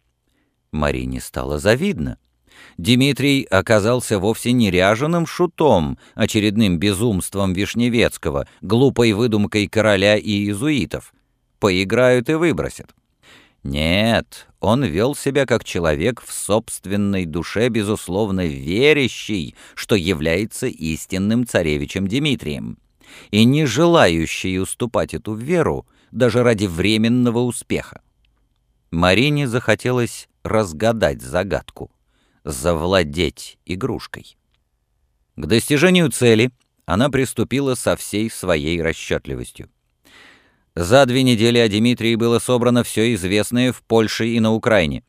Марине 0.72 1.22
стало 1.22 1.60
завидно. 1.60 2.18
Дмитрий 2.78 3.44
оказался 3.44 4.20
вовсе 4.20 4.52
не 4.52 4.70
ряженым 4.70 5.26
шутом, 5.26 5.98
очередным 6.16 6.78
безумством 6.78 7.54
Вишневецкого, 7.54 8.48
глупой 8.62 9.14
выдумкой 9.14 9.68
короля 9.68 10.18
и 10.18 10.30
иезуитов. 10.30 11.14
Поиграют 11.60 12.30
и 12.30 12.34
выбросят. 12.34 12.94
Нет, 13.64 14.48
он 14.60 14.84
вел 14.84 15.16
себя 15.16 15.46
как 15.46 15.64
человек 15.64 16.22
в 16.24 16.32
собственной 16.32 17.26
душе, 17.26 17.70
безусловно 17.70 18.46
верящий, 18.46 19.56
что 19.76 19.96
является 19.96 20.68
истинным 20.68 21.46
царевичем 21.46 22.08
Дмитрием, 22.08 22.78
и 23.32 23.44
не 23.44 23.66
желающий 23.66 24.60
уступать 24.60 25.14
эту 25.14 25.34
веру 25.34 25.86
даже 26.12 26.44
ради 26.44 26.66
временного 26.66 27.40
успеха. 27.40 28.02
Марине 28.92 29.48
захотелось 29.48 30.30
разгадать 30.48 31.22
загадку, 31.22 31.92
завладеть 32.44 33.58
игрушкой. 33.66 34.38
К 35.36 35.46
достижению 35.46 36.10
цели 36.10 36.52
она 36.86 37.10
приступила 37.10 37.76
со 37.76 37.96
всей 37.96 38.30
своей 38.30 38.82
расчетливостью. 38.82 39.70
За 40.74 41.06
две 41.06 41.24
недели 41.24 41.58
о 41.58 41.68
Дмитрии 41.68 42.16
было 42.16 42.40
собрано 42.40 42.84
все 42.84 43.14
известное 43.16 43.74
в 43.74 43.82
Польше 43.82 44.28
и 44.28 44.40
на 44.40 44.54
Украине. 44.54 45.04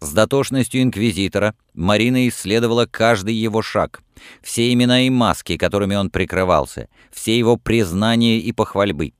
С 0.00 0.12
дотошностью 0.12 0.82
инквизитора 0.82 1.54
Марина 1.74 2.26
исследовала 2.28 2.86
каждый 2.86 3.34
его 3.34 3.60
шаг, 3.60 4.02
все 4.42 4.72
имена 4.72 5.02
и 5.02 5.10
маски, 5.10 5.56
которыми 5.58 5.94
он 5.94 6.10
прикрывался, 6.10 6.88
все 7.10 7.36
его 7.36 7.56
признания 7.56 8.38
и 8.38 8.52
похвальбы. 8.52 9.12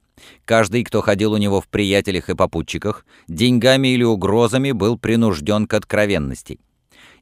Каждый, 0.44 0.84
кто 0.84 1.00
ходил 1.00 1.32
у 1.32 1.36
него 1.36 1.60
в 1.60 1.68
приятелях 1.68 2.30
и 2.30 2.34
попутчиках, 2.34 3.04
деньгами 3.28 3.88
или 3.88 4.04
угрозами 4.04 4.72
был 4.72 4.98
принужден 4.98 5.66
к 5.66 5.74
откровенности. 5.74 6.58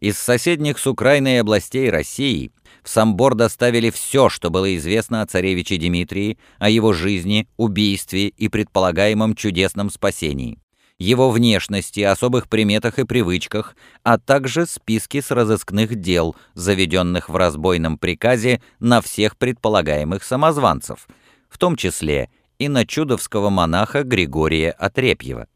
Из 0.01 0.17
соседних 0.17 0.79
с 0.79 0.87
Украиной 0.87 1.41
областей 1.41 1.91
России 1.91 2.53
в 2.85 2.89
Самбор 2.89 3.35
доставили 3.35 3.91
все, 3.91 4.29
что 4.29 4.49
было 4.49 4.77
известно 4.77 5.23
о 5.23 5.27
царевиче 5.27 5.77
Дмитрии, 5.77 6.39
о 6.59 6.71
его 6.71 6.93
жизни, 6.93 7.49
убийстве 7.57 8.29
и 8.29 8.49
предполагаемом 8.49 9.35
чудесном 9.35 9.91
спасении, 9.91 10.59
его 10.99 11.31
внешности, 11.31 12.01
особых 12.01 12.49
приметах 12.49 13.01
и 13.01 13.05
привычках, 13.05 13.77
а 14.05 14.19
также 14.19 14.67
списки 14.67 15.21
с 15.21 15.33
разыскных 15.33 15.97
дел, 15.97 16.37
заведенных 16.55 17.29
в 17.29 17.37
разбойном 17.37 17.99
приказе 17.99 18.63
на 18.79 19.01
всех 19.01 19.37
предполагаемых 19.37 20.23
самозванцев, 20.23 21.09
в 21.49 21.59
том 21.59 21.75
числе 21.75 22.31
и 22.59 22.69
на 22.69 22.85
чудовского 22.87 23.51
монаха 23.51 24.03
Григория 24.03 24.73
Отрепьева. 24.73 25.47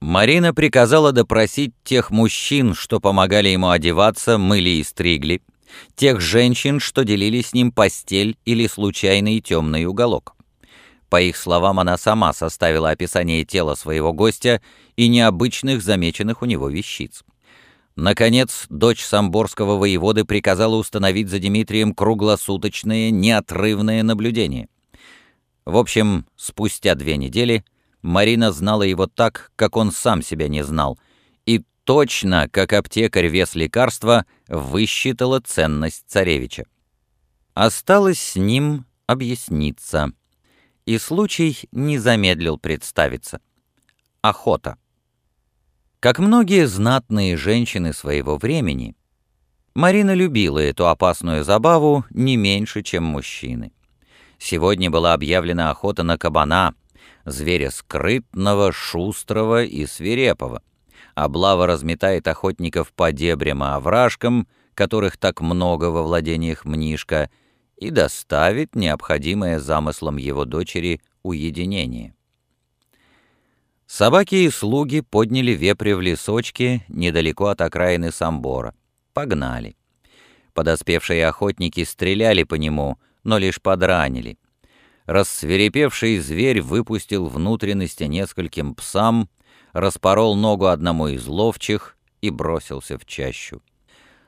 Марина 0.00 0.52
приказала 0.52 1.12
допросить 1.12 1.72
тех 1.84 2.10
мужчин, 2.10 2.74
что 2.74 2.98
помогали 2.98 3.50
ему 3.50 3.70
одеваться, 3.70 4.36
мыли 4.36 4.70
и 4.70 4.82
стригли, 4.82 5.42
тех 5.94 6.20
женщин, 6.20 6.80
что 6.80 7.04
делили 7.04 7.40
с 7.40 7.52
ним 7.52 7.70
постель 7.70 8.36
или 8.44 8.66
случайный 8.66 9.40
темный 9.40 9.86
уголок. 9.86 10.34
По 11.08 11.20
их 11.20 11.36
словам, 11.36 11.78
она 11.78 11.98
сама 11.98 12.32
составила 12.32 12.90
описание 12.90 13.44
тела 13.44 13.74
своего 13.74 14.12
гостя 14.12 14.62
и 14.96 15.08
необычных 15.08 15.82
замеченных 15.82 16.42
у 16.42 16.46
него 16.46 16.68
вещиц. 16.68 17.22
Наконец, 17.94 18.64
дочь 18.70 19.04
самборского 19.04 19.76
воеводы 19.76 20.24
приказала 20.24 20.76
установить 20.76 21.28
за 21.28 21.38
Дмитрием 21.38 21.94
круглосуточное, 21.94 23.10
неотрывное 23.10 24.02
наблюдение. 24.02 24.68
В 25.64 25.76
общем, 25.76 26.26
спустя 26.36 26.94
две 26.94 27.16
недели 27.16 27.64
Марина 28.02 28.50
знала 28.52 28.82
его 28.82 29.06
так, 29.06 29.52
как 29.56 29.76
он 29.76 29.92
сам 29.92 30.22
себя 30.22 30.48
не 30.48 30.64
знал, 30.64 30.98
и 31.46 31.62
точно, 31.84 32.48
как 32.50 32.72
аптекарь 32.72 33.28
вес 33.28 33.54
лекарства, 33.54 34.26
высчитала 34.48 35.40
ценность 35.40 36.04
царевича. 36.08 36.66
Осталось 37.54 38.20
с 38.20 38.36
ним 38.36 38.86
объясниться. 39.06 40.12
И 40.84 40.98
случай 40.98 41.68
не 41.70 41.98
замедлил 41.98 42.58
представиться. 42.58 43.40
Охота. 44.20 44.78
Как 46.00 46.18
многие 46.18 46.66
знатные 46.66 47.36
женщины 47.36 47.92
своего 47.92 48.36
времени, 48.36 48.96
Марина 49.74 50.12
любила 50.12 50.58
эту 50.58 50.88
опасную 50.88 51.44
забаву 51.44 52.04
не 52.10 52.36
меньше, 52.36 52.82
чем 52.82 53.04
мужчины. 53.04 53.72
Сегодня 54.44 54.90
была 54.90 55.12
объявлена 55.12 55.70
охота 55.70 56.02
на 56.02 56.18
кабана, 56.18 56.74
зверя 57.24 57.70
скрытного, 57.70 58.72
шустрого 58.72 59.62
и 59.62 59.86
свирепого. 59.86 60.64
Облава 61.14 61.68
разметает 61.68 62.26
охотников 62.26 62.92
по 62.92 63.12
дебрям 63.12 63.62
и 63.62 63.68
овражкам, 63.68 64.48
которых 64.74 65.16
так 65.16 65.42
много 65.42 65.92
во 65.92 66.02
владениях 66.02 66.64
Мнишка, 66.64 67.30
и 67.76 67.90
доставит 67.90 68.74
необходимое 68.74 69.60
замыслом 69.60 70.16
его 70.16 70.44
дочери 70.44 71.00
уединение. 71.22 72.12
Собаки 73.86 74.34
и 74.34 74.50
слуги 74.50 75.02
подняли 75.02 75.52
вепря 75.52 75.94
в 75.94 76.00
лесочке 76.00 76.84
недалеко 76.88 77.46
от 77.46 77.60
окраины 77.60 78.10
Самбора. 78.10 78.74
Погнали. 79.12 79.76
Подоспевшие 80.52 81.28
охотники 81.28 81.84
стреляли 81.84 82.42
по 82.42 82.56
нему, 82.56 82.98
но 83.24 83.38
лишь 83.38 83.60
подранили. 83.60 84.38
Рассверепевший 85.06 86.18
зверь 86.18 86.60
выпустил 86.60 87.26
внутренности 87.26 88.04
нескольким 88.04 88.74
псам, 88.74 89.28
распорол 89.72 90.36
ногу 90.36 90.66
одному 90.66 91.08
из 91.08 91.26
ловчих 91.26 91.96
и 92.20 92.30
бросился 92.30 92.98
в 92.98 93.04
чащу. 93.04 93.60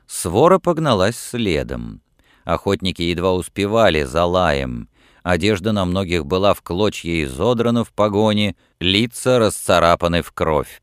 Свора 0.07 0.59
погналась 0.59 1.16
следом. 1.16 2.03
Охотники 2.45 3.03
едва 3.03 3.32
успевали 3.32 4.03
за 4.03 4.24
лаем. 4.24 4.88
Одежда 5.22 5.72
на 5.72 5.86
многих 5.86 6.26
была 6.26 6.53
в 6.53 6.61
клочья 6.61 7.24
изодрана 7.24 7.84
в 7.84 7.92
погоне, 7.92 8.57
лица 8.80 9.38
расцарапаны 9.38 10.20
в 10.20 10.32
кровь. 10.32 10.80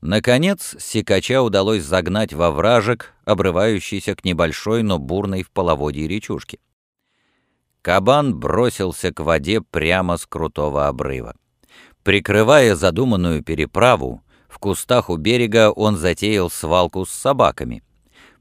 Наконец, 0.00 0.76
Сикача 0.78 1.42
удалось 1.42 1.82
загнать 1.82 2.32
во 2.32 2.52
вражек, 2.52 3.14
обрывающийся 3.24 4.14
к 4.14 4.24
небольшой, 4.24 4.84
но 4.84 4.98
бурной 4.98 5.42
в 5.42 5.50
половодье 5.50 6.06
речушке. 6.06 6.60
Кабан 7.82 8.34
бросился 8.34 9.12
к 9.12 9.20
воде 9.20 9.60
прямо 9.60 10.16
с 10.16 10.26
крутого 10.26 10.88
обрыва. 10.88 11.34
Прикрывая 12.02 12.74
задуманную 12.74 13.42
переправу, 13.42 14.22
в 14.48 14.58
кустах 14.58 15.10
у 15.10 15.16
берега 15.16 15.70
он 15.70 15.96
затеял 15.96 16.50
свалку 16.50 17.04
с 17.04 17.10
собаками. 17.10 17.82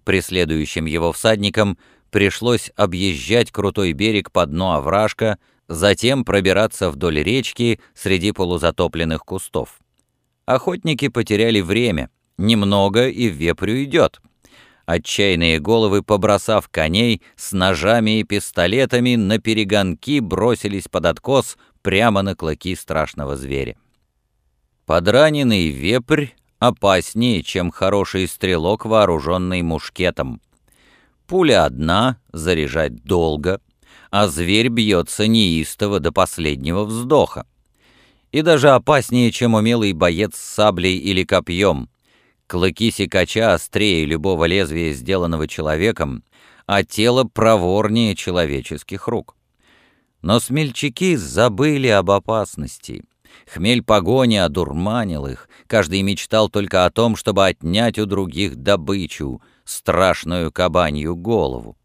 Преследующим 0.03 0.85
его 0.85 1.11
всадникам 1.11 1.77
пришлось 2.09 2.71
объезжать 2.75 3.51
крутой 3.51 3.93
берег 3.93 4.31
по 4.31 4.45
дну 4.45 4.71
овражка, 4.71 5.37
затем 5.67 6.23
пробираться 6.23 6.89
вдоль 6.89 7.21
речки 7.21 7.79
среди 7.93 8.31
полузатопленных 8.31 9.25
кустов. 9.25 9.79
Охотники 10.45 11.09
потеряли 11.09 11.59
время, 11.59 12.09
немного 12.37 13.09
и 13.09 13.27
вепрю 13.27 13.83
идет. 13.83 14.21
Отчаянные 14.87 15.59
головы, 15.59 16.01
побросав 16.01 16.69
коней, 16.69 17.21
с 17.35 17.51
ножами 17.51 18.21
и 18.21 18.23
пистолетами 18.23 19.15
на 19.15 19.37
перегонки 19.37 20.21
бросились 20.21 20.87
под 20.87 21.07
откос 21.07 21.57
прямо 21.81 22.21
на 22.21 22.35
клыки 22.35 22.73
страшного 22.73 23.35
зверя. 23.35 23.75
Подраненный 24.85 25.67
вепрь 25.67 26.27
опаснее, 26.59 27.43
чем 27.43 27.69
хороший 27.69 28.29
стрелок, 28.29 28.85
вооруженный 28.85 29.61
мушкетом. 29.61 30.39
Пуля 31.27 31.65
одна, 31.65 32.17
заряжать 32.31 33.03
долго, 33.03 33.59
а 34.09 34.29
зверь 34.29 34.69
бьется 34.69 35.27
неистово 35.27 35.99
до 35.99 36.13
последнего 36.13 36.85
вздоха. 36.85 37.45
И 38.31 38.41
даже 38.41 38.69
опаснее, 38.69 39.33
чем 39.33 39.53
умелый 39.53 39.91
боец 39.91 40.37
с 40.37 40.53
саблей 40.55 40.97
или 40.97 41.25
копьем. 41.25 41.89
Клыки 42.47 42.91
сикача 42.91 43.53
острее 43.53 44.05
любого 44.05 44.45
лезвия, 44.45 44.93
сделанного 44.93 45.47
человеком, 45.47 46.23
а 46.65 46.83
тело 46.83 47.25
проворнее 47.25 48.15
человеческих 48.15 49.07
рук. 49.07 49.35
Но 50.21 50.39
смельчаки 50.39 51.15
забыли 51.15 51.87
об 51.87 52.09
опасности. 52.09 53.03
Хмель 53.53 53.83
погони 53.83 54.37
одурманил 54.37 55.27
их, 55.27 55.49
каждый 55.67 56.01
мечтал 56.01 56.49
только 56.49 56.85
о 56.85 56.89
том, 56.89 57.15
чтобы 57.15 57.45
отнять 57.45 57.99
у 57.99 58.05
других 58.05 58.55
добычу— 58.55 59.41
страшную 59.65 60.51
кабанью 60.51 61.15
голову. 61.15 61.77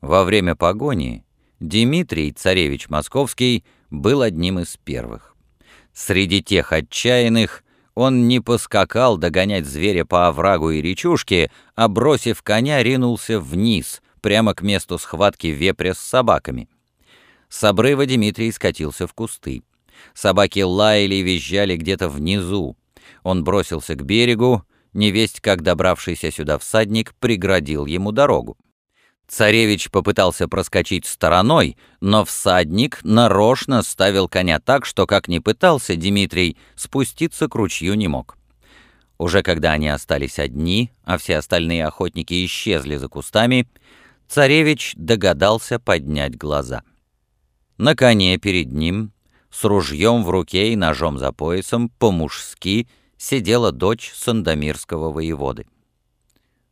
Во 0.00 0.24
время 0.24 0.56
погони 0.56 1.24
Дмитрий, 1.60 2.32
царевич 2.32 2.88
московский, 2.88 3.64
был 3.90 4.22
одним 4.22 4.58
из 4.58 4.76
первых. 4.78 5.36
Среди 5.92 6.42
тех 6.42 6.72
отчаянных 6.72 7.62
он 7.94 8.26
не 8.28 8.40
поскакал 8.40 9.18
догонять 9.18 9.66
зверя 9.66 10.04
по 10.04 10.28
оврагу 10.28 10.70
и 10.70 10.80
речушке, 10.80 11.50
а, 11.74 11.88
бросив 11.88 12.42
коня, 12.42 12.82
ринулся 12.82 13.38
вниз, 13.38 14.02
прямо 14.20 14.54
к 14.54 14.62
месту 14.62 14.98
схватки 14.98 15.48
вепря 15.48 15.94
с 15.94 15.98
собаками. 15.98 16.68
С 17.48 17.64
обрыва 17.64 18.06
Дмитрий 18.06 18.50
скатился 18.50 19.06
в 19.06 19.12
кусты. 19.12 19.62
Собаки 20.14 20.60
лаяли 20.60 21.16
и 21.16 21.22
визжали 21.22 21.76
где-то 21.76 22.08
внизу. 22.08 22.76
Он 23.22 23.44
бросился 23.44 23.94
к 23.94 24.04
берегу, 24.04 24.64
невесть 24.94 25.40
как 25.40 25.62
добравшийся 25.62 26.30
сюда 26.30 26.58
всадник 26.58 27.14
преградил 27.16 27.86
ему 27.86 28.10
дорогу. 28.10 28.56
Царевич 29.28 29.90
попытался 29.90 30.48
проскочить 30.48 31.06
стороной, 31.06 31.76
но 32.00 32.24
всадник 32.24 33.00
нарочно 33.02 33.82
ставил 33.82 34.28
коня 34.28 34.60
так, 34.60 34.84
что, 34.84 35.06
как 35.06 35.28
ни 35.28 35.38
пытался 35.38 35.96
Дмитрий, 35.96 36.58
спуститься 36.76 37.48
к 37.48 37.54
ручью 37.54 37.94
не 37.94 38.08
мог. 38.08 38.36
Уже 39.18 39.42
когда 39.42 39.72
они 39.72 39.88
остались 39.88 40.38
одни, 40.38 40.90
а 41.04 41.16
все 41.16 41.38
остальные 41.38 41.86
охотники 41.86 42.44
исчезли 42.44 42.96
за 42.96 43.08
кустами, 43.08 43.68
царевич 44.28 44.94
догадался 44.96 45.78
поднять 45.78 46.36
глаза. 46.36 46.82
На 47.78 47.94
коне 47.94 48.36
перед 48.38 48.72
ним, 48.72 49.12
с 49.50 49.64
ружьем 49.64 50.24
в 50.24 50.30
руке 50.30 50.72
и 50.72 50.76
ножом 50.76 51.18
за 51.18 51.32
поясом, 51.32 51.88
по-мужски— 51.88 52.88
сидела 53.22 53.70
дочь 53.70 54.12
сандомирского 54.16 55.12
воеводы. 55.12 55.66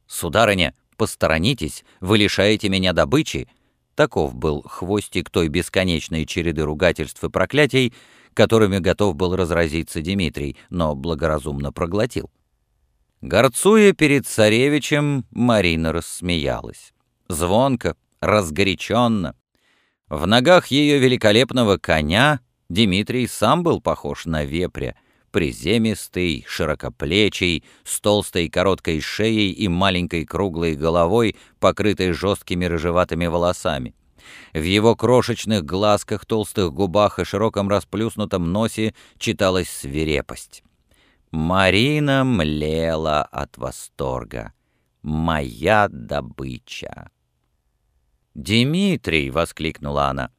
«Сударыня, 0.09 0.75
посторонитесь, 1.01 1.83
вы 2.01 2.19
лишаете 2.19 2.69
меня 2.69 2.93
добычи!» 2.93 3.49
Таков 3.95 4.35
был 4.35 4.61
хвостик 4.61 5.31
той 5.31 5.49
бесконечной 5.49 6.27
череды 6.27 6.63
ругательств 6.63 7.25
и 7.25 7.31
проклятий, 7.31 7.95
которыми 8.35 8.81
готов 8.81 9.17
был 9.17 9.35
разразиться 9.35 10.03
Дмитрий, 10.03 10.59
но 10.69 10.95
благоразумно 10.95 11.73
проглотил. 11.73 12.31
Горцуя 13.23 13.95
перед 13.95 14.27
царевичем, 14.27 15.25
Марина 15.31 15.91
рассмеялась. 15.93 16.93
Звонко, 17.29 17.97
разгоряченно. 18.21 19.37
В 20.11 20.27
ногах 20.27 20.67
ее 20.67 20.99
великолепного 20.99 21.79
коня 21.79 22.41
Дмитрий 22.69 23.27
сам 23.27 23.63
был 23.63 23.81
похож 23.81 24.27
на 24.27 24.45
вепря— 24.45 24.97
приземистый, 25.31 26.45
широкоплечий, 26.47 27.65
с 27.85 28.01
толстой 28.01 28.49
короткой 28.49 29.01
шеей 29.01 29.51
и 29.53 29.69
маленькой 29.69 30.25
круглой 30.25 30.75
головой, 30.75 31.37
покрытой 31.59 32.13
жесткими 32.13 32.65
рыжеватыми 32.65 33.27
волосами. 33.27 33.95
В 34.53 34.63
его 34.63 34.97
крошечных 34.97 35.65
глазках, 35.65 36.27
толстых 36.27 36.73
губах 36.73 37.19
и 37.19 37.25
широком 37.25 37.69
расплюснутом 37.69 38.53
носе 38.53 38.95
читалась 39.19 39.71
свирепость. 39.71 40.63
Марина 41.31 42.25
млела 42.25 43.23
от 43.23 43.57
восторга. 43.57 44.53
«Моя 45.03 45.89
добыча!» 45.89 47.11
«Дмитрий!»— 48.35 49.31
воскликнула 49.31 50.09
она. 50.09 50.31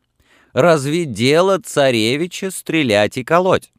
«Разве 0.53 1.05
дело 1.05 1.59
царевича 1.59 2.51
стрелять 2.51 3.17
и 3.17 3.23
колоть? 3.23 3.71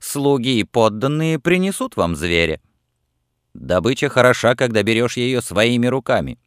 Слуги 0.00 0.58
и 0.58 0.64
подданные 0.64 1.38
принесут 1.38 1.96
вам 1.96 2.16
зверя. 2.16 2.60
Добыча 3.54 4.08
хороша, 4.08 4.54
когда 4.54 4.82
берешь 4.82 5.16
ее 5.16 5.42
своими 5.42 5.86
руками. 5.86 6.38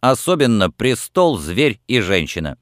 Особенно 0.00 0.70
престол, 0.70 1.38
зверь 1.38 1.80
и 1.86 2.00
женщина. 2.00 2.58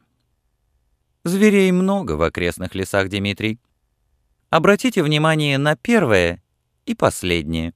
Зверей 1.24 1.70
много 1.72 2.12
в 2.12 2.22
окрестных 2.22 2.74
лесах, 2.74 3.08
Дмитрий. 3.08 3.60
Обратите 4.50 5.02
внимание 5.02 5.58
на 5.58 5.76
первое 5.76 6.42
и 6.86 6.94
последнее». 6.94 7.74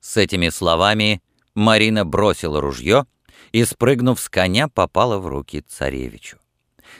С 0.00 0.16
этими 0.16 0.48
словами 0.48 1.20
Марина 1.54 2.04
бросила 2.04 2.60
ружье 2.60 3.06
и, 3.52 3.64
спрыгнув 3.64 4.20
с 4.20 4.28
коня, 4.28 4.68
попала 4.68 5.18
в 5.18 5.26
руки 5.26 5.60
царевичу. 5.60 6.38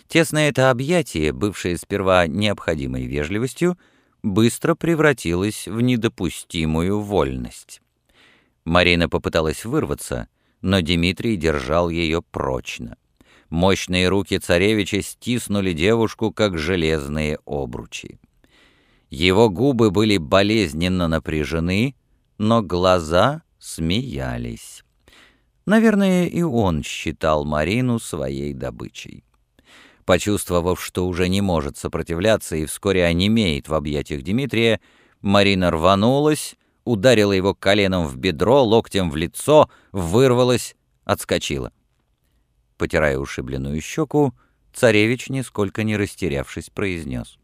Тесное 0.09 0.49
это 0.49 0.70
объятие, 0.70 1.33
бывшее 1.33 1.79
сперва 1.79 2.27
необходимой 2.27 3.07
вежливостью, 3.07 3.79
быстро 4.27 4.74
превратилось 4.74 5.66
в 5.66 5.81
недопустимую 5.81 7.01
вольность. 7.01 7.81
Марина 8.64 9.09
попыталась 9.09 9.64
вырваться, 9.64 10.29
но 10.61 10.81
Дмитрий 10.81 11.37
держал 11.37 11.89
ее 11.89 12.22
прочно. 12.22 12.97
Мощные 13.49 14.09
руки 14.09 14.39
царевича 14.39 15.03
стиснули 15.03 15.72
девушку, 15.72 16.33
как 16.33 16.59
железные 16.59 17.39
обручи. 17.47 18.18
Его 19.09 19.49
губы 19.49 19.93
были 19.93 20.16
болезненно 20.16 21.07
напряжены, 21.07 21.95
но 22.39 22.61
глаза 22.61 23.43
смеялись. 23.61 24.83
Наверное, 25.64 26.27
и 26.27 26.43
он 26.43 26.83
считал 26.83 27.45
Марину 27.45 28.01
своей 28.01 28.53
добычей. 28.53 29.26
Почувствовав, 30.07 30.81
что 30.83 31.09
уже 31.09 31.29
не 31.29 31.41
может 31.41 31.77
сопротивляться 31.77 32.55
и 32.55 32.65
вскоре 32.65 33.05
онемеет 33.05 33.69
в 33.69 33.75
объятиях 33.75 34.23
Дмитрия, 34.23 34.81
Марина 35.21 35.73
рванулась, 35.73 36.55
ударила 36.85 37.33
его 37.33 37.55
коленом 37.55 38.07
в 38.07 38.17
бедро, 38.17 38.63
локтем 38.63 39.11
в 39.11 39.17
лицо, 39.17 39.69
вырвалась, 39.91 40.77
отскочила. 41.05 41.73
Потирая 42.79 43.19
ушибленную 43.19 43.81
щеку, 43.81 44.33
царевич, 44.73 45.29
нисколько 45.29 45.83
не 45.83 45.97
растерявшись, 45.97 46.71
произнес. 46.71 47.37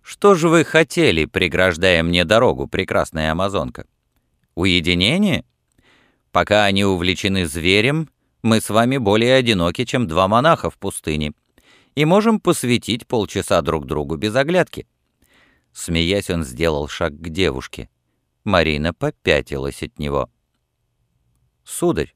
«Что 0.00 0.34
же 0.34 0.48
вы 0.48 0.64
хотели, 0.64 1.26
преграждая 1.26 2.02
мне 2.02 2.24
дорогу, 2.24 2.68
прекрасная 2.68 3.32
амазонка? 3.32 3.84
Уединение? 4.54 5.44
Пока 6.32 6.64
они 6.64 6.86
увлечены 6.86 7.46
зверем, 7.46 8.08
мы 8.40 8.62
с 8.62 8.70
вами 8.70 8.96
более 8.96 9.34
одиноки, 9.34 9.84
чем 9.84 10.06
два 10.06 10.26
монаха 10.26 10.70
в 10.70 10.78
пустыне, 10.78 11.34
и 11.94 12.04
можем 12.04 12.40
посвятить 12.40 13.06
полчаса 13.06 13.60
друг 13.62 13.86
другу 13.86 14.16
без 14.16 14.34
оглядки». 14.34 14.86
Смеясь, 15.72 16.30
он 16.30 16.44
сделал 16.44 16.88
шаг 16.88 17.12
к 17.12 17.28
девушке. 17.28 17.88
Марина 18.44 18.92
попятилась 18.92 19.82
от 19.82 19.98
него. 19.98 20.28
«Сударь, 21.64 22.14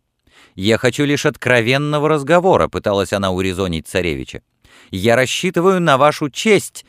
я 0.54 0.78
хочу 0.78 1.04
лишь 1.04 1.26
откровенного 1.26 2.08
разговора»,— 2.08 2.68
пыталась 2.70 3.12
она 3.12 3.30
урезонить 3.30 3.86
царевича. 3.86 4.42
«Я 4.90 5.14
рассчитываю 5.14 5.80
на 5.80 5.98
вашу 5.98 6.30
честь», 6.30 6.84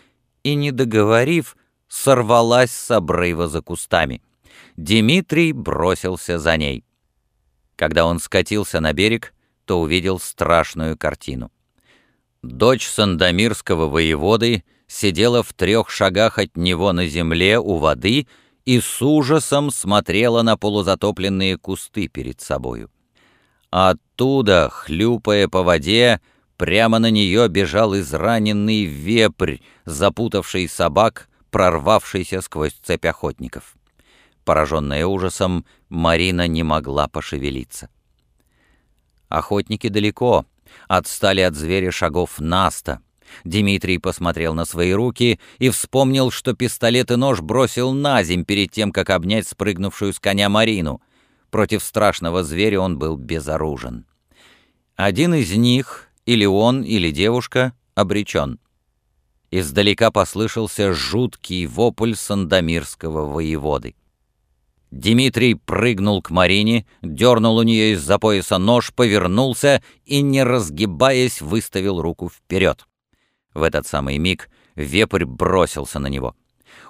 и, 0.45 0.53
не 0.53 0.71
договорив, 0.71 1.57
сорвалась 1.87 2.71
с 2.71 2.91
обрыва 2.91 3.47
за 3.47 3.63
кустами. 3.63 4.21
Дмитрий 4.77 5.53
бросился 5.53 6.37
за 6.37 6.55
ней. 6.55 6.85
Когда 7.75 8.05
он 8.05 8.19
скатился 8.19 8.79
на 8.79 8.93
берег, 8.93 9.33
то 9.65 9.81
увидел 9.81 10.19
страшную 10.19 10.99
картину. 10.99 11.51
Дочь 12.45 12.87
Сандомирского 12.87 13.87
воеводы 13.87 14.63
сидела 14.87 15.41
в 15.41 15.51
трех 15.53 15.89
шагах 15.89 16.37
от 16.37 16.55
него 16.55 16.93
на 16.93 17.07
земле 17.07 17.59
у 17.59 17.77
воды 17.77 18.27
и 18.65 18.79
с 18.79 19.01
ужасом 19.01 19.71
смотрела 19.71 20.43
на 20.43 20.55
полузатопленные 20.55 21.57
кусты 21.57 22.07
перед 22.07 22.41
собою. 22.41 22.91
А 23.71 23.91
оттуда, 23.91 24.69
хлюпая 24.71 25.47
по 25.47 25.63
воде, 25.63 26.21
прямо 26.55 26.99
на 26.99 27.09
нее 27.09 27.47
бежал 27.47 27.97
израненный 27.97 28.85
вепрь, 28.85 29.57
запутавший 29.85 30.69
собак, 30.69 31.29
прорвавшийся 31.49 32.41
сквозь 32.41 32.73
цепь 32.73 33.07
охотников. 33.07 33.75
Пораженная 34.43 35.07
ужасом, 35.07 35.65
Марина 35.89 36.47
не 36.47 36.61
могла 36.61 37.07
пошевелиться. 37.07 37.89
Охотники 39.29 39.89
далеко, 39.89 40.45
отстали 40.87 41.41
от 41.41 41.55
зверя 41.55 41.91
шагов 41.91 42.39
наста. 42.39 42.99
Дмитрий 43.43 43.97
посмотрел 43.97 44.53
на 44.53 44.65
свои 44.65 44.91
руки 44.91 45.39
и 45.59 45.69
вспомнил, 45.69 46.31
что 46.31 46.53
пистолет 46.53 47.11
и 47.11 47.15
нож 47.15 47.41
бросил 47.41 47.91
на 47.91 48.23
земь 48.23 48.45
перед 48.45 48.71
тем, 48.71 48.91
как 48.91 49.09
обнять 49.09 49.47
спрыгнувшую 49.47 50.13
с 50.13 50.19
коня 50.19 50.49
Марину. 50.49 51.01
Против 51.49 51.83
страшного 51.83 52.43
зверя 52.43 52.79
он 52.79 52.97
был 52.97 53.17
безоружен. 53.17 54.05
Один 54.95 55.33
из 55.33 55.51
них, 55.55 56.09
или 56.25 56.45
он, 56.45 56.83
или 56.83 57.11
девушка, 57.11 57.73
обречен. 57.95 58.59
Издалека 59.51 60.11
послышался 60.11 60.93
жуткий 60.93 61.65
вопль 61.65 62.15
сандомирского 62.15 63.25
воеводы. 63.25 63.95
Дмитрий 64.95 65.55
прыгнул 65.55 66.21
к 66.21 66.29
Марине, 66.29 66.85
дернул 67.01 67.57
у 67.57 67.63
нее 67.63 67.91
из-за 67.91 68.17
пояса 68.17 68.57
нож, 68.57 68.93
повернулся 68.93 69.83
и, 70.05 70.21
не 70.21 70.41
разгибаясь, 70.41 71.41
выставил 71.41 72.01
руку 72.01 72.29
вперед. 72.29 72.87
В 73.53 73.63
этот 73.63 73.85
самый 73.85 74.17
миг 74.19 74.49
вепрь 74.73 75.25
бросился 75.25 75.99
на 75.99 76.07
него. 76.07 76.33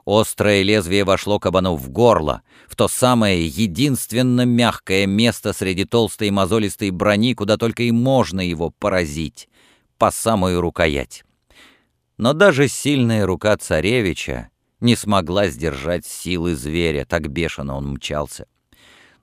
Острое 0.05 0.61
лезвие 0.61 1.03
вошло 1.03 1.39
кабану 1.39 1.75
в 1.75 1.89
горло, 1.89 2.43
в 2.67 2.75
то 2.75 2.87
самое 2.87 3.47
единственно 3.47 4.45
мягкое 4.45 5.07
место 5.07 5.51
среди 5.51 5.85
толстой 5.85 6.29
мозолистой 6.29 6.91
брони, 6.91 7.33
куда 7.33 7.57
только 7.57 7.81
и 7.81 7.91
можно 7.91 8.39
его 8.39 8.69
поразить, 8.69 9.49
по 9.97 10.11
самую 10.11 10.61
рукоять. 10.61 11.23
Но 12.17 12.33
даже 12.33 12.67
сильная 12.67 13.25
рука 13.25 13.57
царевича 13.57 14.51
не 14.79 14.95
смогла 14.95 15.47
сдержать 15.47 16.05
силы 16.05 16.55
зверя, 16.55 17.05
так 17.05 17.29
бешено 17.29 17.75
он 17.75 17.93
мчался. 17.93 18.47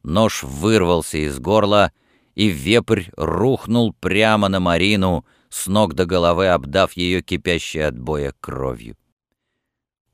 Нож 0.03 0.42
вырвался 0.42 1.18
из 1.18 1.38
горла, 1.38 1.92
и 2.34 2.48
вепрь 2.48 3.05
рухнул 3.16 3.92
прямо 3.92 4.48
на 4.48 4.59
Марину, 4.59 5.26
с 5.50 5.66
ног 5.66 5.94
до 5.94 6.07
головы 6.07 6.48
обдав 6.48 6.94
ее 6.94 7.22
кипящей 7.22 7.86
от 7.86 7.98
боя 7.98 8.32
кровью. 8.40 8.96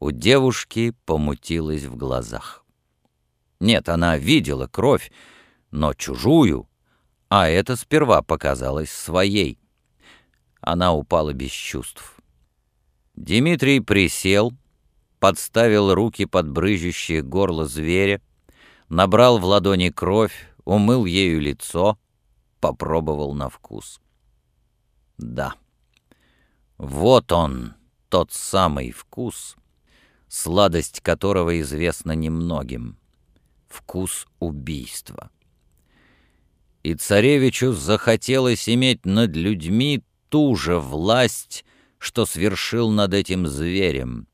У 0.01 0.11
девушки 0.11 0.95
помутилось 1.07 1.85
в 1.85 1.97
глазах. 1.97 2.65
Нет, 3.61 3.89
она 3.89 4.17
видела 4.17 4.67
кровь, 4.67 5.11
но 5.71 5.95
чужую, 5.95 6.69
а 7.29 7.49
это 7.49 7.77
сперва 7.77 8.23
показалось 8.23 8.91
своей. 8.91 9.59
Она 10.61 10.93
упала 10.93 11.33
без 11.33 11.51
чувств. 11.51 12.17
Дмитрий 13.15 13.81
присел, 13.81 14.53
подставил 15.19 15.95
руки 15.95 16.25
под 16.25 16.49
брызжущее 16.49 17.23
горло 17.23 17.67
зверя, 17.67 18.21
набрал 18.89 19.39
в 19.39 19.45
ладони 19.45 19.91
кровь, 19.91 20.49
умыл 20.65 21.05
ею 21.05 21.41
лицо, 21.41 21.99
попробовал 22.61 23.35
на 23.35 23.49
вкус. 23.49 24.01
Да, 25.17 25.55
вот 26.79 27.33
он, 27.33 27.75
тот 28.09 28.33
самый 28.33 28.93
вкус, 28.93 29.57
сладость 30.29 31.01
которого 31.01 31.61
известна 31.61 32.13
немногим. 32.13 32.97
Вкус 33.69 34.27
убийства. 34.39 35.31
И 36.83 36.95
царевичу 36.95 37.73
захотелось 37.73 38.69
иметь 38.69 39.05
над 39.05 39.35
людьми 39.37 40.03
ту 40.29 40.55
же 40.55 40.79
власть, 40.79 41.65
что 41.99 42.25
свершил 42.25 42.91
над 42.91 43.13
этим 43.13 43.47
зверем, 43.47 44.29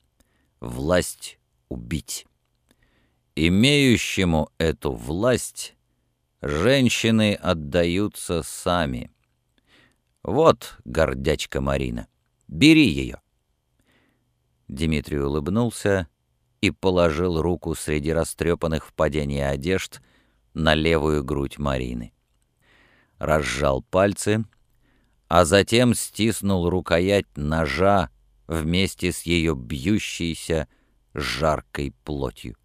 власть 0.65 1.39
убить. 1.69 2.27
Имеющему 3.37 4.51
эту 4.59 4.93
власть 4.93 5.75
женщины 6.41 7.35
отдаются 7.35 8.43
сами. 8.43 9.11
Вот 10.23 10.79
гордячка 10.85 11.61
Марина, 11.61 12.09
бери 12.49 12.87
ее. 12.87 13.21
Дмитрий 14.69 15.21
улыбнулся 15.21 16.09
и 16.61 16.71
положил 16.71 17.43
руку 17.43 17.75
среди 17.75 18.13
растрепанных 18.13 18.87
в 18.87 18.95
падении 18.95 19.41
одежд 19.41 20.01
на 20.55 20.75
левую 20.75 21.23
грудь 21.25 21.59
Марины. 21.59 22.13
Разжал 23.19 23.83
пальцы, 23.83 24.45
а 25.29 25.45
затем 25.45 25.95
стиснул 25.95 26.71
рукоять 26.71 27.27
ножа 27.37 28.11
вместе 28.47 29.13
с 29.13 29.23
ее 29.23 29.55
бьющейся 29.55 30.69
жаркой 31.15 31.95
плотью. 32.05 32.57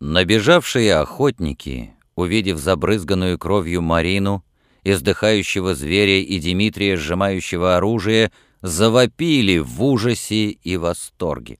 Набежавшие 0.00 0.94
охотники, 0.94 1.94
увидев 2.14 2.58
забрызганную 2.58 3.38
кровью 3.38 3.82
Марину, 3.82 4.44
издыхающего 4.84 5.74
зверя 5.74 6.20
и 6.20 6.38
Дмитрия, 6.38 6.96
сжимающего 6.96 7.76
оружие, 7.76 8.30
завопили 8.62 9.58
в 9.58 9.82
ужасе 9.82 10.50
и 10.50 10.76
восторге. 10.76 11.58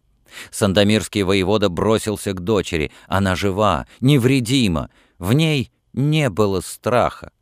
Сандомирский 0.51 1.23
воевода 1.23 1.69
бросился 1.69 2.33
к 2.33 2.41
дочери. 2.41 2.93
Она 3.07 3.35
жива, 3.35 3.87
невредима. 4.01 4.91
В 5.19 5.33
ней 5.33 5.73
не 5.93 6.31
было 6.31 6.61
страха. 6.61 7.33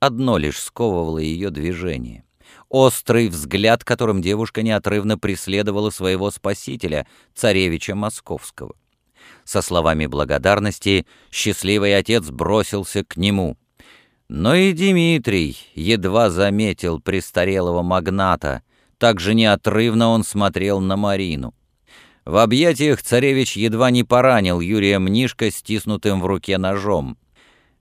Одно 0.00 0.36
лишь 0.38 0.60
сковывало 0.60 1.18
ее 1.18 1.50
движение. 1.50 2.24
Острый 2.72 3.28
взгляд, 3.28 3.84
которым 3.84 4.22
девушка 4.22 4.62
неотрывно 4.62 5.18
преследовала 5.18 5.90
своего 5.90 6.30
спасителя, 6.30 7.06
царевича 7.34 7.94
Московского. 7.94 8.74
Со 9.44 9.60
словами 9.60 10.06
благодарности 10.06 11.06
счастливый 11.30 11.96
отец 11.96 12.30
бросился 12.30 13.04
к 13.04 13.16
нему. 13.18 13.58
Но 14.28 14.54
и 14.54 14.72
Дмитрий 14.72 15.58
едва 15.74 16.30
заметил 16.30 16.98
престарелого 16.98 17.82
магната, 17.82 18.62
так 18.96 19.20
же 19.20 19.34
неотрывно 19.34 20.08
он 20.08 20.24
смотрел 20.24 20.80
на 20.80 20.96
Марину. 20.96 21.54
В 22.24 22.38
объятиях 22.38 23.02
царевич 23.02 23.56
едва 23.56 23.90
не 23.90 24.02
поранил 24.02 24.60
Юрия 24.60 24.98
Мнишка 24.98 25.50
стиснутым 25.50 26.22
в 26.22 26.26
руке 26.26 26.56
ножом. 26.56 27.18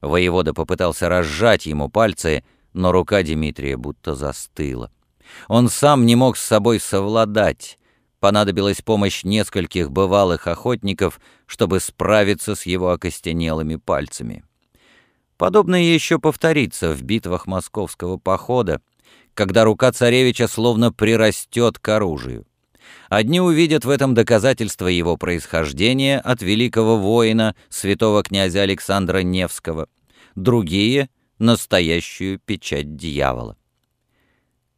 Воевода 0.02 0.54
попытался 0.54 1.08
разжать 1.08 1.66
ему 1.66 1.88
пальцы, 1.88 2.44
но 2.74 2.91
рука 2.91 3.24
Дмитрия 3.24 3.78
будто 3.78 4.15
застыла. 4.15 4.91
Он 5.47 5.69
сам 5.69 6.05
не 6.05 6.15
мог 6.15 6.38
с 6.38 6.43
собой 6.43 6.80
совладать. 6.80 7.78
Понадобилась 8.19 8.82
помощь 8.82 9.24
нескольких 9.24 9.91
бывалых 9.91 10.47
охотников, 10.47 11.19
чтобы 11.47 11.80
справиться 11.80 12.55
с 12.55 12.65
его 12.65 12.91
окостенелыми 12.91 13.78
пальцами. 13.78 14.43
Подобное 15.38 15.82
еще 15.82 16.19
повторится 16.19 16.93
в 16.93 17.01
битвах 17.01 17.47
московского 17.47 18.17
похода, 18.17 18.82
когда 19.34 19.63
рука 19.63 19.91
царевича 19.91 20.47
словно 20.47 20.93
прирастет 20.93 21.80
к 21.80 21.89
оружию. 21.89 22.45
Одни 23.09 23.41
увидят 23.41 23.86
в 23.86 23.89
этом 23.89 24.13
доказательство 24.13 24.88
его 24.88 25.17
происхождения 25.17 26.19
от 26.19 26.41
великого 26.41 26.97
воина, 26.97 27.55
святого 27.69 28.22
князя 28.22 28.61
Александра 28.61 29.19
Невского, 29.19 29.88
другие— 30.36 31.09
настоящую 31.42 32.39
печать 32.39 32.96
дьявола. 32.96 33.58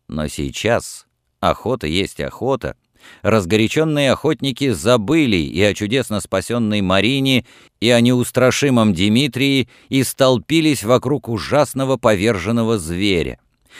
Но 0.07 0.27
сейчас 0.27 1.05
охота 1.39 1.87
есть 1.87 2.19
охота. 2.19 2.75
Разгоряченные 3.21 4.13
охотники 4.13 4.71
забыли 4.71 5.35
и 5.35 5.61
о 5.61 5.73
чудесно 5.73 6.21
спасенной 6.21 6.81
Марине, 6.81 7.45
и 7.81 7.89
о 7.89 7.99
неустрашимом 7.99 8.93
Дмитрии, 8.93 9.67
и 9.89 10.03
столпились 10.03 10.83
вокруг 10.83 11.27
ужасного 11.27 11.97
поверженного 11.97 12.79
зверя. 12.79 13.39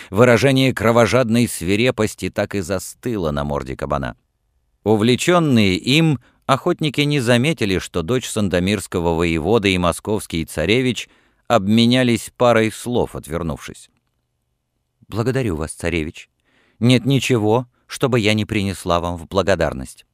Выражение 0.10 0.74
кровожадной 0.74 1.48
свирепости 1.48 2.30
так 2.30 2.56
и 2.56 2.60
застыло 2.60 3.32
на 3.32 3.44
морде 3.44 3.78
кабана. 3.78 4.18
Увлеченные 4.84 5.76
им, 5.76 6.20
охотники 6.46 7.02
не 7.02 7.22
заметили, 7.22 7.78
что 7.80 8.02
дочь 8.02 8.28
Сандомирского 8.28 9.16
воевода 9.16 9.70
и 9.70 9.78
московский 9.78 10.44
царевич 10.46 11.08
обменялись 11.48 12.32
парой 12.36 12.72
слов, 12.72 13.16
отвернувшись. 13.16 13.90
«Благодарю 15.08 15.56
вас, 15.56 15.72
царевич. 15.72 16.30
Нет 16.80 17.06
ничего, 17.06 17.68
чтобы 17.88 18.20
я 18.20 18.34
не 18.34 18.46
принесла 18.46 19.00
вам 19.00 19.18
в 19.18 19.28
благодарность. 19.28 20.06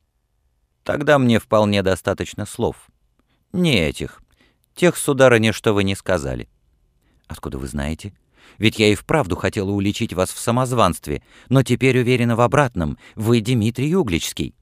Тогда 0.83 1.19
мне 1.19 1.39
вполне 1.39 1.83
достаточно 1.83 2.45
слов. 2.45 2.89
Не 3.53 3.79
этих. 3.79 4.21
Тех, 4.75 4.97
сударыня, 4.97 5.53
что 5.53 5.73
вы 5.73 5.83
не 5.83 5.95
сказали. 5.95 6.49
Откуда 7.27 7.57
вы 7.57 7.67
знаете?» 7.67 8.13
Ведь 8.57 8.77
я 8.77 8.89
и 8.89 8.95
вправду 8.95 9.35
хотела 9.35 9.71
уличить 9.71 10.13
вас 10.13 10.31
в 10.31 10.39
самозванстве, 10.39 11.23
но 11.47 11.63
теперь 11.63 11.99
уверена 11.99 12.35
в 12.35 12.41
обратном. 12.41 12.97
Вы 13.15 13.41
Дмитрий 13.41 13.95
Угличский». 13.95 14.53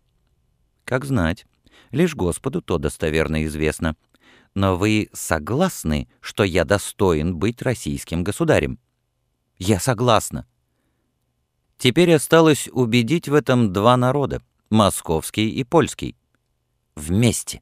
«Как 0.85 1.03
знать. 1.05 1.45
Лишь 1.91 2.15
Господу 2.15 2.61
то 2.61 2.77
достоверно 2.77 3.45
известно. 3.45 3.95
Но 4.57 4.75
вы 4.75 5.11
согласны, 5.13 6.09
что 6.19 6.43
я 6.43 6.65
достоин 6.65 7.37
быть 7.37 7.61
российским 7.61 8.23
государем?» 8.23 8.79
«Я 9.59 9.79
согласна». 9.79 10.47
Теперь 11.77 12.11
осталось 12.15 12.67
убедить 12.71 13.29
в 13.29 13.35
этом 13.35 13.71
два 13.71 13.95
народа— 13.97 14.41
московский 14.71 15.47
и 15.47 15.63
польский. 15.63 16.17
Вместе. 16.95 17.61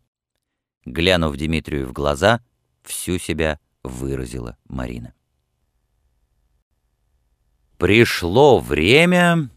Глянув 0.85 1.35
Дмитрию 1.35 1.85
в 1.85 1.91
глаза, 1.91 2.41
всю 2.81 3.17
себя 3.17 3.59
выразила 3.83 4.55
Марина. 4.69 5.13
Пришло 7.77 8.59
время, 8.59 9.49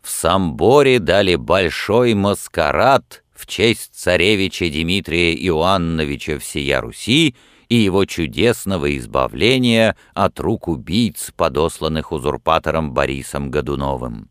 в 0.00 0.08
Самборе 0.08 0.98
дали 0.98 1.34
большой 1.34 2.14
маскарад 2.14 3.22
в 3.40 3.46
честь 3.46 3.94
царевича 3.94 4.68
Дмитрия 4.68 5.34
Иоанновича 5.34 6.38
всея 6.38 6.82
Руси 6.82 7.34
и 7.70 7.76
его 7.76 8.04
чудесного 8.04 8.96
избавления 8.98 9.96
от 10.12 10.38
рук 10.40 10.68
убийц, 10.68 11.32
подосланных 11.34 12.12
узурпатором 12.12 12.92
Борисом 12.92 13.50
Годуновым. 13.50 14.28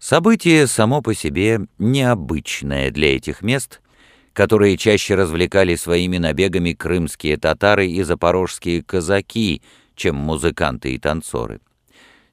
Событие 0.00 0.66
само 0.66 1.00
по 1.00 1.14
себе 1.14 1.60
необычное 1.78 2.90
для 2.90 3.16
этих 3.16 3.42
мест, 3.42 3.80
которые 4.32 4.76
чаще 4.76 5.14
развлекали 5.14 5.76
своими 5.76 6.18
набегами 6.18 6.72
крымские 6.72 7.36
татары 7.36 7.88
и 7.88 8.02
запорожские 8.02 8.82
казаки, 8.82 9.62
чем 9.94 10.16
музыканты 10.16 10.94
и 10.94 10.98
танцоры. 10.98 11.60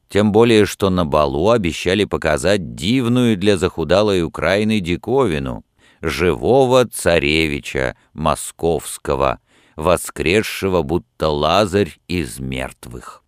Тем 0.10 0.32
более, 0.32 0.66
что 0.66 0.90
на 0.90 1.06
балу 1.06 1.50
обещали 1.50 2.06
показать 2.06 2.76
дивную 2.76 3.38
для 3.38 3.58
захудалой 3.58 4.24
Украины 4.24 4.80
диковину— 4.80 5.64
живого 6.06 6.86
царевича 6.86 7.96
московского, 8.14 9.40
воскресшего 9.76 10.82
будто 10.82 11.30
Лазарь 11.30 11.98
из 12.08 12.40
мертвых. 12.40 13.24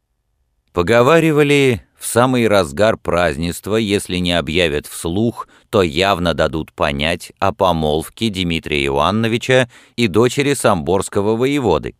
Поговаривали, 0.73 1.83
в 1.97 2.05
самый 2.05 2.47
разгар 2.47 2.97
празднества, 2.97 3.75
если 3.75 4.17
не 4.17 4.33
объявят 4.33 4.85
вслух, 4.85 5.47
то 5.71 5.81
явно 5.81 6.35
дадут 6.35 6.71
понять 6.71 7.33
о 7.39 7.51
помолвке 7.51 8.29
Дмитрия 8.29 8.85
Ивановича 8.85 9.69
и 9.95 10.07
дочери 10.07 10.53
самборского 10.53 11.35
воеводы. 11.35 11.95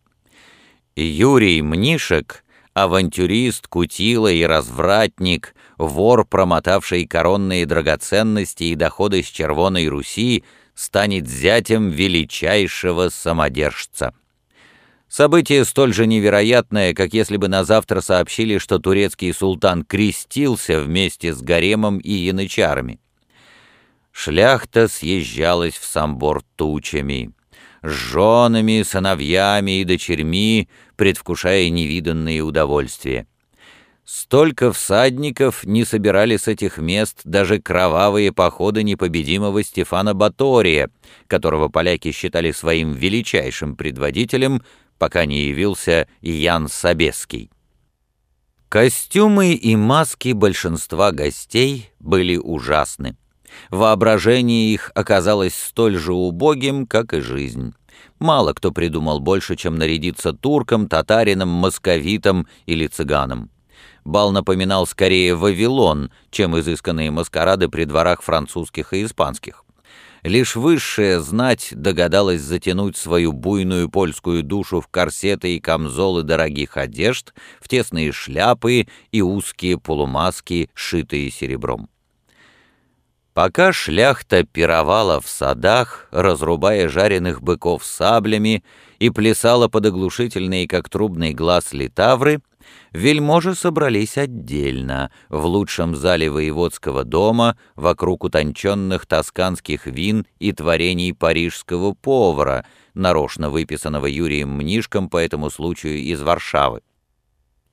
Юрий 0.94 1.62
Мнишек— 1.62 2.44
авантюрист, 2.84 3.66
кутила 3.66 4.30
и 4.30 4.42
развратник, 4.44 5.54
вор, 5.76 6.24
промотавший 6.24 7.06
коронные 7.06 7.66
драгоценности 7.66 8.64
и 8.64 8.74
доходы 8.74 9.22
с 9.22 9.26
Червоной 9.26 9.88
Руси, 9.88 10.44
станет 10.78 11.28
зятем 11.28 11.90
величайшего 11.90 13.08
самодержца. 13.08 14.14
Событие 15.08 15.64
столь 15.64 15.92
же 15.92 16.06
невероятное, 16.06 16.94
как 16.94 17.14
если 17.14 17.36
бы 17.36 17.48
на 17.48 17.64
завтра 17.64 18.00
сообщили, 18.00 18.58
что 18.58 18.78
турецкий 18.78 19.32
султан 19.32 19.82
крестился 19.82 20.80
вместе 20.80 21.34
с 21.34 21.42
гаремом 21.42 21.98
и 21.98 22.12
янычарами. 22.12 23.00
Шляхта 24.12 24.86
съезжалась 24.86 25.74
в 25.74 25.84
Самбор 25.84 26.44
тучами 26.54 27.32
с 27.82 27.90
женами, 27.90 28.82
сыновьями 28.82 29.80
и 29.80 29.84
дочерьми, 29.84 30.68
предвкушая 30.94 31.70
невиданные 31.70 32.42
удовольствия. 32.42 33.26
Столько 34.10 34.72
всадников 34.72 35.64
не 35.64 35.84
собирали 35.84 36.38
с 36.38 36.48
этих 36.48 36.78
мест 36.78 37.20
даже 37.24 37.60
кровавые 37.60 38.32
походы 38.32 38.82
непобедимого 38.82 39.62
Стефана 39.62 40.14
Батория, 40.14 40.88
которого 41.26 41.68
поляки 41.68 42.10
считали 42.10 42.52
своим 42.52 42.94
величайшим 42.94 43.76
предводителем, 43.76 44.62
пока 44.96 45.26
не 45.26 45.42
явился 45.42 46.08
Ян 46.22 46.68
Собеский. 46.68 47.50
Костюмы 48.70 49.52
и 49.52 49.76
маски 49.76 50.32
большинства 50.32 51.12
гостей 51.12 51.90
были 51.98 52.38
ужасны. 52.38 53.14
Воображение 53.68 54.72
их 54.72 54.90
оказалось 54.94 55.54
столь 55.54 55.98
же 55.98 56.14
убогим, 56.14 56.86
как 56.86 57.12
и 57.12 57.20
жизнь. 57.20 57.74
Мало 58.18 58.54
кто 58.54 58.72
придумал 58.72 59.20
больше, 59.20 59.54
чем 59.54 59.76
нарядиться 59.76 60.32
турком, 60.32 60.88
татарином, 60.88 61.50
московитом 61.50 62.48
или 62.64 62.86
цыганом. 62.86 63.50
Бал 64.08 64.32
напоминал 64.32 64.86
скорее 64.86 65.34
Вавилон, 65.34 66.10
чем 66.30 66.58
изысканные 66.58 67.10
маскарады 67.10 67.68
при 67.68 67.84
дворах 67.84 68.22
французских 68.22 68.94
и 68.94 69.04
испанских. 69.04 69.66
Лишь 70.22 70.56
высшая 70.56 71.20
знать 71.20 71.68
догадалась 71.72 72.40
затянуть 72.40 72.96
свою 72.96 73.32
буйную 73.32 73.90
польскую 73.90 74.42
душу 74.42 74.80
в 74.80 74.88
корсеты 74.88 75.56
и 75.56 75.60
камзолы 75.60 76.22
дорогих 76.22 76.78
одежд, 76.78 77.34
в 77.60 77.68
тесные 77.68 78.10
шляпы 78.12 78.88
и 79.12 79.20
узкие 79.20 79.78
полумаски, 79.78 80.70
шитые 80.72 81.30
серебром. 81.30 81.90
Пока 83.34 83.74
шляхта 83.74 84.42
пировала 84.42 85.20
в 85.20 85.28
садах, 85.28 86.08
разрубая 86.10 86.88
жареных 86.88 87.42
быков 87.42 87.84
саблями 87.84 88.64
и 88.98 89.10
плясала 89.10 89.68
под 89.68 89.84
оглушительные, 89.86 90.66
как 90.66 90.88
трубный 90.88 91.34
глаз, 91.34 91.72
литавры, 91.74 92.40
вельможи 92.92 93.54
собрались 93.54 94.18
отдельно, 94.18 95.10
в 95.28 95.44
лучшем 95.46 95.94
зале 95.94 96.30
воеводского 96.30 97.04
дома, 97.04 97.56
вокруг 97.76 98.24
утонченных 98.24 99.06
тосканских 99.06 99.86
вин 99.86 100.26
и 100.38 100.52
творений 100.52 101.14
парижского 101.14 101.94
повара, 101.94 102.64
нарочно 102.94 103.50
выписанного 103.50 104.06
Юрием 104.06 104.50
Мнишком 104.50 105.08
по 105.08 105.18
этому 105.18 105.50
случаю 105.50 105.98
из 105.98 106.20
Варшавы. 106.20 106.82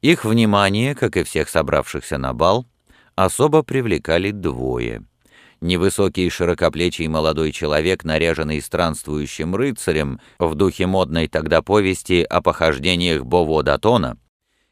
Их 0.01 0.23
внимание, 0.23 0.93
как 0.93 1.17
и 1.17 1.23
всех 1.23 1.49
собравшихся 1.49 2.17
на 2.17 2.33
бал, 2.33 2.65
особо 3.15 3.63
привлекали 3.63 4.31
двое. 4.31 5.03
Невысокий 5.61 6.29
широкоплечий 6.29 7.07
молодой 7.07 7.51
человек, 7.51 8.03
наряженный 8.03 8.61
странствующим 8.61 9.55
рыцарем 9.55 10.19
в 10.37 10.53
духе 10.53 10.85
модной 10.85 11.27
тогда 11.27 11.61
повести 11.61 12.21
о 12.21 12.41
похождениях 12.41 13.23
Бово 13.23 13.63
Датона, 13.63 14.17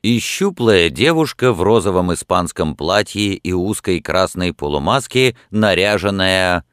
и 0.04 0.20
щуплая 0.20 0.90
девушка 0.90 1.54
в 1.54 1.62
розовом 1.62 2.14
испанском 2.14 2.76
платье 2.76 3.34
и 3.34 3.54
узкой 3.54 4.02
красной 4.02 4.54
полумаске, 4.54 5.36
наряженная... 5.50 6.66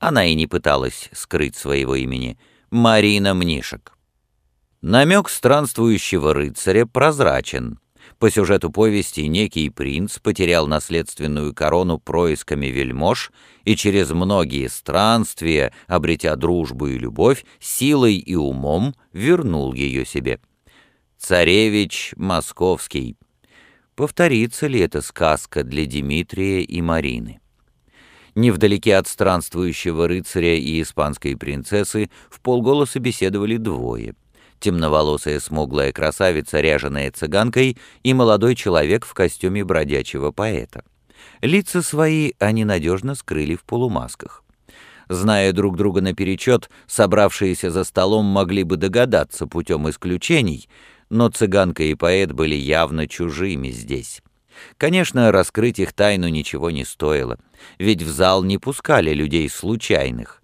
Она 0.00 0.26
и 0.26 0.34
не 0.34 0.46
пыталась 0.46 1.10
скрыть 1.12 1.56
своего 1.56 1.94
имени. 1.96 2.38
Марина 2.70 3.34
Мнишек. 3.34 3.92
Намек 4.80 5.28
странствующего 5.28 6.32
рыцаря 6.32 6.86
прозрачен. 6.86 7.78
По 8.18 8.30
сюжету 8.30 8.70
повести 8.70 9.26
некий 9.26 9.68
принц 9.70 10.18
потерял 10.18 10.66
наследственную 10.66 11.52
корону 11.52 11.98
происками 11.98 12.66
вельмож 12.66 13.32
и 13.64 13.76
через 13.76 14.10
многие 14.10 14.68
странствия, 14.68 15.74
обретя 15.88 16.36
дружбу 16.36 16.86
и 16.86 16.96
любовь, 16.96 17.44
силой 17.60 18.16
и 18.16 18.34
умом 18.34 18.94
вернул 19.12 19.74
ее 19.74 20.06
себе. 20.06 20.40
Царевич 21.18 22.14
Московский. 22.16 23.16
Повторится 23.96 24.68
ли 24.68 24.78
эта 24.78 25.02
сказка 25.02 25.64
для 25.64 25.84
Дмитрия 25.84 26.62
и 26.62 26.80
Марины? 26.80 27.40
Невдалеке 28.36 28.96
от 28.96 29.08
странствующего 29.08 30.06
рыцаря 30.06 30.54
и 30.54 30.80
испанской 30.80 31.36
принцессы 31.36 32.08
в 32.30 32.40
полголоса 32.40 33.00
беседовали 33.00 33.56
двое. 33.56 34.14
Темноволосая 34.60 35.40
смуглая 35.40 35.92
красавица, 35.92 36.60
ряженая 36.60 37.10
цыганкой, 37.10 37.76
и 38.04 38.14
молодой 38.14 38.54
человек 38.54 39.04
в 39.04 39.12
костюме 39.12 39.64
бродячего 39.64 40.30
поэта. 40.30 40.84
Лица 41.42 41.82
свои 41.82 42.32
они 42.38 42.64
надежно 42.64 43.16
скрыли 43.16 43.56
в 43.56 43.64
полумасках. 43.64 44.44
Зная 45.08 45.52
друг 45.52 45.76
друга 45.76 46.00
наперечет, 46.00 46.70
собравшиеся 46.86 47.70
за 47.70 47.84
столом 47.84 48.26
могли 48.26 48.62
бы 48.62 48.76
догадаться 48.76 49.46
путем 49.46 49.88
исключений, 49.88 50.68
но 51.10 51.28
цыганка 51.28 51.82
и 51.82 51.94
поэт 51.94 52.32
были 52.32 52.54
явно 52.54 53.08
чужими 53.08 53.68
здесь. 53.68 54.22
Конечно, 54.76 55.30
раскрыть 55.30 55.78
их 55.78 55.92
тайну 55.92 56.28
ничего 56.28 56.70
не 56.70 56.84
стоило, 56.84 57.38
ведь 57.78 58.02
в 58.02 58.08
зал 58.08 58.42
не 58.42 58.58
пускали 58.58 59.12
людей 59.12 59.48
случайных. 59.48 60.42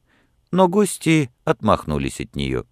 Но 0.50 0.68
гости 0.68 1.30
отмахнулись 1.44 2.20
от 2.20 2.36
нее. 2.36 2.64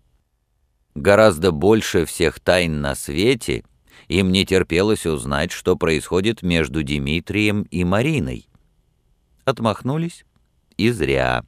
Гораздо 0.94 1.52
больше 1.52 2.04
всех 2.04 2.38
тайн 2.38 2.80
на 2.80 2.94
свете 2.94 3.64
им 4.08 4.30
не 4.30 4.44
терпелось 4.44 5.06
узнать, 5.06 5.52
что 5.52 5.76
происходит 5.76 6.42
между 6.42 6.82
Дмитрием 6.82 7.62
и 7.70 7.82
Мариной. 7.84 8.48
Отмахнулись? 9.44 10.24
И 10.76 10.90
зря. 10.90 11.44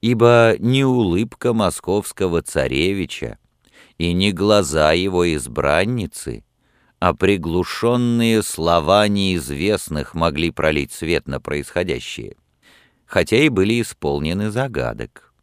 Ибо 0.00 0.56
не 0.58 0.84
улыбка 0.84 1.52
московского 1.52 2.42
царевича 2.42 3.38
и 3.98 4.12
не 4.12 4.32
глаза 4.32 4.92
его 4.92 5.32
избранницы— 5.34 6.44
а 7.04 7.12
приглушенные 7.12 8.42
слова 8.42 9.08
неизвестных 9.08 10.14
могли 10.14 10.50
пролить 10.50 10.90
свет 10.90 11.28
на 11.28 11.38
происходящее, 11.38 12.36
хотя 13.04 13.36
и 13.36 13.50
были 13.50 13.82
исполнены 13.82 14.50
загадок. 14.50 15.34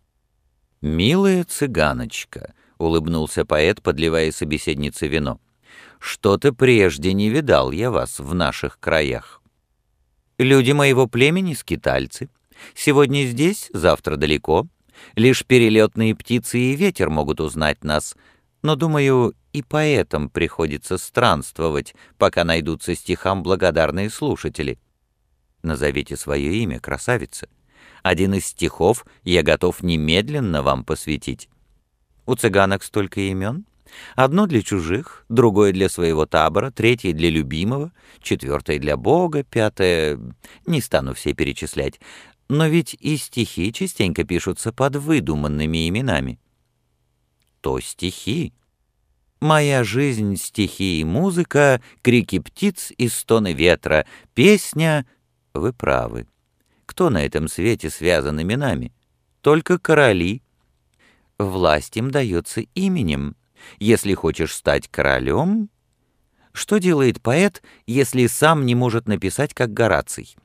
«Милая 0.82 1.44
цыганочка»,— 1.44 2.56
улыбнулся 2.80 3.46
поэт, 3.46 3.84
подливая 3.84 4.32
собеседнице 4.32 5.08
вино,— 5.08 5.40
«что-то 6.00 6.52
прежде 6.52 7.14
не 7.14 7.30
видал 7.30 7.72
я 7.72 7.92
вас 7.92 8.18
в 8.18 8.34
наших 8.34 8.80
краях. 8.80 9.40
Люди 10.40 10.72
моего 10.72 11.06
племени— 11.06 11.54
скитальцы. 11.54 12.30
Сегодня 12.74 13.26
здесь, 13.26 13.70
завтра 13.72 14.16
далеко. 14.16 14.66
Лишь 15.16 15.46
перелетные 15.46 16.16
птицы 16.16 16.58
и 16.58 16.76
ветер 16.76 17.12
могут 17.12 17.40
узнать 17.40 17.84
нас, 17.84 18.16
но, 18.62 18.76
думаю, 18.76 19.34
и 19.54 19.62
поэтам 19.62 20.30
приходится 20.30 20.98
странствовать, 20.98 21.96
пока 22.18 22.44
найдутся 22.44 22.96
стихам 22.96 23.44
благодарные 23.44 24.10
слушатели. 24.10 24.80
Назовите 25.64 26.16
свое 26.16 26.54
имя, 26.56 26.80
красавица. 26.80 27.48
Один 28.04 28.34
из 28.34 28.48
стихов 28.48 29.06
я 29.24 29.44
готов 29.44 29.84
немедленно 29.84 30.64
вам 30.64 30.84
посвятить. 30.84 31.50
У 32.26 32.36
цыганок 32.36 32.84
столько 32.84 33.22
имен. 33.22 33.66
Одно 34.16 34.48
для 34.48 34.62
чужих, 34.62 35.26
другое 35.28 35.74
для 35.74 35.90
своего 35.90 36.26
табора, 36.26 36.72
третье 36.72 37.14
для 37.14 37.30
любимого, 37.30 37.92
четвертое 38.22 38.80
для 38.80 38.96
Бога, 38.96 39.44
пятое... 39.44 40.18
Не 40.66 40.82
стану 40.82 41.14
все 41.14 41.34
перечислять. 41.34 42.00
Но 42.48 42.68
ведь 42.68 42.96
и 43.00 43.18
стихи 43.18 43.72
частенько 43.74 44.24
пишутся 44.24 44.72
под 44.72 44.96
выдуманными 44.96 45.90
именами. 45.90 46.40
То 47.62 47.80
стихи, 47.80 48.54
Моя 49.42 49.84
жизнь, 49.84 50.36
стихи 50.36 51.02
и 51.02 51.04
музыка, 51.04 51.82
крики 52.04 52.38
птиц 52.38 52.92
и 52.96 53.10
стоны 53.10 53.54
ветра, 53.54 54.06
песня... 54.36 55.08
Вы 55.56 55.74
правы. 55.74 56.28
Кто 56.86 57.10
на 57.10 57.26
этом 57.26 57.48
свете 57.48 57.90
связан 57.90 58.40
именами? 58.40 58.94
Только 59.42 59.80
короли. 59.80 60.44
Власть 61.40 61.98
им 61.98 62.12
дается 62.12 62.62
именем. 62.76 63.36
Если 63.80 64.14
хочешь 64.14 64.54
стать 64.54 64.88
королем... 64.88 65.70
Что 66.54 66.80
делает 66.80 67.22
поэт, 67.22 67.64
если 67.88 68.28
сам 68.28 68.66
не 68.66 68.76
может 68.76 69.08
написать, 69.08 69.54
как 69.54 69.74
Гораций? 69.74 70.36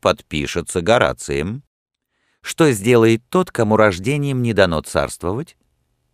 Подпишется 0.00 0.80
Горацием. 0.82 1.62
Что 2.40 2.72
сделает 2.72 3.22
тот, 3.28 3.52
кому 3.52 3.76
рождением 3.76 4.42
не 4.42 4.52
дано 4.52 4.80
царствовать? 4.82 5.56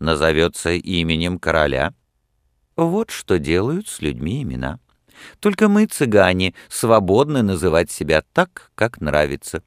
Назовется 0.05 0.73
именем 0.73 1.39
короля— 1.39 1.95
вот 2.77 3.11
что 3.11 3.39
делают 3.39 3.89
с 3.89 4.03
людьми 4.03 4.43
имена. 4.43 4.81
Только 5.41 5.69
мы, 5.69 5.87
цыгане, 5.87 6.53
свободны 6.69 7.43
называть 7.43 7.91
себя 7.91 8.23
так, 8.35 8.71
как 8.75 9.01
нравится. 9.01 9.63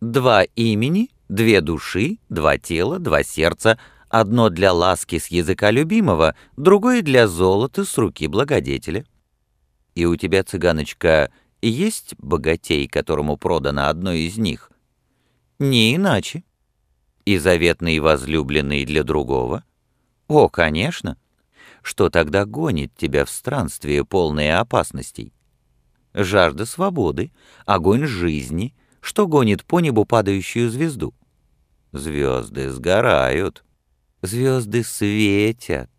Два 0.00 0.44
имени, 0.44 1.10
две 1.28 1.60
души, 1.60 2.16
два 2.30 2.56
тела, 2.56 2.98
два 2.98 3.22
сердца, 3.22 3.78
одно 4.08 4.48
для 4.48 4.72
ласки 4.72 5.18
с 5.18 5.26
языка 5.26 5.70
любимого, 5.70 6.34
другое 6.56 7.02
для 7.02 7.28
золота 7.28 7.84
с 7.84 7.98
руки 7.98 8.26
благодетеля. 8.26 9.04
И 9.94 10.06
у 10.06 10.16
тебя, 10.16 10.44
цыганочка, 10.44 11.30
есть 11.60 12.14
богатей, 12.16 12.88
которому 12.88 13.36
продано 13.36 13.88
одно 13.88 14.12
из 14.12 14.38
них? 14.38 14.70
Не 15.58 15.96
иначе. 15.96 16.42
И 17.26 17.36
заветный 17.36 17.98
возлюбленный 17.98 18.86
для 18.86 19.02
другого? 19.02 19.64
О, 20.28 20.48
конечно. 20.48 21.18
Что 21.82 22.08
тогда 22.08 22.44
гонит 22.46 22.94
тебя 22.96 23.24
в 23.24 23.30
странствие, 23.30 24.04
полное 24.04 24.58
опасностей? 24.58 25.32
Жажда 26.14 26.64
свободы, 26.64 27.32
огонь 27.66 28.06
жизни, 28.06 28.74
что 29.00 29.26
гонит 29.26 29.64
по 29.64 29.80
небу 29.80 30.04
падающую 30.04 30.70
звезду? 30.70 31.12
Звезды 31.92 32.70
сгорают, 32.70 33.64
звезды 34.22 34.82
светят. 34.82 35.90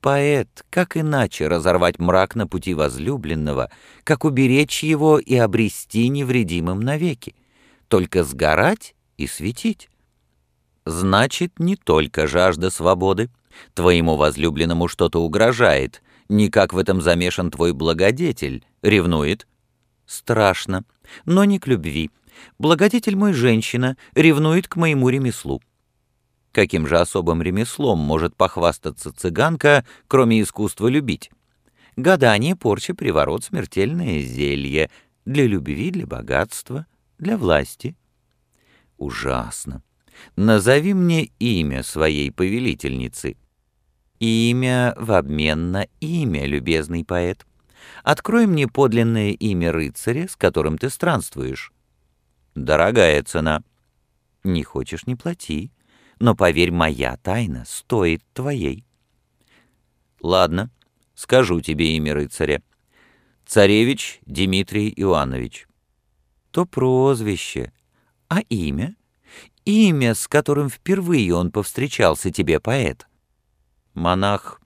Поэт, 0.00 0.64
как 0.70 0.96
иначе 0.96 1.46
разорвать 1.46 1.98
мрак 1.98 2.34
на 2.34 2.48
пути 2.48 2.74
возлюбленного, 2.74 3.70
как 4.02 4.24
уберечь 4.24 4.82
его 4.82 5.18
и 5.18 5.36
обрести 5.36 6.08
невредимым 6.08 6.80
навеки? 6.80 7.36
Только 7.88 8.24
сгорать 8.24 8.94
и 9.16 9.26
светить. 9.26 9.88
Значит, 10.84 11.60
не 11.60 11.76
только 11.76 12.26
жажда 12.26 12.70
свободы, 12.70 13.30
Твоему 13.74 14.16
возлюбленному 14.16 14.88
что-то 14.88 15.20
угрожает. 15.22 16.02
Никак 16.28 16.72
в 16.72 16.78
этом 16.78 17.00
замешан 17.00 17.50
твой 17.50 17.72
благодетель. 17.72 18.64
Ревнует? 18.82 19.46
Страшно, 20.06 20.84
но 21.24 21.44
не 21.44 21.58
к 21.58 21.66
любви. 21.66 22.10
Благодетель 22.58 23.16
мой 23.16 23.32
женщина, 23.32 23.96
ревнует 24.14 24.68
к 24.68 24.76
моему 24.76 25.08
ремеслу. 25.08 25.62
Каким 26.52 26.86
же 26.86 26.98
особым 26.98 27.40
ремеслом 27.42 27.98
может 27.98 28.36
похвастаться 28.36 29.12
цыганка, 29.12 29.86
кроме 30.06 30.42
искусства 30.42 30.88
любить? 30.88 31.30
Гадание, 31.96 32.56
порча, 32.56 32.94
приворот, 32.94 33.44
смертельное 33.44 34.20
зелье. 34.20 34.90
Для 35.24 35.46
любви, 35.46 35.90
для 35.90 36.06
богатства, 36.06 36.86
для 37.18 37.38
власти. 37.38 37.96
Ужасно. 38.98 39.82
Назови 40.36 40.94
мне 40.94 41.24
имя 41.38 41.82
своей 41.82 42.30
повелительницы. 42.30 43.36
Имя 44.18 44.94
в 44.96 45.12
обмен 45.12 45.72
на 45.72 45.86
имя, 46.00 46.46
любезный 46.46 47.04
поэт. 47.04 47.46
Открой 48.04 48.46
мне 48.46 48.68
подлинное 48.68 49.30
имя 49.30 49.72
рыцаря, 49.72 50.28
с 50.28 50.36
которым 50.36 50.78
ты 50.78 50.90
странствуешь. 50.90 51.72
Дорогая 52.54 53.22
цена. 53.22 53.62
Не 54.44 54.62
хочешь— 54.62 55.06
не 55.06 55.16
плати. 55.16 55.72
Но, 56.20 56.36
поверь, 56.36 56.70
моя 56.70 57.16
тайна 57.16 57.64
стоит 57.66 58.22
твоей. 58.32 58.84
Ладно, 60.20 60.70
скажу 61.14 61.60
тебе 61.60 61.96
имя 61.96 62.14
рыцаря. 62.14 62.62
Царевич 63.44 64.20
Дмитрий 64.24 64.92
Иоаннович. 64.96 65.66
то 66.52 66.64
прозвище. 66.64 67.72
А 68.28 68.40
имя? 68.48 68.94
Имя, 69.64 70.14
с 70.14 70.26
которым 70.26 70.68
впервые 70.68 71.34
он 71.34 71.52
повстречался 71.52 72.32
тебе, 72.32 72.58
поэт. 72.58 73.06
Монах 73.94 74.60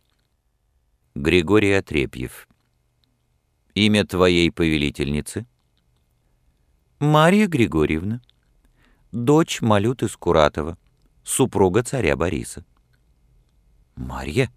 Григорий 1.14 1.73
Отрепьев. 1.73 2.48
Имя 3.74 4.06
твоей 4.06 4.51
повелительницы? 4.51 5.47
Мария 6.98 7.47
Григорьевна, 7.47 8.23
дочь 9.12 9.60
Малюты 9.60 10.09
Скуратова, 10.09 10.78
супруга 11.24 11.82
царя 11.82 12.16
Бориса. 12.16 12.64
Марья, 13.97 14.51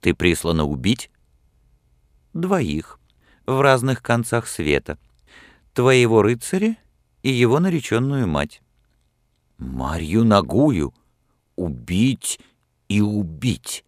ты 0.00 0.14
прислана 0.14 0.64
убить? 0.64 1.10
Двоих, 2.32 3.00
в 3.44 3.60
разных 3.60 4.02
концах 4.02 4.46
света. 4.46 4.98
Твоего 5.72 6.22
рыцаря 6.22 6.76
и 7.22 7.30
его 7.30 7.58
нареченную 7.58 8.28
мать. 8.28 8.62
Марью 9.64 10.24
Нагую 10.24 10.94
убить 11.56 12.38
и 12.88 13.00
убить. 13.00 13.84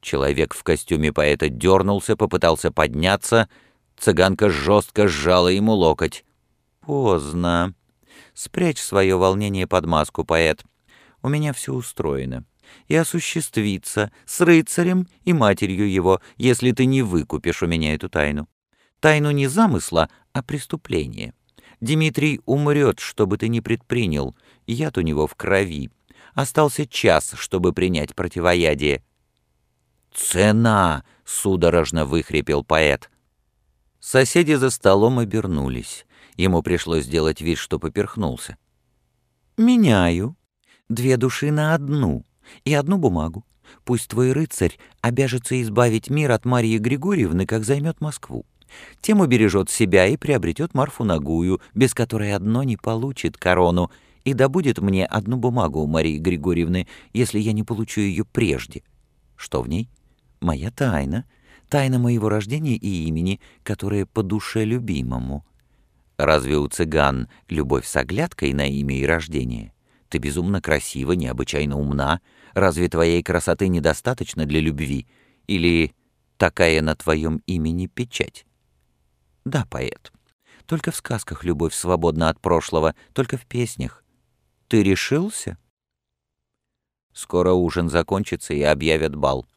Человек 0.00 0.54
в 0.54 0.62
костюме 0.62 1.12
поэта 1.12 1.48
дернулся, 1.48 2.16
попытался 2.16 2.70
подняться. 2.70 3.48
Цыганка 3.98 4.48
жестко 4.48 5.08
сжала 5.08 5.48
ему 5.48 5.72
локоть. 5.72 6.24
«Поздно. 6.80 7.74
Спрячь 8.32 8.80
свое 8.80 9.16
волнение 9.16 9.66
под 9.66 9.84
маску, 9.84 10.24
поэт. 10.24 10.64
У 11.22 11.28
меня 11.28 11.52
все 11.52 11.74
устроено. 11.74 12.44
И 12.88 12.96
осуществится 12.96 14.10
с 14.24 14.40
рыцарем 14.40 15.06
и 15.24 15.32
матерью 15.32 15.90
его, 15.90 16.20
если 16.36 16.72
ты 16.72 16.86
не 16.86 17.02
выкупишь 17.02 17.62
у 17.62 17.66
меня 17.66 17.94
эту 17.94 18.08
тайну. 18.08 18.48
Тайну 19.00 19.30
не 19.30 19.46
замысла, 19.46 20.08
а 20.32 20.42
преступления. 20.42 21.34
Дмитрий 21.80 22.40
умрет, 22.44 23.00
что 23.00 23.26
бы 23.26 23.38
ты 23.38 23.48
ни 23.48 23.60
предпринял. 23.60 24.36
Яд 24.70 24.98
у 24.98 25.00
него 25.00 25.26
в 25.26 25.34
крови. 25.34 25.90
Остался 26.34 26.86
час, 26.86 27.32
чтобы 27.36 27.72
принять 27.72 28.14
противоядие. 28.14 29.02
«Цена!»— 30.14 31.04
судорожно 31.24 32.06
выхрипел 32.06 32.62
поэт. 32.62 33.10
Соседи 33.98 34.54
за 34.54 34.70
столом 34.70 35.18
обернулись. 35.18 36.06
Ему 36.36 36.62
пришлось 36.62 37.04
сделать 37.04 37.40
вид, 37.40 37.58
что 37.58 37.80
поперхнулся. 37.80 38.56
«Меняю. 39.56 40.36
Две 40.88 41.16
души 41.16 41.50
на 41.50 41.74
одну. 41.74 42.24
И 42.64 42.72
одну 42.72 42.96
бумагу. 42.96 43.44
Пусть 43.84 44.08
твой 44.08 44.32
рыцарь 44.32 44.78
обяжется 45.00 45.60
избавить 45.60 46.10
мир 46.10 46.30
от 46.30 46.44
Марии 46.44 46.78
Григорьевны, 46.78 47.44
как 47.44 47.64
займет 47.64 48.00
Москву. 48.00 48.46
Тем 49.00 49.18
убережет 49.20 49.68
себя 49.68 50.06
и 50.06 50.16
приобретет 50.16 50.74
Марфу 50.74 51.02
Нагую, 51.02 51.60
без 51.74 51.92
которой 51.92 52.34
одно 52.34 52.62
не 52.62 52.76
получит 52.76 53.36
корону, 53.36 53.90
и 54.24 54.34
добудет 54.34 54.78
мне 54.78 55.06
одну 55.06 55.36
бумагу 55.36 55.80
у 55.80 55.86
Марии 55.86 56.18
Григорьевны, 56.18 56.86
если 57.12 57.38
я 57.38 57.52
не 57.52 57.62
получу 57.62 58.00
ее 58.00 58.24
прежде. 58.24 58.82
Что 59.36 59.62
в 59.62 59.68
ней? 59.68 59.88
Моя 60.40 60.70
тайна, 60.70 61.24
тайна 61.68 61.98
моего 61.98 62.28
рождения 62.28 62.76
и 62.76 63.06
имени, 63.06 63.40
которая 63.62 64.06
по 64.06 64.22
душе 64.22 64.64
любимому. 64.64 65.44
Разве 66.18 66.58
у 66.58 66.68
цыган 66.68 67.28
любовь 67.48 67.86
с 67.86 67.96
оглядкой 67.96 68.52
на 68.52 68.66
имя 68.66 68.96
и 68.98 69.06
рождение? 69.06 69.72
Ты 70.10 70.18
безумно 70.18 70.60
красива, 70.60 71.12
необычайно 71.12 71.78
умна. 71.78 72.20
Разве 72.52 72.88
твоей 72.88 73.22
красоты 73.22 73.68
недостаточно 73.68 74.44
для 74.44 74.60
любви? 74.60 75.06
Или 75.46 75.94
такая 76.36 76.82
на 76.82 76.94
твоем 76.96 77.42
имени 77.46 77.86
печать? 77.86 78.44
Да, 79.44 79.66
поэт. 79.70 80.12
Только 80.66 80.90
в 80.90 80.96
сказках 80.96 81.44
любовь 81.44 81.74
свободна 81.74 82.28
от 82.28 82.40
прошлого, 82.40 82.94
только 83.14 83.36
в 83.36 83.46
песнях. 83.46 84.04
Ты 84.70 84.84
решился? 84.84 85.58
Скоро 87.12 87.50
ужин 87.54 87.90
закончится 87.90 88.54
и 88.54 88.62
объявят 88.62 89.16
бал. 89.16 89.48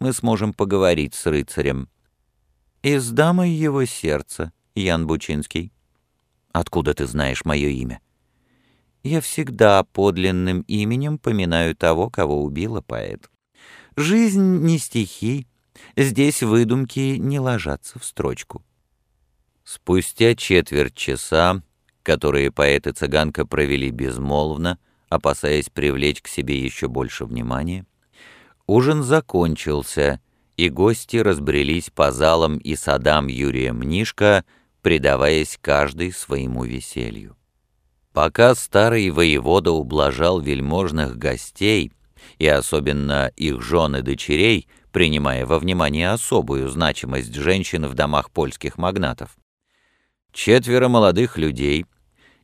Мы 0.00 0.12
сможем 0.12 0.52
поговорить 0.52 1.14
с 1.14 1.26
рыцарем. 1.26 1.88
И 2.82 2.96
с 2.96 3.12
дамой 3.12 3.50
его 3.50 3.84
сердца, 3.84 4.52
Ян 4.74 5.06
Бучинский. 5.06 5.72
Откуда 6.50 6.94
ты 6.94 7.06
знаешь 7.06 7.44
мое 7.44 7.68
имя? 7.68 8.00
Я 9.04 9.20
всегда 9.20 9.84
подлинным 9.84 10.62
именем 10.62 11.18
поминаю 11.18 11.76
того, 11.76 12.10
кого 12.10 12.42
убила 12.42 12.80
поэт. 12.80 13.30
Жизнь 13.94 14.64
не 14.64 14.78
стихи, 14.78 15.46
здесь 15.96 16.42
выдумки 16.42 17.18
не 17.18 17.38
ложатся 17.38 18.00
в 18.00 18.04
строчку. 18.04 18.64
Спустя 19.62 20.34
четверть 20.34 20.96
часа, 20.96 21.62
которые 22.10 22.50
поэт 22.50 22.88
и 22.88 22.92
цыганка 22.92 23.46
провели 23.46 23.92
безмолвно, 23.92 24.80
опасаясь 25.10 25.70
привлечь 25.70 26.20
к 26.20 26.26
себе 26.26 26.58
еще 26.58 26.88
больше 26.88 27.24
внимания, 27.24 27.86
ужин 28.66 29.04
закончился, 29.04 30.20
и 30.56 30.68
гости 30.70 31.18
разбрелись 31.18 31.90
по 31.90 32.10
залам 32.10 32.58
и 32.58 32.74
садам 32.74 33.28
Юрия 33.28 33.72
Мнишка, 33.72 34.44
предаваясь 34.82 35.56
каждый 35.62 36.10
своему 36.10 36.64
веселью. 36.64 37.36
Пока 38.12 38.56
старый 38.56 39.10
воевода 39.10 39.70
ублажал 39.70 40.40
вельможных 40.40 41.16
гостей, 41.16 41.92
и 42.38 42.48
особенно 42.48 43.30
их 43.36 43.62
жен 43.62 43.94
и 43.94 44.02
дочерей, 44.02 44.66
принимая 44.90 45.46
во 45.46 45.60
внимание 45.60 46.10
особую 46.10 46.70
значимость 46.70 47.36
женщин 47.36 47.86
в 47.86 47.94
домах 47.94 48.32
польских 48.32 48.78
магнатов, 48.78 49.36
четверо 50.32 50.88
молодых 50.88 51.38
людей, 51.38 51.86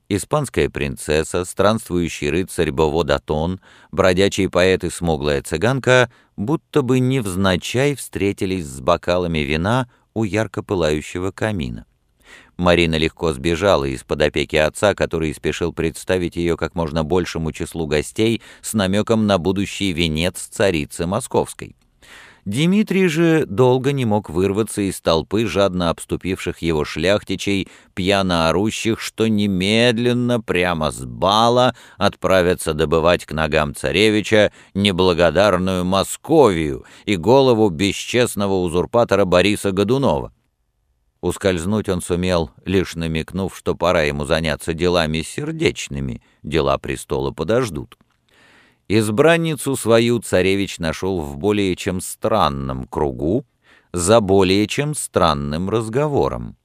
испанская 0.08 0.68
принцесса, 0.68 1.44
странствующий 1.44 2.30
рыцарь 2.30 2.70
Боводатон, 2.70 3.60
бродячий 3.90 4.48
поэт 4.48 4.84
и 4.84 4.90
смуглая 4.90 5.42
цыганка, 5.42 6.10
будто 6.36 6.82
бы 6.82 7.00
невзначай 7.00 7.94
встретились 7.94 8.66
с 8.66 8.80
бокалами 8.80 9.40
вина 9.40 9.88
у 10.14 10.24
ярко 10.24 10.62
пылающего 10.62 11.30
камина. 11.30 11.86
Марина 12.56 12.96
легко 12.96 13.32
сбежала 13.32 13.84
из-под 13.84 14.22
опеки 14.22 14.56
отца, 14.56 14.94
который 14.94 15.34
спешил 15.34 15.72
представить 15.72 16.36
ее 16.36 16.56
как 16.56 16.74
можно 16.74 17.04
большему 17.04 17.52
числу 17.52 17.86
гостей 17.86 18.40
с 18.62 18.72
намеком 18.72 19.26
на 19.26 19.38
будущий 19.38 19.92
венец 19.92 20.48
царицы 20.50 21.06
Московской. 21.06 21.76
Дмитрий 22.46 23.08
же 23.08 23.44
долго 23.44 23.90
не 23.90 24.04
мог 24.04 24.30
вырваться 24.30 24.80
из 24.80 25.00
толпы 25.00 25.46
жадно 25.46 25.90
обступивших 25.90 26.58
его 26.62 26.84
шляхтичей, 26.84 27.68
пьяно 27.92 28.48
орущих, 28.48 29.00
что 29.00 29.26
немедленно, 29.26 30.40
прямо 30.40 30.92
с 30.92 31.04
бала, 31.04 31.74
отправятся 31.98 32.72
добывать 32.72 33.24
к 33.24 33.32
ногам 33.32 33.74
царевича 33.74 34.52
неблагодарную 34.74 35.84
Московию 35.84 36.84
и 37.04 37.16
голову 37.16 37.68
бесчестного 37.68 38.54
узурпатора 38.62 39.24
Бориса 39.24 39.72
Годунова. 39.72 40.32
Ускользнуть 41.20 41.88
он 41.88 42.00
сумел, 42.00 42.52
лишь 42.64 42.94
намекнув, 42.94 43.56
что 43.56 43.74
пора 43.74 44.02
ему 44.02 44.24
заняться 44.24 44.72
делами 44.72 45.22
сердечными, 45.22 46.22
дела 46.44 46.78
престола 46.78 47.32
подождут. 47.32 47.98
Избранницу 48.88 49.74
свою 49.76 50.20
царевич 50.20 50.78
нашел 50.78 51.20
в 51.20 51.36
более 51.36 51.74
чем 51.74 52.00
странном 52.00 52.86
кругу, 52.86 53.44
за 53.92 54.20
более 54.20 54.66
чем 54.68 54.94
странным 54.94 55.68
разговором. 55.68 56.56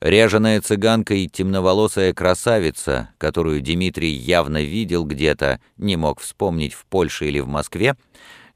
Ряженая 0.00 0.60
цыганка 0.60 1.14
и 1.14 1.26
темноволосая 1.26 2.12
красавица, 2.14 3.10
которую 3.18 3.60
Дмитрий 3.60 4.12
явно 4.12 4.62
видел 4.62 5.04
где-то, 5.04 5.60
не 5.76 5.96
мог 5.96 6.20
вспомнить 6.20 6.74
в 6.74 6.86
Польше 6.86 7.28
или 7.28 7.40
в 7.40 7.48
Москве, 7.48 7.96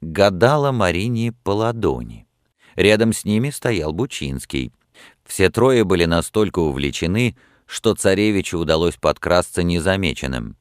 гадала 0.01 0.71
Марине 0.71 1.33
по 1.45 1.51
ладони. 1.51 2.27
Рядом 2.75 3.12
с 3.12 3.25
ними 3.25 3.51
стоял 3.51 3.93
Бучинский. 3.93 4.73
Все 5.25 5.51
трое 5.51 5.85
были 5.85 6.05
настолько 6.05 6.61
увлечены, 6.61 7.37
что 7.67 7.95
царевичу 7.95 8.59
удалось 8.59 8.97
подкрасться 8.97 9.62
незамеченным. 9.62 10.57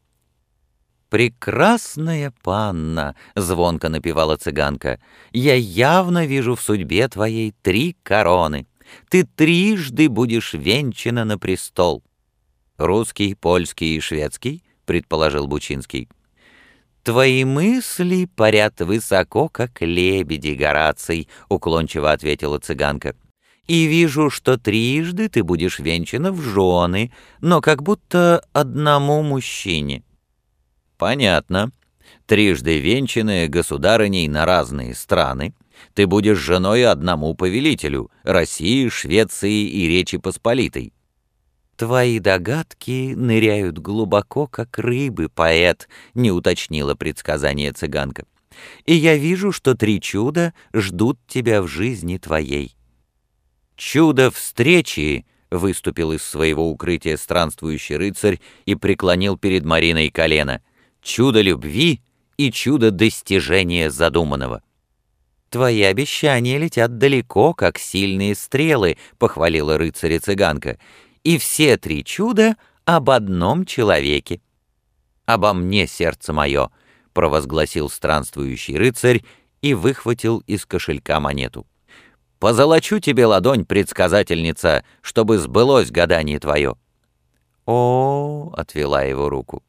«Прекрасная 1.09 2.31
панна!»— 2.43 3.15
звонко 3.35 3.89
напевала 3.89 4.37
цыганка. 4.37 4.99
«Я 5.31 5.55
явно 5.55 6.27
вижу 6.27 6.55
в 6.55 6.61
судьбе 6.61 7.07
твоей 7.07 7.53
три 7.63 7.97
короны. 8.03 8.67
Ты 9.09 9.23
трижды 9.23 10.07
будешь 10.07 10.53
венчана 10.53 11.25
на 11.25 11.39
престол». 11.39 12.03
«Русский, 12.77 13.33
польский 13.33 13.97
и 13.97 13.99
шведский?»— 13.99 14.63
предположил 14.85 15.47
Бучинский. 15.47 16.09
«Твои 17.03 17.43
мысли 17.43 18.25
парят 18.35 18.79
высоко, 18.81 19.49
как 19.49 19.81
лебеди, 19.81 20.51
Гораций»,— 20.53 21.27
уклончиво 21.49 22.11
ответила 22.11 22.59
цыганка. 22.59 23.15
«И 23.65 23.85
вижу, 23.85 24.29
что 24.29 24.57
трижды 24.57 25.27
ты 25.27 25.43
будешь 25.43 25.79
венчана 25.79 26.31
в 26.31 26.41
жены, 26.41 27.11
но 27.41 27.61
как 27.61 27.81
будто 27.81 28.43
одному 28.53 29.23
мужчине». 29.23 30.03
«Понятно. 30.99 31.71
Трижды 32.27 32.79
венчанная 32.79 33.47
государыней 33.47 34.27
на 34.27 34.45
разные 34.45 34.93
страны, 34.93 35.55
ты 35.93 36.05
будешь 36.05 36.37
женой 36.37 36.85
одному 36.85 37.33
повелителю— 37.35 38.11
России, 38.23 38.89
Швеции 38.89 39.63
и 39.63 39.87
Речи 39.87 40.17
Посполитой». 40.17 40.93
«Твои 41.77 42.19
догадки 42.19 43.13
ныряют 43.15 43.79
глубоко, 43.79 44.45
как 44.45 44.77
рыбы, 44.77 45.29
поэт»,— 45.29 45.87
не 46.13 46.33
уточнила 46.33 46.95
предсказание 46.95 47.71
цыганка. 47.71 48.25
«И 48.85 48.93
я 48.93 49.15
вижу, 49.15 49.53
что 49.53 49.75
три 49.75 50.01
чуда 50.01 50.53
ждут 50.73 51.17
тебя 51.27 51.61
в 51.61 51.67
жизни 51.67 52.17
твоей». 52.17 52.75
«Чудо 53.77 54.31
встречи!»— 54.31 55.25
выступил 55.49 56.11
из 56.11 56.23
своего 56.23 56.69
укрытия 56.69 57.15
странствующий 57.15 57.95
рыцарь 57.95 58.41
и 58.65 58.75
преклонил 58.75 59.37
перед 59.37 59.63
Мариной 59.63 60.09
колено. 60.09 60.61
«Чудо 61.01 61.41
любви 61.41 62.01
и 62.37 62.51
чудо 62.51 62.91
достижения 62.91 63.89
задуманного». 63.89 64.61
«Твои 65.49 65.81
обещания 65.81 66.57
летят 66.57 66.97
далеко, 66.97 67.53
как 67.53 67.79
сильные 67.79 68.35
стрелы»,— 68.35 68.97
похвалила 69.17 69.77
рыцаря-цыганка 69.77 70.77
и 71.23 71.37
все 71.37 71.77
три 71.77 72.03
чуда 72.03 72.55
об 72.85 73.09
одном 73.09 73.65
человеке. 73.65 74.41
«Обо 75.25 75.53
мне, 75.53 75.87
сердце 75.87 76.33
мое!»— 76.33 76.69
провозгласил 77.13 77.89
странствующий 77.89 78.77
рыцарь 78.77 79.23
и 79.61 79.73
выхватил 79.73 80.39
из 80.47 80.65
кошелька 80.65 81.19
монету. 81.19 81.67
«Позолочу 82.39 82.99
тебе 82.99 83.25
ладонь, 83.25 83.65
предсказательница, 83.65 84.83
чтобы 85.01 85.37
сбылось 85.37 85.91
гадание 85.91 86.39
твое». 86.39 86.77
«О,— 87.65 88.53
отвела 88.57 89.03
его 89.03 89.29
руку, 89.29 89.61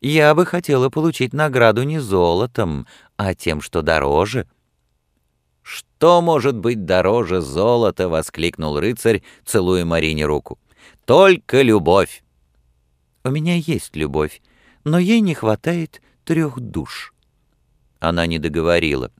я 0.00 0.34
бы 0.34 0.46
хотела 0.46 0.88
получить 0.88 1.32
награду 1.32 1.82
не 1.82 1.98
золотом, 1.98 2.86
а 3.16 3.34
тем, 3.34 3.60
что 3.60 3.82
дороже». 3.82 4.48
«Что 5.62 6.22
может 6.22 6.56
быть 6.56 6.84
дороже 6.84 7.40
золота?»— 7.40 8.08
воскликнул 8.10 8.80
рыцарь, 8.80 9.22
целуя 9.44 9.84
Марине 9.84 10.24
руку. 10.24 10.58
Только 11.04 11.62
любовь. 11.62 12.22
У 13.24 13.30
меня 13.30 13.56
есть 13.56 13.96
любовь, 13.96 14.40
но 14.84 14.98
ей 14.98 15.20
не 15.20 15.34
хватает 15.34 16.00
трех 16.24 16.60
душ. 16.60 17.12
Она 17.98 18.26
не 18.26 18.38
договорила. 18.38 19.10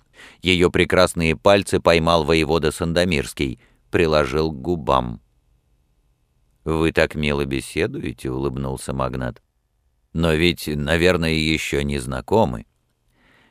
Ее 0.40 0.70
прекрасные 0.70 1.36
пальцы 1.36 1.80
поймал 1.80 2.24
воевода 2.24 2.70
Сандомирский, 2.70 3.60
приложил 3.90 4.52
к 4.52 4.60
губам. 4.60 5.20
«Вы 6.64 6.92
так 6.92 7.14
мило 7.14 7.44
беседуете»,— 7.44 8.30
улыбнулся 8.30 8.92
магнат. 8.92 9.42
«Но 10.12 10.32
ведь, 10.32 10.66
наверное, 10.66 11.32
еще 11.32 11.84
не 11.84 11.98
знакомы. 11.98 12.66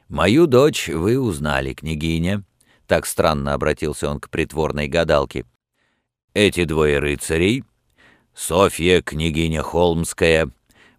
Мою 0.08 0.48
дочь 0.48 0.90
вы 0.90 1.20
узнали, 1.20 1.74
княгиня». 1.74 2.44
Так 2.88 3.06
странно 3.06 3.54
обратился 3.54 4.10
он 4.10 4.20
к 4.20 4.30
притворной 4.30 4.88
гадалке. 4.88 5.46
«Эти 6.34 6.66
двое 6.66 7.00
рыцарей 7.00 7.64
Софья, 8.40 9.02
княгиня 9.02 9.62
Холмская, 9.62 10.50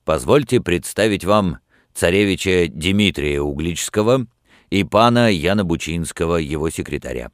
позвольте 0.04 0.60
представить 0.60 1.24
вам 1.24 1.58
царевича 1.94 2.66
Дмитрия 2.68 3.40
Угличского 3.40 4.26
и 4.68 4.84
пана 4.84 5.32
Яна 5.32 5.64
Бучинского, 5.64 6.36
его 6.36 6.68
секретаря. 6.68 7.32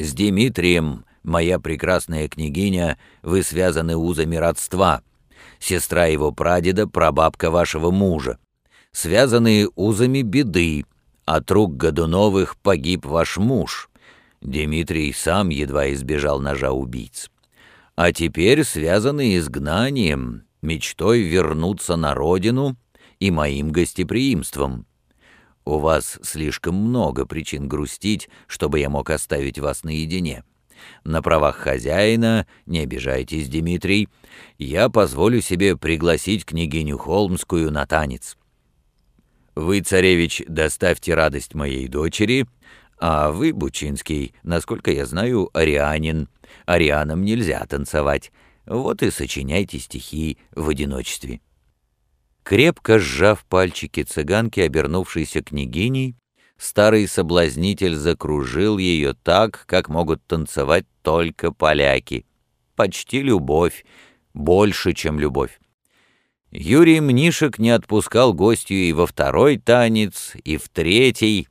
С 0.00 0.14
Дмитрием, 0.14 1.04
моя 1.22 1.60
прекрасная 1.60 2.28
княгиня, 2.28 2.98
вы 3.22 3.44
связаны 3.44 3.96
узами 3.96 4.34
родства, 4.34 5.02
сестра 5.60 6.06
его 6.06 6.32
прадеда, 6.32 6.88
прабабка 6.88 7.50
вашего 7.50 7.92
мужа, 7.92 8.38
связанные 8.90 9.68
узами 9.76 10.22
беды, 10.22 10.84
от 11.24 11.48
рук 11.52 11.76
Годуновых 11.76 12.56
погиб 12.56 13.06
ваш 13.06 13.36
муж. 13.36 13.88
Дмитрий 14.40 15.12
сам 15.12 15.50
едва 15.50 15.92
избежал 15.92 16.40
ножа 16.40 16.72
убийц 16.72 17.30
а 18.00 18.12
теперь 18.12 18.64
связаны 18.64 19.36
изгнанием, 19.36 20.44
мечтой 20.62 21.20
вернуться 21.20 21.96
на 21.96 22.14
родину 22.14 22.78
и 23.18 23.30
моим 23.30 23.72
гостеприимством. 23.72 24.86
У 25.66 25.76
вас 25.76 26.18
слишком 26.22 26.76
много 26.76 27.26
причин 27.26 27.68
грустить, 27.68 28.30
чтобы 28.46 28.80
я 28.80 28.88
мог 28.88 29.10
оставить 29.10 29.58
вас 29.58 29.84
наедине. 29.84 30.44
На 31.04 31.22
правах 31.22 31.56
хозяина, 31.56 32.46
не 32.66 32.80
обижайтесь, 32.80 33.48
Дмитрий, 33.48 34.08
я 34.58 34.88
позволю 34.88 35.40
себе 35.40 35.76
пригласить 35.76 36.44
княгиню 36.44 36.98
Холмскую 36.98 37.70
на 37.70 37.86
танец. 37.86 38.36
Вы, 39.54 39.80
царевич, 39.80 40.42
доставьте 40.46 41.14
радость 41.14 41.54
моей 41.54 41.88
дочери, 41.88 42.46
а 42.98 43.30
вы, 43.30 43.52
Бучинский, 43.52 44.34
насколько 44.42 44.90
я 44.90 45.06
знаю, 45.06 45.50
арианин, 45.54 46.28
арианам 46.66 47.24
нельзя 47.24 47.64
танцевать. 47.66 48.30
Вот 48.66 49.02
и 49.02 49.10
сочиняйте 49.10 49.78
стихи 49.78 50.38
в 50.54 50.68
одиночестве». 50.68 51.40
Крепко 52.42 52.98
сжав 52.98 53.44
пальчики 53.44 54.02
цыганки, 54.02 54.60
обернувшейся 54.60 55.42
княгиней, 55.42 56.16
старый 56.60 57.08
соблазнитель 57.08 57.96
закружил 57.96 58.78
ее 58.78 59.14
так, 59.14 59.64
как 59.66 59.88
могут 59.88 60.24
танцевать 60.26 60.86
только 61.02 61.52
поляки. 61.52 62.26
Почти 62.76 63.22
любовь, 63.22 63.84
больше, 64.34 64.92
чем 64.92 65.18
любовь. 65.18 65.58
Юрий 66.50 67.00
Мнишек 67.00 67.58
не 67.58 67.70
отпускал 67.70 68.34
гостью 68.34 68.76
и 68.76 68.92
во 68.92 69.06
второй 69.06 69.56
танец, 69.56 70.32
и 70.44 70.56
в 70.56 70.68
третий. 70.68 71.48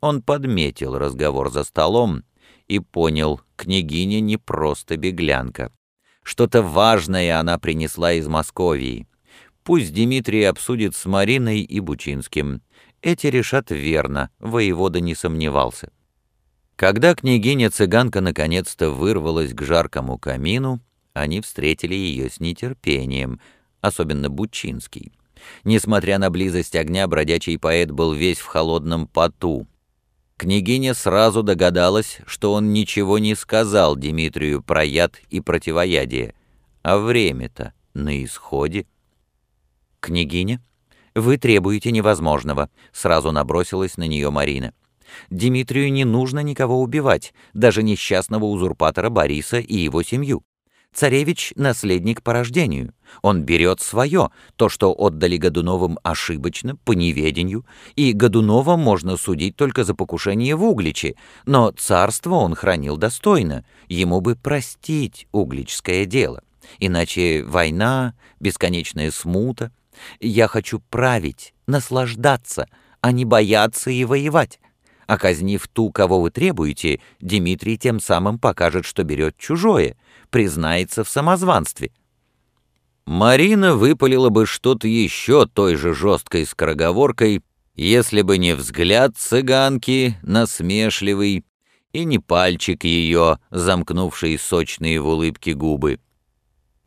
Он 0.00 0.22
подметил 0.22 0.98
разговор 0.98 1.50
за 1.50 1.64
столом, 1.64 2.22
и 2.68 2.80
понял, 2.80 3.40
княгиня 3.56 4.20
не 4.20 4.36
просто 4.36 4.96
беглянка. 4.96 5.72
Что-то 6.22 6.62
важное 6.62 7.38
она 7.38 7.58
принесла 7.58 8.12
из 8.12 8.26
Московии. 8.26 9.06
Пусть 9.62 9.94
Дмитрий 9.94 10.44
обсудит 10.44 10.94
с 10.94 11.06
Мариной 11.06 11.60
и 11.60 11.80
Бучинским. 11.80 12.62
Эти 13.02 13.28
решат 13.28 13.70
верно, 13.70 14.30
воевода 14.38 15.00
не 15.00 15.14
сомневался. 15.14 15.92
Когда 16.76 17.14
княгиня-цыганка 17.14 18.20
наконец-то 18.20 18.90
вырвалась 18.90 19.54
к 19.54 19.62
жаркому 19.62 20.18
камину, 20.18 20.80
они 21.14 21.40
встретили 21.40 21.94
ее 21.94 22.28
с 22.28 22.40
нетерпением, 22.40 23.40
особенно 23.80 24.28
Бучинский. 24.28 25.12
Несмотря 25.64 26.18
на 26.18 26.30
близость 26.30 26.76
огня, 26.76 27.06
бродячий 27.08 27.58
поэт 27.58 27.90
был 27.90 28.12
весь 28.12 28.38
в 28.38 28.46
холодном 28.46 29.06
поту. 29.06 29.66
Княгиня 30.36 30.92
сразу 30.92 31.42
догадалась, 31.42 32.18
что 32.26 32.52
он 32.52 32.72
ничего 32.74 33.18
не 33.18 33.34
сказал 33.34 33.96
Дмитрию 33.96 34.62
про 34.62 34.84
яд 34.84 35.16
и 35.30 35.40
противоядие, 35.40 36.34
а 36.82 36.98
время-то 36.98 37.72
на 37.94 38.22
исходе. 38.22 38.86
«Княгиня, 40.00 40.60
вы 41.16 41.38
требуете 41.38 41.90
невозможного»,— 41.90 42.70
сразу 42.92 43.32
набросилась 43.32 43.96
на 43.96 44.06
нее 44.06 44.30
Марина. 44.30 44.72
«Дмитрию 45.30 45.92
не 45.92 46.04
нужно 46.04 46.40
никого 46.40 46.80
убивать, 46.80 47.34
даже 47.54 47.82
несчастного 47.82 48.44
узурпатора 48.44 49.10
Бориса 49.10 49.58
и 49.58 49.76
его 49.76 50.02
семью. 50.02 50.44
Царевич— 50.96 51.52
наследник 51.56 52.22
по 52.22 52.32
рождению. 52.32 52.94
Он 53.20 53.42
берет 53.42 53.82
свое, 53.82 54.30
то, 54.56 54.70
что 54.70 54.94
отдали 54.96 55.36
Годуновым 55.36 55.98
ошибочно, 56.02 56.76
по 56.76 56.92
неведению, 56.92 57.66
и 57.96 58.12
Годунова 58.12 58.76
можно 58.76 59.18
судить 59.18 59.56
только 59.56 59.84
за 59.84 59.94
покушение 59.94 60.56
в 60.56 60.64
Угличе, 60.64 61.14
но 61.44 61.70
царство 61.72 62.36
он 62.36 62.54
хранил 62.54 62.96
достойно, 62.96 63.66
ему 63.88 64.22
бы 64.22 64.36
простить 64.36 65.28
угличское 65.32 66.06
дело. 66.06 66.42
Иначе 66.78 67.44
война, 67.44 68.14
бесконечная 68.40 69.10
смута. 69.10 69.72
Я 70.20 70.48
хочу 70.48 70.80
править, 70.80 71.54
наслаждаться, 71.66 72.66
а 73.00 73.12
не 73.12 73.24
бояться 73.24 73.90
и 73.90 74.04
воевать. 74.04 74.60
А 75.06 75.18
казнив 75.18 75.66
ту, 75.68 75.90
кого 75.90 76.20
вы 76.20 76.30
требуете, 76.30 77.00
Дмитрий 77.20 77.78
тем 77.78 78.00
самым 78.00 78.38
покажет, 78.38 78.84
что 78.84 79.04
берет 79.04 79.36
чужое— 79.36 79.96
признается 80.30 81.04
в 81.04 81.08
самозванстве. 81.08 81.92
Марина 83.06 83.74
выпалила 83.74 84.30
бы 84.30 84.46
что-то 84.46 84.88
еще 84.88 85.46
той 85.46 85.76
же 85.76 85.94
жесткой 85.94 86.44
скороговоркой, 86.44 87.42
если 87.76 88.22
бы 88.22 88.38
не 88.38 88.54
взгляд 88.54 89.16
цыганки, 89.16 90.18
насмешливый, 90.22 91.44
и 91.92 92.04
не 92.04 92.18
пальчик 92.18 92.84
ее, 92.84 93.38
замкнувший 93.50 94.38
сочные 94.38 95.00
в 95.00 95.06
улыбке 95.06 95.54
губы. 95.54 96.00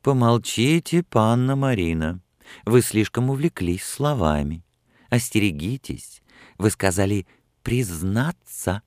«Помолчите, 0.03 1.03
панна 1.03 1.55
Марина, 1.55 2.21
вы 2.65 2.81
слишком 2.81 3.29
увлеклись 3.29 3.83
словами. 3.83 4.63
Остерегитесь, 5.09 6.21
вы 6.57 6.69
сказали 6.69 7.25
«признаться». 7.63 8.81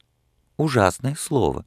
Ужасное 0.57 1.17
слово. 1.19 1.65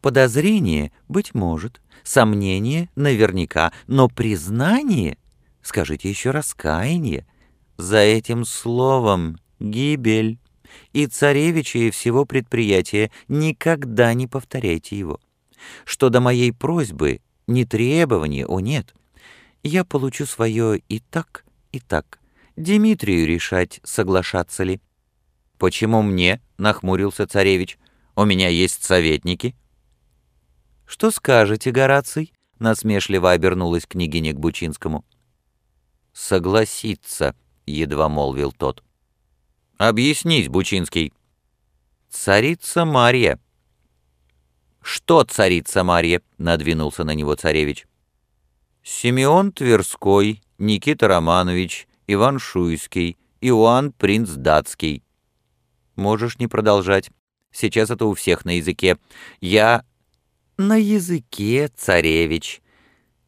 Подозрение, 0.00 0.92
быть 1.08 1.34
может, 1.34 1.80
сомнение 2.02 2.90
наверняка, 2.96 3.72
но 3.86 4.08
признание, 4.08 5.18
скажите 5.62 6.08
еще 6.08 6.30
раскаяние, 6.30 7.26
за 7.76 7.98
этим 7.98 8.44
словом 8.44 9.38
гибель. 9.60 10.38
И 10.92 11.06
царевича 11.06 11.78
и 11.78 11.90
всего 11.90 12.24
предприятия 12.24 13.10
никогда 13.28 14.12
не 14.12 14.26
повторяйте 14.26 14.98
его. 14.98 15.20
Что 15.84 16.08
до 16.08 16.20
моей 16.20 16.52
просьбы, 16.52 17.20
не 17.46 17.64
требования, 17.64 18.44
о 18.46 18.60
нет. 18.60 18.94
Я 19.64 19.82
получу 19.84 20.26
свое 20.26 20.78
и 20.90 21.00
так, 21.00 21.44
и 21.72 21.80
так. 21.80 22.20
Дмитрию 22.54 23.26
решать, 23.26 23.80
соглашаться 23.82 24.62
ли». 24.62 24.80
«Почему 25.58 26.02
мне?»— 26.02 26.40
нахмурился 26.58 27.26
царевич. 27.26 27.78
«У 28.14 28.24
меня 28.24 28.48
есть 28.48 28.84
советники». 28.84 29.56
«Что 30.86 31.10
скажете, 31.10 31.70
Гораций?»— 31.70 32.32
насмешливо 32.58 33.32
обернулась 33.32 33.86
княгиня 33.86 34.34
к 34.34 34.38
Бучинскому. 34.38 35.04
«Согласиться»,— 36.12 37.34
едва 37.66 38.08
молвил 38.08 38.52
тот. 38.52 38.84
«Объяснись, 39.78 40.48
Бучинский». 40.48 41.12
«Царица 42.10 42.84
Марья». 42.84 43.40
«Что 44.82 45.24
царица 45.24 45.82
Марья?»— 45.82 46.20
надвинулся 46.38 47.02
на 47.04 47.12
него 47.12 47.34
царевич. 47.34 47.86
«Симеон 48.86 49.50
Тверской, 49.50 50.42
Никита 50.58 51.08
Романович, 51.08 51.88
Иван 52.06 52.38
Шуйский, 52.38 53.16
Иоанн 53.40 53.92
Принц 53.92 54.28
Датский». 54.28 55.02
«Можешь 55.96 56.38
не 56.38 56.48
продолжать. 56.48 57.08
Сейчас 57.50 57.88
это 57.88 58.04
у 58.04 58.12
всех 58.12 58.44
на 58.44 58.58
языке. 58.58 58.98
Я...» 59.40 59.86
«На 60.58 60.76
языке, 60.76 61.70
царевич». 61.74 62.60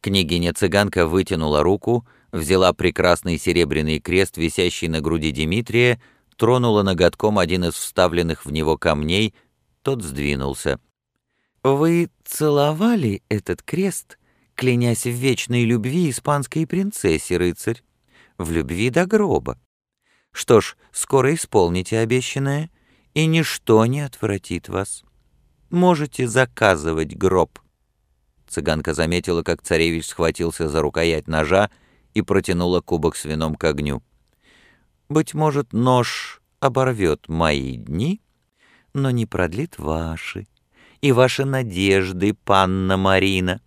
Княгиня-цыганка 0.01 1.07
вытянула 1.07 1.63
руку, 1.63 2.07
взяла 2.31 2.71
прекрасный 2.71 3.39
серебряный 3.39 3.99
крест, 3.99 4.37
висящий 4.37 4.87
на 4.89 5.01
груди 5.01 5.31
Дмитрия, 5.31 5.99
тронула 6.35 6.83
ноготком 6.83 7.39
один 7.39 7.65
из 7.65 7.73
вставленных 7.73 8.45
в 8.45 8.51
него 8.51 8.77
камней, 8.77 9.33
тот 9.81 10.03
сдвинулся. 10.03 10.79
«Вы 11.63 12.11
целовали 12.23 13.23
этот 13.27 13.63
крест, 13.63 14.19
клянясь 14.57 15.05
в 15.05 15.11
вечной 15.11 15.63
любви 15.63 16.09
испанской 16.09 16.65
принцессе, 16.65 17.37
рыцарь? 17.37 17.83
В 18.37 18.51
любви 18.51 18.89
до 18.89 19.05
гроба. 19.05 19.59
Что 20.31 20.61
ж, 20.61 20.75
скоро 20.91 21.33
исполните 21.33 21.99
обещанное, 21.99 22.69
и 23.13 23.25
ничто 23.27 23.85
не 23.85 24.01
отвратит 24.01 24.67
вас. 24.67 25.03
Можете 25.69 26.27
заказывать 26.27 27.15
гроб». 27.15 27.59
Цыганка 28.47 28.93
заметила, 28.93 29.43
как 29.43 29.61
царевич 29.61 30.07
схватился 30.07 30.67
за 30.69 30.81
рукоять 30.81 31.27
ножа 31.27 31.69
и 32.13 32.21
протянула 32.21 32.81
кубок 32.81 33.15
с 33.15 33.25
вином 33.25 33.55
к 33.55 33.63
огню. 33.63 34.01
«Быть 35.07 35.33
может, 35.33 35.71
нож 35.71 36.41
оборвет 36.59 37.29
мои 37.29 37.75
дни, 37.75 38.21
но 38.93 39.11
не 39.11 39.25
продлит 39.25 39.77
ваши, 39.77 40.47
и 41.01 41.11
ваши 41.11 41.45
надежды, 41.45 42.33
панна 42.33 42.97
Марина». 42.97 43.61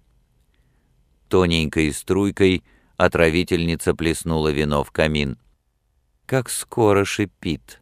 Тоненькой 1.31 1.93
струйкой 1.93 2.65
отравительница 2.97 3.95
плеснула 3.95 4.49
вино 4.49 4.83
в 4.83 4.91
камин. 4.91 5.39
«Как 6.27 6.51
скоро 6.51 7.05
шипит! 7.05 7.81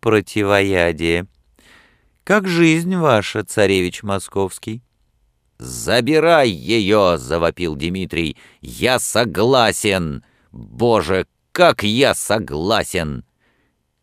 Противоядие! 0.00 1.26
Как 2.24 2.46
жизнь 2.46 2.94
ваша, 2.94 3.42
царевич 3.42 4.02
московский!» 4.02 4.82
«Забирай 5.56 6.50
ее!»— 6.50 7.16
завопил 7.18 7.74
Дмитрий. 7.74 8.36
«Я 8.60 8.98
согласен! 8.98 10.22
Боже, 10.52 11.26
как 11.52 11.84
я 11.84 12.14
согласен!» 12.14 13.24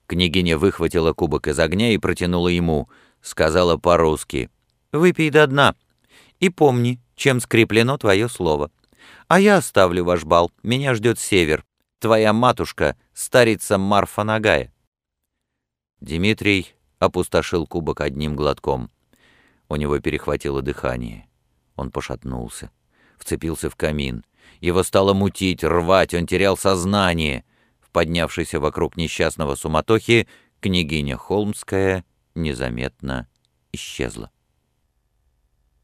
Княгиня 0.07 0.57
выхватила 0.57 1.13
кубок 1.13 1.47
из 1.47 1.59
огня 1.59 1.93
и 1.93 1.99
протянула 1.99 2.47
ему. 2.47 2.89
Сказала 3.21 3.77
по-русски. 3.77 4.49
«Выпей 4.91 5.29
до 5.29 5.45
дна. 5.45 5.75
И 6.39 6.49
помни, 6.49 6.99
чем 7.21 7.39
скреплено 7.39 7.99
твое 7.99 8.27
слово. 8.27 8.71
А 9.27 9.39
я 9.39 9.57
оставлю 9.57 10.03
ваш 10.03 10.23
бал. 10.23 10.51
Меня 10.63 10.95
ждет 10.95 11.19
север. 11.19 11.63
Твоя 11.99 12.33
матушка, 12.33 12.97
старица 13.13 13.77
Марфа 13.77 14.23
Нагая». 14.23 14.73
Дмитрий 15.99 16.73
опустошил 16.97 17.67
кубок 17.67 18.01
одним 18.01 18.35
глотком. 18.35 18.89
У 19.69 19.75
него 19.75 19.99
перехватило 19.99 20.63
дыхание. 20.63 21.27
Он 21.75 21.91
пошатнулся, 21.91 22.71
вцепился 23.19 23.69
в 23.69 23.75
камин. 23.75 24.25
Его 24.59 24.81
стало 24.81 25.13
мутить, 25.13 25.63
рвать, 25.63 26.15
он 26.15 26.25
терял 26.25 26.57
сознание. 26.57 27.45
В 27.81 27.91
поднявшейся 27.91 28.59
вокруг 28.59 28.97
несчастного 28.97 29.53
суматохи 29.53 30.27
княгиня 30.59 31.17
Холмская 31.17 32.03
незаметно 32.33 33.27
исчезла. 33.71 34.31